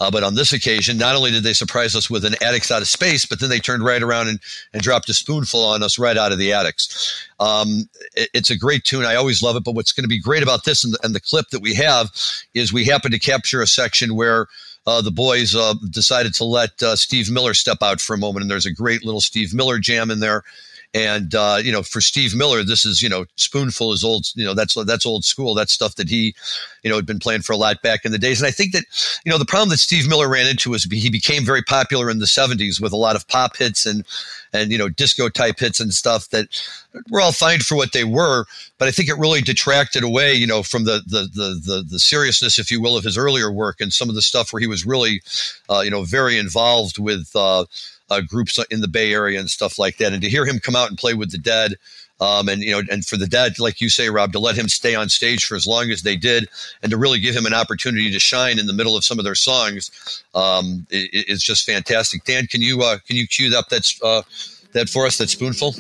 [0.01, 2.83] Uh, but on this occasion, not only did they surprise us with an Attics Out
[2.83, 4.41] of Space, but then they turned right around and,
[4.73, 7.27] and dropped a spoonful on us right out of the Attics.
[7.39, 9.05] Um, it, it's a great tune.
[9.05, 9.65] I always love it.
[9.65, 11.75] But what's going to be great about this and the, and the clip that we
[11.75, 12.11] have
[12.55, 14.47] is we happen to capture a section where–
[14.89, 18.43] uh, the boys uh, decided to let uh, Steve Miller step out for a moment,
[18.43, 20.45] and there's a great little Steve Miller jam in there.
[20.95, 24.29] And uh, you know, for Steve Miller, this is you know, spoonful is old.
[24.35, 25.55] You know, that's that's old school.
[25.55, 26.35] That's stuff that he,
[26.83, 28.41] you know, had been playing for a lot back in the days.
[28.41, 28.85] And I think that
[29.27, 32.21] you know, the problem that Steve Miller ran into was he became very popular in
[32.21, 34.07] the '70s with a lot of pop hits and
[34.53, 36.49] and you know, disco type hits and stuff that
[37.11, 38.45] were all fine for what they were.
[38.79, 41.99] But I think it really detracted away, you know, from the the the the, the
[41.99, 44.67] seriousness, if you will, of his earlier work and some of the stuff where he
[44.67, 45.23] was really,
[45.69, 47.31] uh, you know, very involved with.
[47.35, 47.65] Uh,
[48.11, 50.15] uh, groups in the Bay Area and stuff like that.
[50.15, 51.75] And to hear him come out and play with the Dead,
[52.21, 54.69] um, and you know, and for the Dead, like you say, Rob, to let him
[54.69, 56.49] stay on stage for as long as they did,
[56.83, 59.25] and to really give him an opportunity to shine in the middle of some of
[59.25, 62.25] their songs, um, is it, just fantastic.
[62.25, 64.23] Dan, can you uh, can you cue up that uh,
[64.73, 65.19] that for us?
[65.19, 65.75] That spoonful.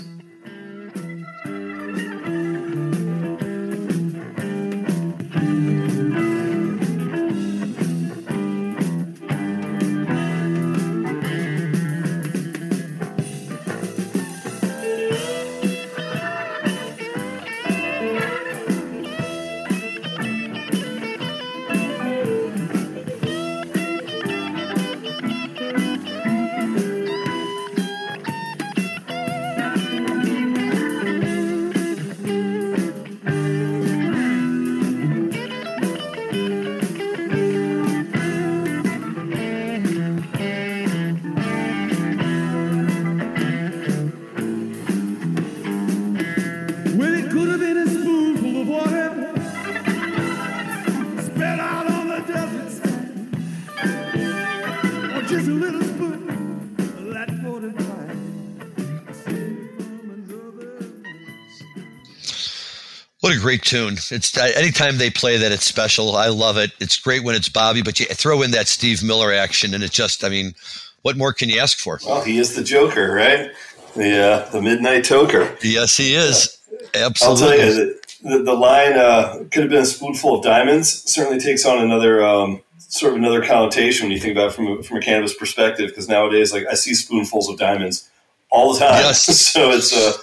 [63.29, 63.99] What a great tune!
[64.11, 66.17] It's anytime they play that, it's special.
[66.17, 66.73] I love it.
[66.81, 69.91] It's great when it's Bobby, but you throw in that Steve Miller action, and it
[69.91, 70.55] just, I mean,
[71.03, 72.01] what more can you ask for?
[72.07, 73.51] Well, he is the Joker, right?
[73.95, 75.63] The uh, the Midnight Toker.
[75.63, 76.57] Yes, he is.
[76.95, 77.45] Absolutely.
[77.45, 80.89] I'll tell you, the, the line uh, could have been a spoonful of diamonds.
[80.89, 84.69] Certainly takes on another um, sort of another connotation when you think about it from
[84.69, 85.91] a, from a cannabis perspective.
[85.91, 88.09] Because nowadays, like I see spoonfuls of diamonds
[88.51, 88.95] all the time.
[88.95, 89.25] Yes.
[89.53, 90.15] so it's uh,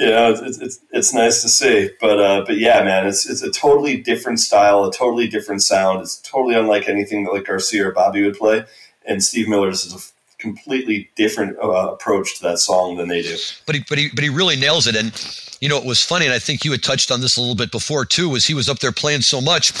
[0.00, 1.90] you know it's, it's, it's nice to see.
[2.00, 6.00] But uh, but yeah, man, it's it's a totally different style, a totally different sound.
[6.00, 8.64] It's totally unlike anything that like Garcia or Bobby would play.
[9.04, 13.36] And Steve Miller's is a completely different uh, approach to that song than they do.
[13.66, 14.96] But he but he but he really nails it.
[14.96, 15.12] And
[15.60, 17.54] you know, it was funny, and I think you had touched on this a little
[17.54, 18.30] bit before too.
[18.30, 19.72] Was he was up there playing so much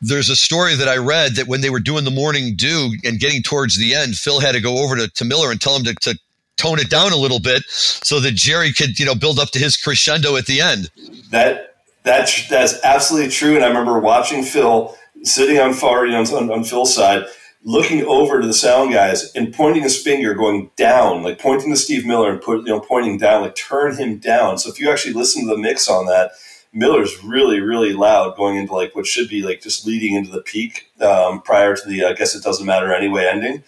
[0.00, 3.18] there's a story that I read that when they were doing the morning dew and
[3.18, 5.84] getting towards the end, Phil had to go over to, to Miller and tell him
[5.84, 6.18] to, to
[6.56, 9.58] tone it down a little bit so that Jerry could, you know, build up to
[9.58, 10.90] his crescendo at the end.
[11.30, 13.56] That that's that's absolutely true.
[13.56, 17.24] And I remember watching Phil sitting on far, you know, on, on Phil's side,
[17.64, 21.76] looking over to the sound guys and pointing his finger, going down, like pointing to
[21.76, 24.58] Steve Miller and put, you know, pointing down, like turn him down.
[24.58, 26.32] So if you actually listen to the mix on that,
[26.74, 30.42] Miller's really, really loud going into like what should be like just leading into the
[30.42, 33.62] peak um, prior to the I guess it doesn't matter anyway ending.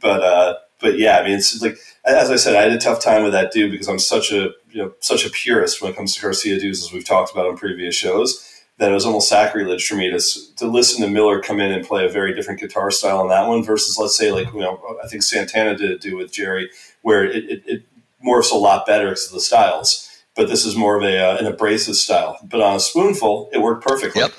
[0.00, 3.02] But uh, but yeah, I mean it's like as I said, I had a tough
[3.02, 5.96] time with that dude because I'm such a you know such a purist when it
[5.96, 9.28] comes to Garcia dudes as we've talked about on previous shows that it was almost
[9.28, 10.20] sacrilege for me to
[10.56, 13.48] to listen to Miller come in and play a very different guitar style on that
[13.48, 16.70] one versus let's say like you know I think Santana did do with Jerry
[17.02, 17.82] where it, it, it
[18.24, 20.05] morphs a lot better because of the styles
[20.36, 22.38] but this is more of a uh, an abrasive style.
[22.44, 24.20] But on a spoonful, it worked perfectly.
[24.20, 24.32] Yep,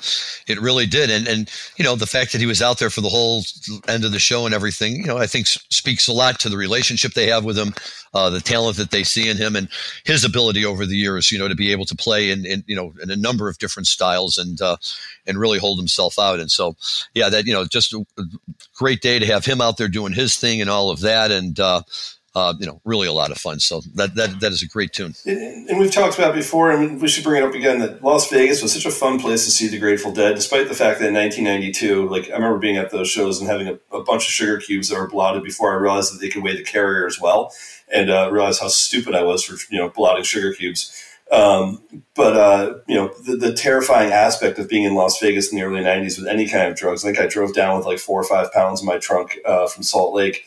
[0.46, 1.10] it really did.
[1.10, 3.42] And and you know the fact that he was out there for the whole
[3.88, 6.56] end of the show and everything, you know, I think speaks a lot to the
[6.56, 7.74] relationship they have with him,
[8.14, 9.68] uh, the talent that they see in him, and
[10.04, 12.76] his ability over the years, you know, to be able to play in, in you
[12.76, 14.76] know in a number of different styles and uh,
[15.26, 16.38] and really hold himself out.
[16.38, 16.76] And so,
[17.14, 18.04] yeah, that you know, just a
[18.76, 21.58] great day to have him out there doing his thing and all of that, and.
[22.38, 23.58] Uh, you know, really a lot of fun.
[23.58, 25.12] So that that that is a great tune.
[25.26, 28.62] And we've talked about before, and we should bring it up again that Las Vegas
[28.62, 31.14] was such a fun place to see the Grateful Dead, despite the fact that in
[31.14, 34.58] 1992, like I remember being at those shows and having a, a bunch of sugar
[34.58, 37.52] cubes that were blotted before I realized that they could weigh the carrier as well,
[37.92, 40.92] and uh, realized how stupid I was for you know blotting sugar cubes.
[41.32, 41.82] Um,
[42.14, 45.64] but uh, you know the, the, terrifying aspect of being in Las Vegas in the
[45.64, 47.04] early '90s with any kind of drugs.
[47.04, 49.66] I think I drove down with like four or five pounds in my trunk uh,
[49.66, 50.44] from Salt Lake,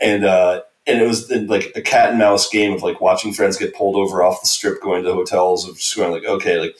[0.00, 3.56] and uh, and it was like a cat and mouse game of like watching friends
[3.56, 6.76] get pulled over off the strip going to hotels of just going like okay like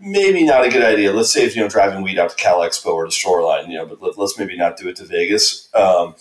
[0.00, 1.12] maybe not a good idea.
[1.12, 3.76] Let's say if you know driving weed out to cal expo or to shoreline you
[3.76, 5.68] know but let, us maybe not do it to vegas.
[5.74, 6.14] Um,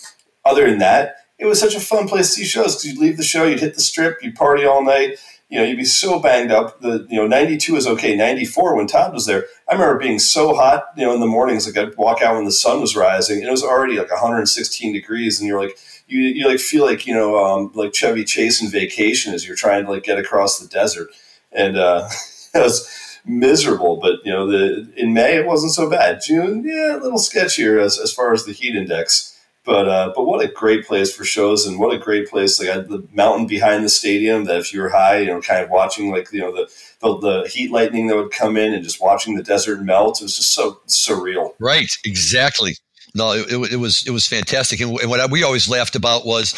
[0.46, 3.18] other than that it was such a fun place to see shows because you'd leave
[3.18, 5.18] the show you'd hit the strip you'd party all night
[5.50, 6.82] you know you'd be so banged up.
[6.82, 8.16] The you know 92 is okay.
[8.16, 11.66] 94 when todd was there i remember being so hot you know in the mornings
[11.66, 14.94] like i'd walk out when the sun was rising and it was already like 116
[14.94, 15.78] degrees and you're like
[16.08, 19.56] you, you like feel like you know um, like Chevy Chase in Vacation as you're
[19.56, 21.10] trying to like get across the desert,
[21.52, 22.10] and uh,
[22.54, 23.98] it was miserable.
[23.98, 26.22] But you know, the in May it wasn't so bad.
[26.26, 29.34] June, yeah, a little sketchier as, as far as the heat index.
[29.66, 32.58] But uh, but what a great place for shows, and what a great place!
[32.58, 34.46] Like the mountain behind the stadium.
[34.46, 36.72] That if you were high, you know, kind of watching like you know the,
[37.02, 40.22] the the heat lightning that would come in, and just watching the desert melt.
[40.22, 41.52] It was just so surreal.
[41.60, 42.78] Right, exactly
[43.18, 44.80] no, it, it, was it was fantastic.
[44.80, 46.54] And what we always laughed about was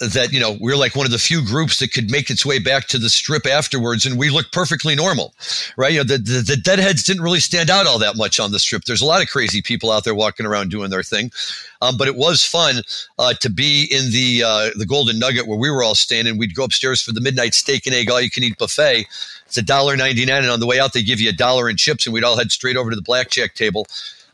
[0.00, 2.58] that you know we're like one of the few groups that could make its way
[2.58, 5.34] back to the strip afterwards and we looked perfectly normal
[5.76, 5.92] right?
[5.92, 8.58] You know the, the, the, deadheads didn't really stand out all that much on the
[8.58, 8.84] strip.
[8.84, 11.32] There's a lot of crazy people out there walking around doing their thing.
[11.82, 12.82] Um, but it was fun
[13.18, 16.38] uh, to be in the uh, the golden nugget where we were all standing.
[16.38, 19.06] We'd go upstairs for the midnight steak and egg all you can eat buffet.
[19.46, 21.76] It's a dollar 99 and on the way out they give you a dollar in
[21.76, 23.86] chips and we'd all head straight over to the blackjack table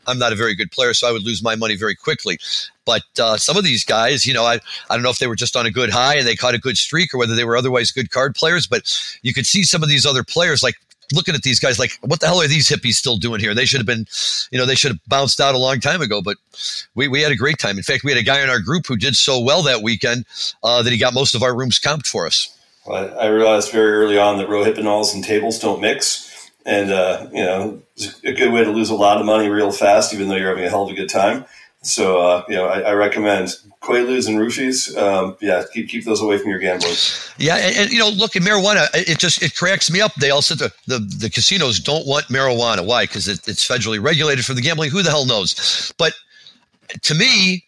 [0.07, 2.39] I'm not a very good player, so I would lose my money very quickly.
[2.85, 4.59] But uh, some of these guys, you know, I,
[4.89, 6.59] I don't know if they were just on a good high and they caught a
[6.59, 8.83] good streak or whether they were otherwise good card players, but
[9.23, 10.75] you could see some of these other players like
[11.13, 13.53] looking at these guys like, what the hell are these hippies still doing here?
[13.53, 14.05] They should have been,
[14.51, 16.21] you know, they should have bounced out a long time ago.
[16.21, 16.37] But
[16.95, 17.77] we, we had a great time.
[17.77, 20.25] In fact, we had a guy in our group who did so well that weekend
[20.63, 22.51] uh, that he got most of our rooms comped for us.
[22.87, 26.34] I realized very early on that rohypnols and tables don't mix
[26.65, 29.71] and uh, you know it's a good way to lose a lot of money real
[29.71, 31.45] fast, even though you're having a hell of a good time.
[31.81, 33.49] So uh, you know, I, I, recommend
[33.81, 34.97] Quaaludes and Roofies.
[34.97, 37.29] Um, yeah, keep keep those away from your gamblers.
[37.37, 38.87] Yeah, and, and, you know, look at marijuana.
[38.95, 40.13] It just it cracks me up.
[40.15, 42.83] They all said the the, the casinos don't want marijuana.
[42.85, 43.03] Why?
[43.03, 44.89] Because it, it's federally regulated for the gambling.
[44.89, 45.93] Who the hell knows?
[45.99, 46.15] But
[47.03, 47.64] to me,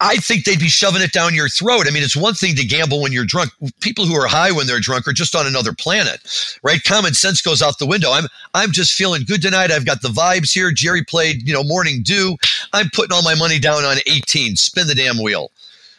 [0.00, 1.86] I think they'd be shoving it down your throat.
[1.86, 3.50] I mean, it's one thing to gamble when you're drunk.
[3.80, 6.20] People who are high when they're drunk are just on another planet,
[6.62, 6.82] right?
[6.82, 8.12] Common sense goes out the window.
[8.12, 9.70] I'm I'm just feeling good tonight.
[9.70, 10.70] I've got the vibes here.
[10.72, 12.36] Jerry played, you know, Morning Dew.
[12.72, 14.56] I'm putting all my money down on 18.
[14.56, 15.50] Spin the damn wheel.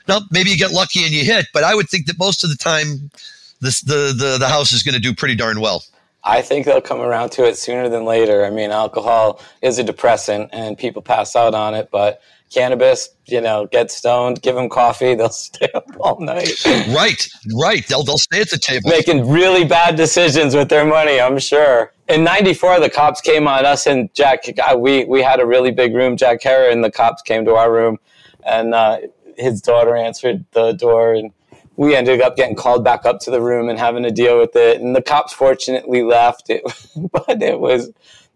[0.07, 2.49] Now, maybe you get lucky and you hit, but I would think that most of
[2.49, 3.11] the time,
[3.60, 5.84] this the the the house is going to do pretty darn well.
[6.23, 8.45] I think they'll come around to it sooner than later.
[8.45, 12.22] I mean, alcohol is a depressant, and people pass out on it, but
[12.52, 16.52] cannabis, you know, get stoned, give them coffee, they'll stay up all night.
[16.90, 17.86] Right, right.
[17.88, 21.19] They'll they'll stay at the table, making really bad decisions with their money.
[21.19, 21.94] I'm sure.
[22.07, 24.44] In '94, the cops came on us and Jack.
[24.78, 26.18] We we had a really big room.
[26.18, 27.98] Jack Herer and the cops came to our room,
[28.45, 28.99] and uh,
[29.38, 31.32] his daughter answered the door and.
[31.78, 34.56] We ended up getting called back up to the room and having to deal with
[34.56, 34.82] it.
[34.82, 36.61] And the cops fortunately left it,
[37.11, 37.91] but it was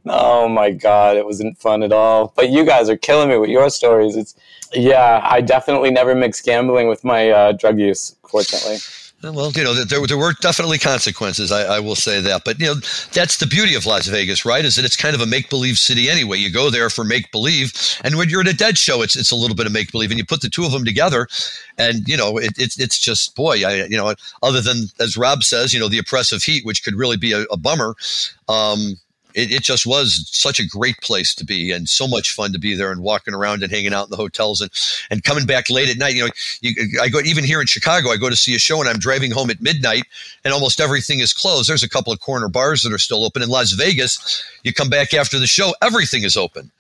[0.08, 2.34] Oh my god, it wasn't fun at all.
[2.36, 4.16] But you guys are killing me with your stories.
[4.16, 4.36] It's
[4.74, 8.16] yeah, I definitely never mixed gambling with my uh, drug use.
[8.28, 8.78] Fortunately.
[9.24, 11.52] Well, you know, there, there were definitely consequences.
[11.52, 12.76] I, I, will say that, but you know,
[13.14, 14.64] that's the beauty of Las Vegas, right?
[14.64, 16.38] Is that it's kind of a make believe city anyway.
[16.38, 17.74] You go there for make believe,
[18.04, 20.12] and when you're at a dead show, it's it's a little bit of make believe,
[20.12, 21.28] and you put the two of them together,
[21.78, 24.14] and you know, it, it's it's just boy, I you know,
[24.44, 27.44] other than as Rob says, you know, the oppressive heat, which could really be a,
[27.52, 27.96] a bummer.
[28.48, 28.98] Um,
[29.36, 32.60] it, it, just was such a great place to be and so much fun to
[32.60, 34.72] be there and walking around and hanging out in the hotels and,
[35.12, 36.16] and coming back late at night.
[36.16, 36.32] You know,
[36.62, 38.98] you, I go even here in Chicago, I go to see a show and I'm
[38.98, 40.04] driving home at midnight
[40.44, 41.70] and almost everything is closed.
[41.70, 43.44] There's a couple of corner bars that are still open.
[43.44, 46.72] In Las Vegas, you come back after the show, everything is open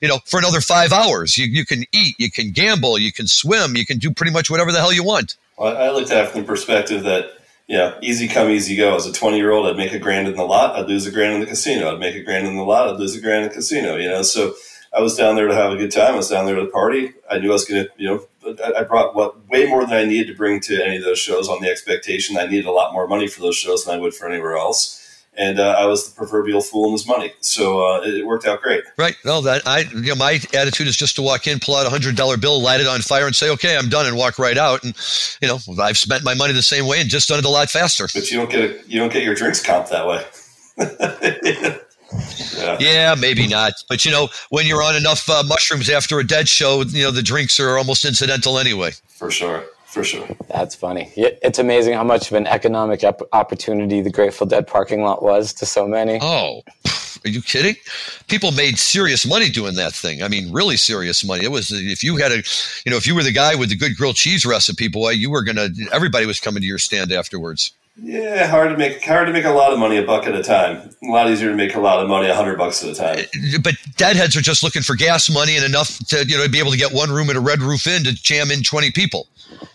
[0.00, 1.38] you know, for another five hours.
[1.38, 4.50] You, you can eat, you can gamble, you can swim, you can do pretty much
[4.50, 5.36] whatever the hell you want.
[5.58, 8.94] I looked at it from the perspective that yeah, easy come, easy go.
[8.94, 11.10] As a 20 year old, I'd make a grand in the lot, I'd lose a
[11.10, 11.92] grand in the casino.
[11.92, 14.08] I'd make a grand in the lot, I'd lose a grand in the casino, you
[14.08, 14.22] know?
[14.22, 14.54] So
[14.96, 16.14] I was down there to have a good time.
[16.14, 17.14] I was down there to party.
[17.28, 20.04] I knew I was going to, you know, I brought what way more than I
[20.04, 22.92] needed to bring to any of those shows on the expectation I needed a lot
[22.92, 25.03] more money for those shows than I would for anywhere else
[25.36, 27.32] and uh, I was the proverbial fool in his money.
[27.40, 28.84] So uh, it worked out great.
[28.96, 29.16] Right.
[29.24, 31.90] No, that I you know my attitude is just to walk in, pull out a
[31.90, 34.56] hundred dollar bill, light it on fire, and say, "Okay, I'm done," and walk right
[34.56, 34.84] out.
[34.84, 34.94] And
[35.40, 37.70] you know, I've spent my money the same way and just done it a lot
[37.70, 38.08] faster.
[38.12, 40.24] But you don't get a, you don't get your drinks comp that way.
[42.56, 42.76] yeah.
[42.80, 43.14] yeah.
[43.18, 43.72] maybe not.
[43.88, 47.10] But you know, when you're on enough uh, mushrooms after a dead show, you know
[47.10, 48.92] the drinks are almost incidental anyway.
[49.08, 50.26] For sure for sure.
[50.48, 51.12] That's funny.
[51.16, 53.02] It's amazing how much of an economic
[53.32, 56.18] opportunity the Grateful Dead parking lot was to so many.
[56.20, 56.62] Oh,
[57.24, 57.76] are you kidding?
[58.28, 60.22] People made serious money doing that thing.
[60.22, 61.44] I mean, really serious money.
[61.44, 62.42] It was if you had a,
[62.84, 65.30] you know, if you were the guy with the good grilled cheese recipe, boy, you
[65.30, 65.68] were gonna.
[65.92, 67.72] Everybody was coming to your stand afterwards.
[67.96, 70.42] Yeah, hard to make hard to make a lot of money a buck at a
[70.42, 70.90] time.
[71.02, 73.18] A lot easier to make a lot of money a hundred bucks at a time.
[73.18, 76.58] Uh, but deadheads are just looking for gas money and enough to you know be
[76.58, 79.28] able to get one room at a Red Roof Inn to jam in twenty people.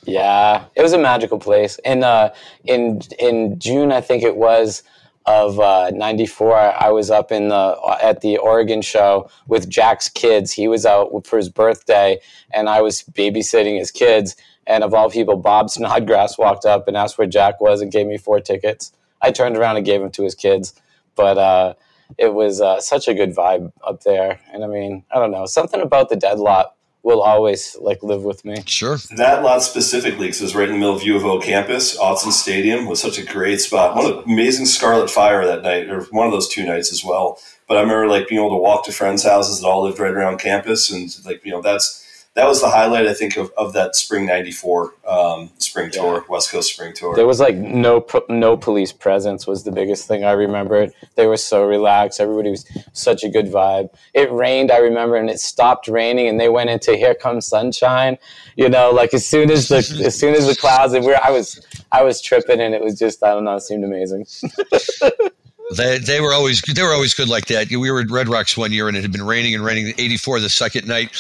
[0.03, 1.79] Yeah, it was a magical place.
[1.85, 2.31] And uh,
[2.65, 4.83] in in June, I think it was
[5.29, 10.51] of uh, '94, I was up in the at the Oregon show with Jack's kids.
[10.51, 12.19] He was out for his birthday,
[12.51, 14.35] and I was babysitting his kids.
[14.69, 18.07] And of all people, Bob Snodgrass walked up and asked where Jack was and gave
[18.07, 18.93] me four tickets.
[19.21, 20.79] I turned around and gave them to his kids,
[21.15, 21.37] but.
[21.37, 21.73] Uh,
[22.17, 25.45] it was uh, such a good vibe up there, and I mean, I don't know,
[25.45, 26.73] something about the dead lot
[27.03, 28.61] will always like live with me.
[28.65, 28.97] Sure.
[29.15, 31.97] That lot specifically, because it was right in the middle of U of O campus,
[31.97, 33.95] Autzen Stadium was such a great spot.
[33.95, 37.39] One of amazing Scarlet Fire that night, or one of those two nights as well.
[37.67, 40.11] But I remember like being able to walk to friends' houses that all lived right
[40.11, 42.05] around campus, and like you know that's
[42.35, 46.21] that was the highlight I think of, of that spring '94 um, spring tour, yeah.
[46.29, 47.15] West Coast spring tour.
[47.15, 50.93] There was like no no police presence was the biggest thing I remembered.
[51.15, 52.19] They were so relaxed.
[52.19, 53.89] Everybody was such a good vibe.
[54.13, 58.17] It rained, I remember, and it stopped raining, and they went into "Here Comes Sunshine."
[58.55, 61.31] You know, like as soon as the as soon as the clouds and we I
[61.31, 64.27] was I was tripping, and it was just I don't know, it seemed amazing.
[65.75, 67.69] They, they were always they were always good like that.
[67.69, 69.93] We were at Red Rocks one year and it had been raining and raining.
[69.99, 71.11] Eighty four the second night,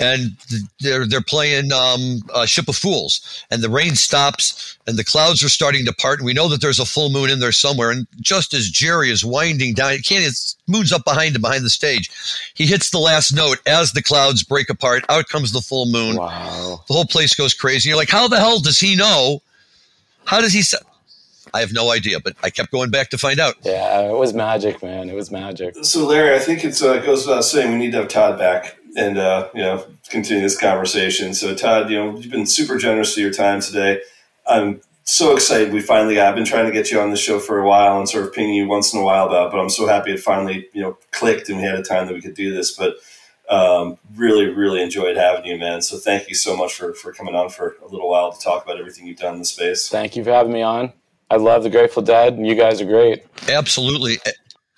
[0.00, 0.30] and
[0.80, 5.42] they're they're playing um, uh, Ship of Fools, and the rain stops and the clouds
[5.42, 7.90] are starting to part, and we know that there's a full moon in there somewhere.
[7.90, 11.62] And just as Jerry is winding down, it can't his moon's up behind him behind
[11.62, 12.10] the stage.
[12.54, 15.04] He hits the last note as the clouds break apart.
[15.10, 16.16] Out comes the full moon.
[16.16, 16.82] Wow!
[16.88, 17.90] The whole place goes crazy.
[17.90, 19.42] You're like, how the hell does he know?
[20.24, 20.62] How does he?
[21.54, 23.56] I have no idea, but I kept going back to find out.
[23.62, 25.10] Yeah, it was magic, man.
[25.10, 25.76] It was magic.
[25.82, 28.76] So, Larry, I think it uh, goes without saying we need to have Todd back
[28.96, 31.34] and uh, you know continue this conversation.
[31.34, 34.00] So, Todd, you know you've been super generous to your time today.
[34.46, 36.28] I'm so excited we finally got.
[36.28, 38.32] I've been trying to get you on the show for a while and sort of
[38.32, 40.96] pinging you once in a while about, but I'm so happy it finally you know
[41.10, 42.72] clicked and we had a time that we could do this.
[42.72, 42.96] But
[43.48, 45.82] Um, really, really enjoyed having you, man.
[45.82, 48.64] So thank you so much for, for coming on for a little while to talk
[48.64, 49.88] about everything you've done in the space.
[49.88, 50.92] Thank you for having me on.
[51.32, 53.24] I love the Grateful Dead, and you guys are great.
[53.48, 54.18] Absolutely.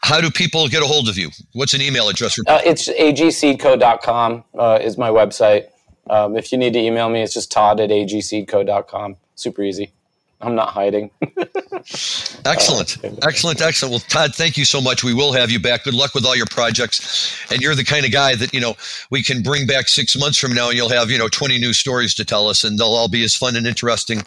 [0.05, 1.31] How do people get a hold of you?
[1.53, 2.39] What's an email address?
[2.47, 5.67] Uh, it's agseedco.com uh, is my website.
[6.09, 9.17] Um, if you need to email me, it's just todd at agseedco.com.
[9.35, 9.91] Super easy.
[10.41, 11.11] I'm not hiding.
[12.45, 12.99] excellent.
[13.25, 13.61] Excellent.
[13.61, 13.91] Excellent.
[13.91, 15.03] Well, Todd, thank you so much.
[15.03, 15.83] We will have you back.
[15.83, 17.51] Good luck with all your projects.
[17.51, 18.77] And you're the kind of guy that, you know,
[19.11, 21.73] we can bring back six months from now and you'll have, you know, 20 new
[21.73, 24.23] stories to tell us and they'll all be as fun and interesting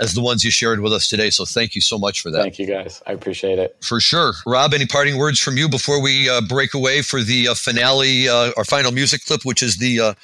[0.00, 1.30] as the ones you shared with us today.
[1.30, 2.42] So thank you so much for that.
[2.42, 3.02] Thank you guys.
[3.06, 3.76] I appreciate it.
[3.82, 4.34] For sure.
[4.46, 8.28] Rob, any parting words from you before we uh, break away for the uh, finale,
[8.28, 10.14] uh, our final music clip, which is the, uh,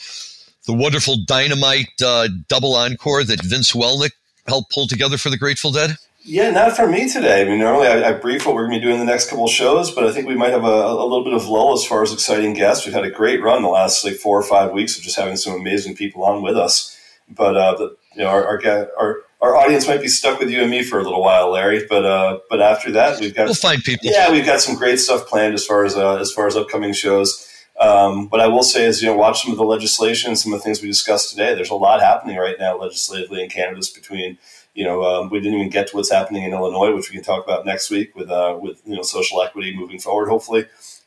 [0.66, 4.12] the wonderful dynamite uh, double encore that Vince Welnick
[4.46, 5.96] helped pull together for the Grateful Dead?
[6.26, 7.42] Yeah, not for me today.
[7.42, 9.46] I mean, normally I, I brief what we're going to be doing the next couple
[9.46, 12.02] shows, but I think we might have a, a, little bit of lull as far
[12.02, 12.86] as exciting guests.
[12.86, 15.36] We've had a great run the last like four or five weeks of just having
[15.36, 16.98] some amazing people on with us.
[17.28, 20.62] But uh, the, you know, our, our, our our audience might be stuck with you
[20.62, 21.86] and me for a little while, Larry.
[21.88, 24.08] But uh, but after that, we've got we'll find people.
[24.10, 26.92] Yeah, we've got some great stuff planned as far as uh, as far as upcoming
[26.92, 27.50] shows.
[27.80, 30.60] Um, what I will say is, you know, watch some of the legislation, some of
[30.60, 31.54] the things we discussed today.
[31.54, 34.38] There's a lot happening right now legislatively in cannabis between
[34.74, 37.24] you know, um, we didn't even get to what's happening in Illinois, which we can
[37.24, 40.66] talk about next week with uh, with you know social equity moving forward, hopefully.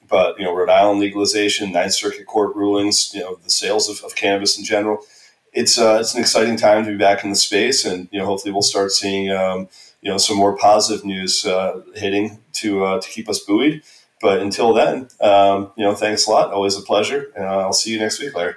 [0.09, 4.03] But you know, Rhode Island legalization, Ninth Circuit Court rulings, you know, the sales of,
[4.05, 4.99] of cannabis in general.
[5.57, 8.25] It's uh, it's an exciting time to be back in the space, and you know,
[8.25, 9.69] hopefully, we'll start seeing um,
[10.01, 13.81] you know some more positive news uh, hitting to uh, to keep us buoyed.
[14.21, 16.53] But until then, um, you know, thanks a lot.
[16.53, 18.53] Always a pleasure, and I'll see you next week, Larry.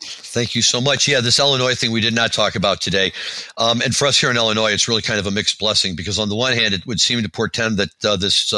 [0.00, 1.08] Thank you so much.
[1.08, 3.12] Yeah, this Illinois thing we did not talk about today.
[3.56, 6.20] Um, and for us here in Illinois, it's really kind of a mixed blessing because,
[6.20, 8.54] on the one hand, it would seem to portend that uh, this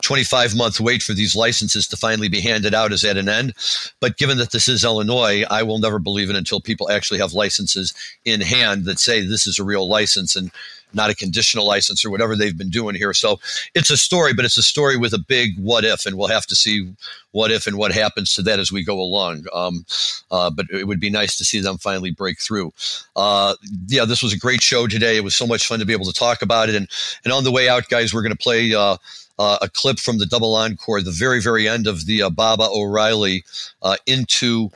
[0.00, 3.28] 25 uh, month wait for these licenses to finally be handed out is at an
[3.28, 3.52] end.
[4.00, 7.34] But given that this is Illinois, I will never believe it until people actually have
[7.34, 7.92] licenses
[8.24, 10.36] in hand that say this is a real license.
[10.36, 10.50] And
[10.92, 13.12] not a conditional license or whatever they've been doing here.
[13.12, 13.40] So
[13.74, 16.46] it's a story, but it's a story with a big what if, and we'll have
[16.46, 16.94] to see
[17.32, 19.44] what if and what happens to that as we go along.
[19.52, 19.84] Um,
[20.30, 22.72] uh, but it would be nice to see them finally break through.
[23.16, 23.54] Uh,
[23.88, 25.16] yeah, this was a great show today.
[25.16, 26.74] It was so much fun to be able to talk about it.
[26.74, 26.88] And
[27.24, 28.74] and on the way out, guys, we're going to play.
[28.74, 28.96] Uh,
[29.40, 32.66] uh, a clip from the double encore, the very, very end of the uh, Baba
[32.68, 33.44] O'Riley
[33.82, 34.68] uh, into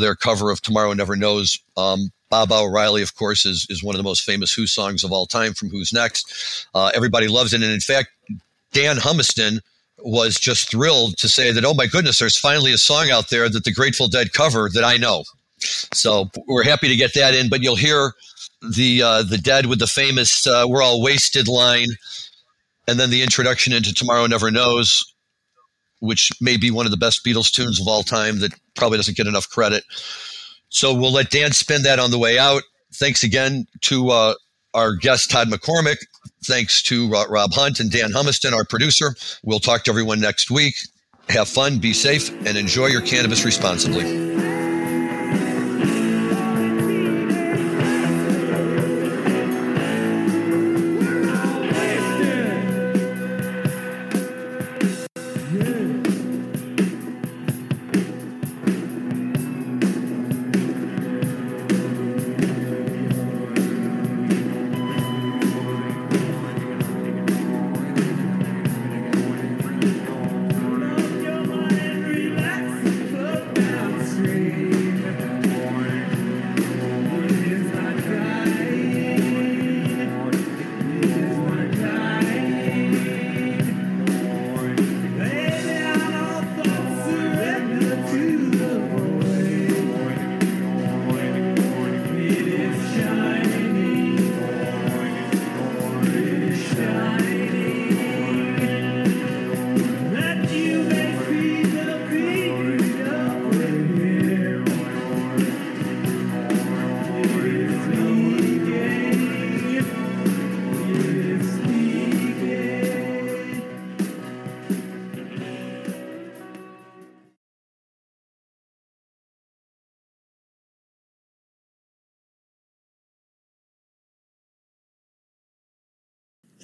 [0.00, 1.60] their cover of Tomorrow Never Knows.
[1.76, 5.12] Um, Baba O'Riley, of course, is, is one of the most famous Who songs of
[5.12, 6.66] all time from Who's Next.
[6.74, 7.62] Uh, everybody loves it.
[7.62, 8.08] And in fact,
[8.72, 9.60] Dan Humiston
[9.98, 13.48] was just thrilled to say that, oh my goodness, there's finally a song out there
[13.48, 15.24] that the Grateful Dead cover that I know.
[15.58, 18.12] So we're happy to get that in, but you'll hear
[18.62, 21.88] the uh, the Dead with the famous uh, "We're all wasted" line,
[22.86, 25.14] and then the introduction into "Tomorrow Never Knows,"
[26.00, 29.16] which may be one of the best Beatles tunes of all time that probably doesn't
[29.16, 29.84] get enough credit.
[30.68, 32.62] So we'll let Dan spin that on the way out.
[32.94, 34.34] Thanks again to uh,
[34.74, 35.98] our guest, Todd McCormick.
[36.44, 39.14] Thanks to Rob Hunt and Dan Humiston, our producer.
[39.42, 40.74] We'll talk to everyone next week.
[41.28, 44.04] Have fun, be safe, and enjoy your cannabis responsibly.